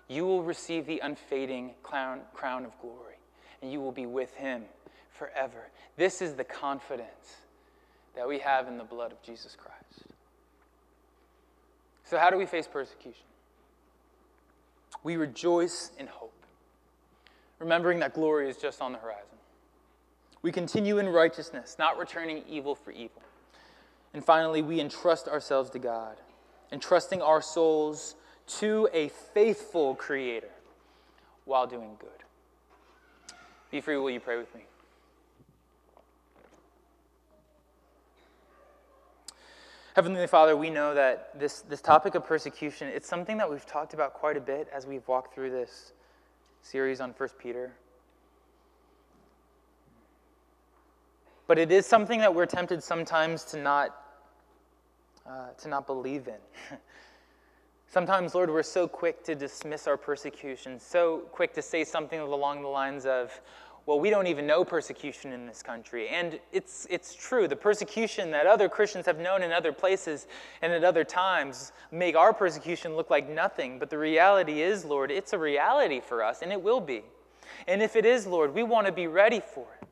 you 0.08 0.24
will 0.24 0.42
receive 0.42 0.86
the 0.86 1.00
unfading 1.00 1.74
crown, 1.82 2.20
crown 2.32 2.64
of 2.64 2.78
glory, 2.80 3.14
and 3.62 3.70
you 3.70 3.80
will 3.80 3.92
be 3.92 4.06
with 4.06 4.34
him 4.34 4.64
forever. 5.12 5.68
This 5.96 6.22
is 6.22 6.34
the 6.34 6.44
confidence 6.44 7.36
that 8.16 8.26
we 8.26 8.38
have 8.40 8.68
in 8.68 8.76
the 8.76 8.84
blood 8.84 9.12
of 9.12 9.22
Jesus 9.22 9.56
Christ. 9.56 10.08
So, 12.04 12.18
how 12.18 12.30
do 12.30 12.36
we 12.36 12.46
face 12.46 12.66
persecution? 12.66 13.22
We 15.04 15.16
rejoice 15.16 15.92
in 15.98 16.08
hope, 16.08 16.34
remembering 17.58 18.00
that 18.00 18.14
glory 18.14 18.50
is 18.50 18.56
just 18.56 18.82
on 18.82 18.92
the 18.92 18.98
horizon. 18.98 19.24
We 20.42 20.50
continue 20.50 20.98
in 20.98 21.08
righteousness, 21.08 21.76
not 21.78 21.98
returning 21.98 22.42
evil 22.48 22.74
for 22.74 22.90
evil. 22.90 23.22
And 24.12 24.24
finally, 24.24 24.62
we 24.62 24.80
entrust 24.80 25.28
ourselves 25.28 25.70
to 25.70 25.78
God, 25.78 26.16
entrusting 26.72 27.22
our 27.22 27.40
souls 27.40 28.16
to 28.58 28.88
a 28.92 29.08
faithful 29.08 29.94
Creator 29.94 30.50
while 31.44 31.66
doing 31.66 31.96
good. 31.98 32.10
BeFree, 33.72 34.02
will 34.02 34.10
you 34.10 34.20
pray 34.20 34.36
with 34.36 34.52
me? 34.54 34.62
Heavenly 39.94 40.26
Father, 40.26 40.56
we 40.56 40.70
know 40.70 40.94
that 40.94 41.38
this, 41.38 41.60
this 41.62 41.80
topic 41.80 42.14
of 42.14 42.24
persecution, 42.24 42.88
it's 42.88 43.08
something 43.08 43.36
that 43.38 43.50
we've 43.50 43.66
talked 43.66 43.92
about 43.92 44.14
quite 44.14 44.36
a 44.36 44.40
bit 44.40 44.68
as 44.72 44.86
we've 44.86 45.06
walked 45.08 45.34
through 45.34 45.50
this 45.50 45.92
series 46.62 47.00
on 47.00 47.10
1 47.10 47.28
Peter. 47.38 47.72
But 51.50 51.58
it 51.58 51.72
is 51.72 51.84
something 51.84 52.20
that 52.20 52.32
we're 52.32 52.46
tempted 52.46 52.80
sometimes 52.80 53.42
to 53.46 53.56
not, 53.56 54.04
uh, 55.26 55.48
to 55.60 55.68
not 55.68 55.84
believe 55.84 56.28
in. 56.28 56.36
sometimes, 57.88 58.36
Lord, 58.36 58.50
we're 58.50 58.62
so 58.62 58.86
quick 58.86 59.24
to 59.24 59.34
dismiss 59.34 59.88
our 59.88 59.96
persecution, 59.96 60.78
so 60.78 61.22
quick 61.32 61.52
to 61.54 61.60
say 61.60 61.82
something 61.82 62.20
along 62.20 62.62
the 62.62 62.68
lines 62.68 63.04
of, 63.04 63.40
well, 63.84 63.98
we 63.98 64.10
don't 64.10 64.28
even 64.28 64.46
know 64.46 64.64
persecution 64.64 65.32
in 65.32 65.44
this 65.44 65.60
country. 65.60 66.08
And 66.10 66.38
it's, 66.52 66.86
it's 66.88 67.16
true. 67.16 67.48
The 67.48 67.56
persecution 67.56 68.30
that 68.30 68.46
other 68.46 68.68
Christians 68.68 69.06
have 69.06 69.18
known 69.18 69.42
in 69.42 69.50
other 69.50 69.72
places 69.72 70.28
and 70.62 70.72
at 70.72 70.84
other 70.84 71.02
times 71.02 71.72
make 71.90 72.14
our 72.14 72.32
persecution 72.32 72.94
look 72.94 73.10
like 73.10 73.28
nothing. 73.28 73.80
But 73.80 73.90
the 73.90 73.98
reality 73.98 74.62
is, 74.62 74.84
Lord, 74.84 75.10
it's 75.10 75.32
a 75.32 75.38
reality 75.38 75.98
for 75.98 76.22
us, 76.22 76.42
and 76.42 76.52
it 76.52 76.62
will 76.62 76.80
be. 76.80 77.02
And 77.66 77.82
if 77.82 77.96
it 77.96 78.06
is, 78.06 78.24
Lord, 78.24 78.54
we 78.54 78.62
want 78.62 78.86
to 78.86 78.92
be 78.92 79.08
ready 79.08 79.40
for 79.40 79.66
it. 79.82 79.89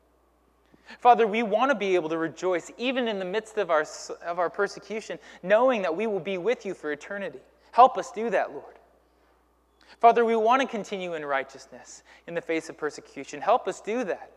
Father, 0.99 1.27
we 1.27 1.43
want 1.43 1.69
to 1.69 1.75
be 1.75 1.95
able 1.95 2.09
to 2.09 2.17
rejoice 2.17 2.71
even 2.77 3.07
in 3.07 3.19
the 3.19 3.25
midst 3.25 3.57
of 3.57 3.69
our, 3.69 3.85
of 4.25 4.39
our 4.39 4.49
persecution, 4.49 5.19
knowing 5.43 5.81
that 5.83 5.95
we 5.95 6.07
will 6.07 6.19
be 6.19 6.37
with 6.37 6.65
you 6.65 6.73
for 6.73 6.91
eternity. 6.91 7.39
Help 7.71 7.97
us 7.97 8.11
do 8.11 8.29
that, 8.31 8.51
Lord. 8.51 8.75
Father, 9.99 10.25
we 10.25 10.35
want 10.35 10.61
to 10.61 10.67
continue 10.67 11.13
in 11.13 11.25
righteousness 11.25 12.03
in 12.27 12.33
the 12.33 12.41
face 12.41 12.69
of 12.69 12.77
persecution. 12.77 13.41
Help 13.41 13.67
us 13.67 13.81
do 13.81 14.03
that. 14.05 14.31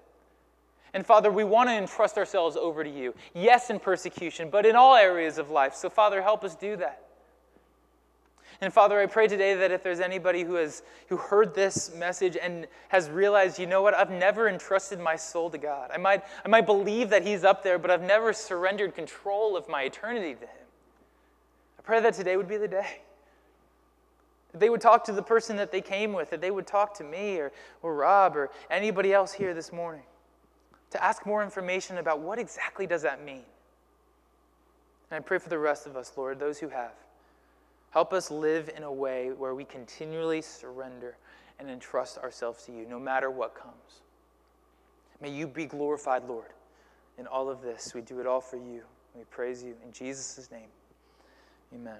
And 0.94 1.06
Father, 1.06 1.30
we 1.30 1.44
want 1.44 1.70
to 1.70 1.74
entrust 1.74 2.18
ourselves 2.18 2.56
over 2.56 2.84
to 2.84 2.90
you. 2.90 3.14
Yes, 3.34 3.70
in 3.70 3.78
persecution, 3.78 4.50
but 4.50 4.66
in 4.66 4.76
all 4.76 4.94
areas 4.94 5.38
of 5.38 5.50
life. 5.50 5.74
So, 5.74 5.88
Father, 5.88 6.20
help 6.20 6.44
us 6.44 6.54
do 6.54 6.76
that. 6.76 7.01
And 8.62 8.72
Father, 8.72 9.00
I 9.00 9.06
pray 9.06 9.26
today 9.26 9.54
that 9.56 9.72
if 9.72 9.82
there's 9.82 9.98
anybody 9.98 10.44
who 10.44 10.54
has 10.54 10.84
who 11.08 11.16
heard 11.16 11.52
this 11.52 11.92
message 11.96 12.36
and 12.40 12.68
has 12.90 13.10
realized, 13.10 13.58
you 13.58 13.66
know 13.66 13.82
what, 13.82 13.92
I've 13.92 14.12
never 14.12 14.48
entrusted 14.48 15.00
my 15.00 15.16
soul 15.16 15.50
to 15.50 15.58
God. 15.58 15.90
I 15.92 15.98
might, 15.98 16.22
I 16.44 16.48
might 16.48 16.64
believe 16.64 17.10
that 17.10 17.26
He's 17.26 17.42
up 17.42 17.64
there, 17.64 17.76
but 17.76 17.90
I've 17.90 18.02
never 18.02 18.32
surrendered 18.32 18.94
control 18.94 19.56
of 19.56 19.68
my 19.68 19.82
eternity 19.82 20.34
to 20.34 20.46
Him. 20.46 20.66
I 21.76 21.82
pray 21.82 22.00
that 22.02 22.14
today 22.14 22.36
would 22.36 22.46
be 22.46 22.56
the 22.56 22.68
day. 22.68 23.00
That 24.52 24.60
they 24.60 24.70
would 24.70 24.80
talk 24.80 25.02
to 25.06 25.12
the 25.12 25.24
person 25.24 25.56
that 25.56 25.72
they 25.72 25.80
came 25.80 26.12
with, 26.12 26.30
that 26.30 26.40
they 26.40 26.52
would 26.52 26.66
talk 26.68 26.94
to 26.98 27.04
me 27.04 27.38
or, 27.38 27.50
or 27.82 27.96
Rob 27.96 28.36
or 28.36 28.48
anybody 28.70 29.12
else 29.12 29.32
here 29.32 29.54
this 29.54 29.72
morning 29.72 30.04
to 30.90 31.02
ask 31.02 31.26
more 31.26 31.42
information 31.42 31.98
about 31.98 32.20
what 32.20 32.38
exactly 32.38 32.86
does 32.86 33.02
that 33.02 33.24
mean. 33.24 33.42
And 35.10 35.16
I 35.16 35.18
pray 35.18 35.38
for 35.38 35.48
the 35.48 35.58
rest 35.58 35.88
of 35.88 35.96
us, 35.96 36.12
Lord, 36.16 36.38
those 36.38 36.60
who 36.60 36.68
have. 36.68 36.92
Help 37.92 38.14
us 38.14 38.30
live 38.30 38.70
in 38.74 38.82
a 38.82 38.92
way 38.92 39.30
where 39.30 39.54
we 39.54 39.64
continually 39.64 40.40
surrender 40.40 41.16
and 41.58 41.68
entrust 41.68 42.18
ourselves 42.18 42.64
to 42.64 42.72
you, 42.72 42.86
no 42.86 42.98
matter 42.98 43.30
what 43.30 43.54
comes. 43.54 44.00
May 45.20 45.30
you 45.30 45.46
be 45.46 45.66
glorified, 45.66 46.26
Lord, 46.26 46.52
in 47.18 47.26
all 47.26 47.48
of 47.50 47.60
this. 47.60 47.92
We 47.94 48.00
do 48.00 48.18
it 48.18 48.26
all 48.26 48.40
for 48.40 48.56
you. 48.56 48.82
We 49.14 49.24
praise 49.24 49.62
you 49.62 49.74
in 49.84 49.92
Jesus' 49.92 50.50
name. 50.50 50.68
Amen. 51.74 51.98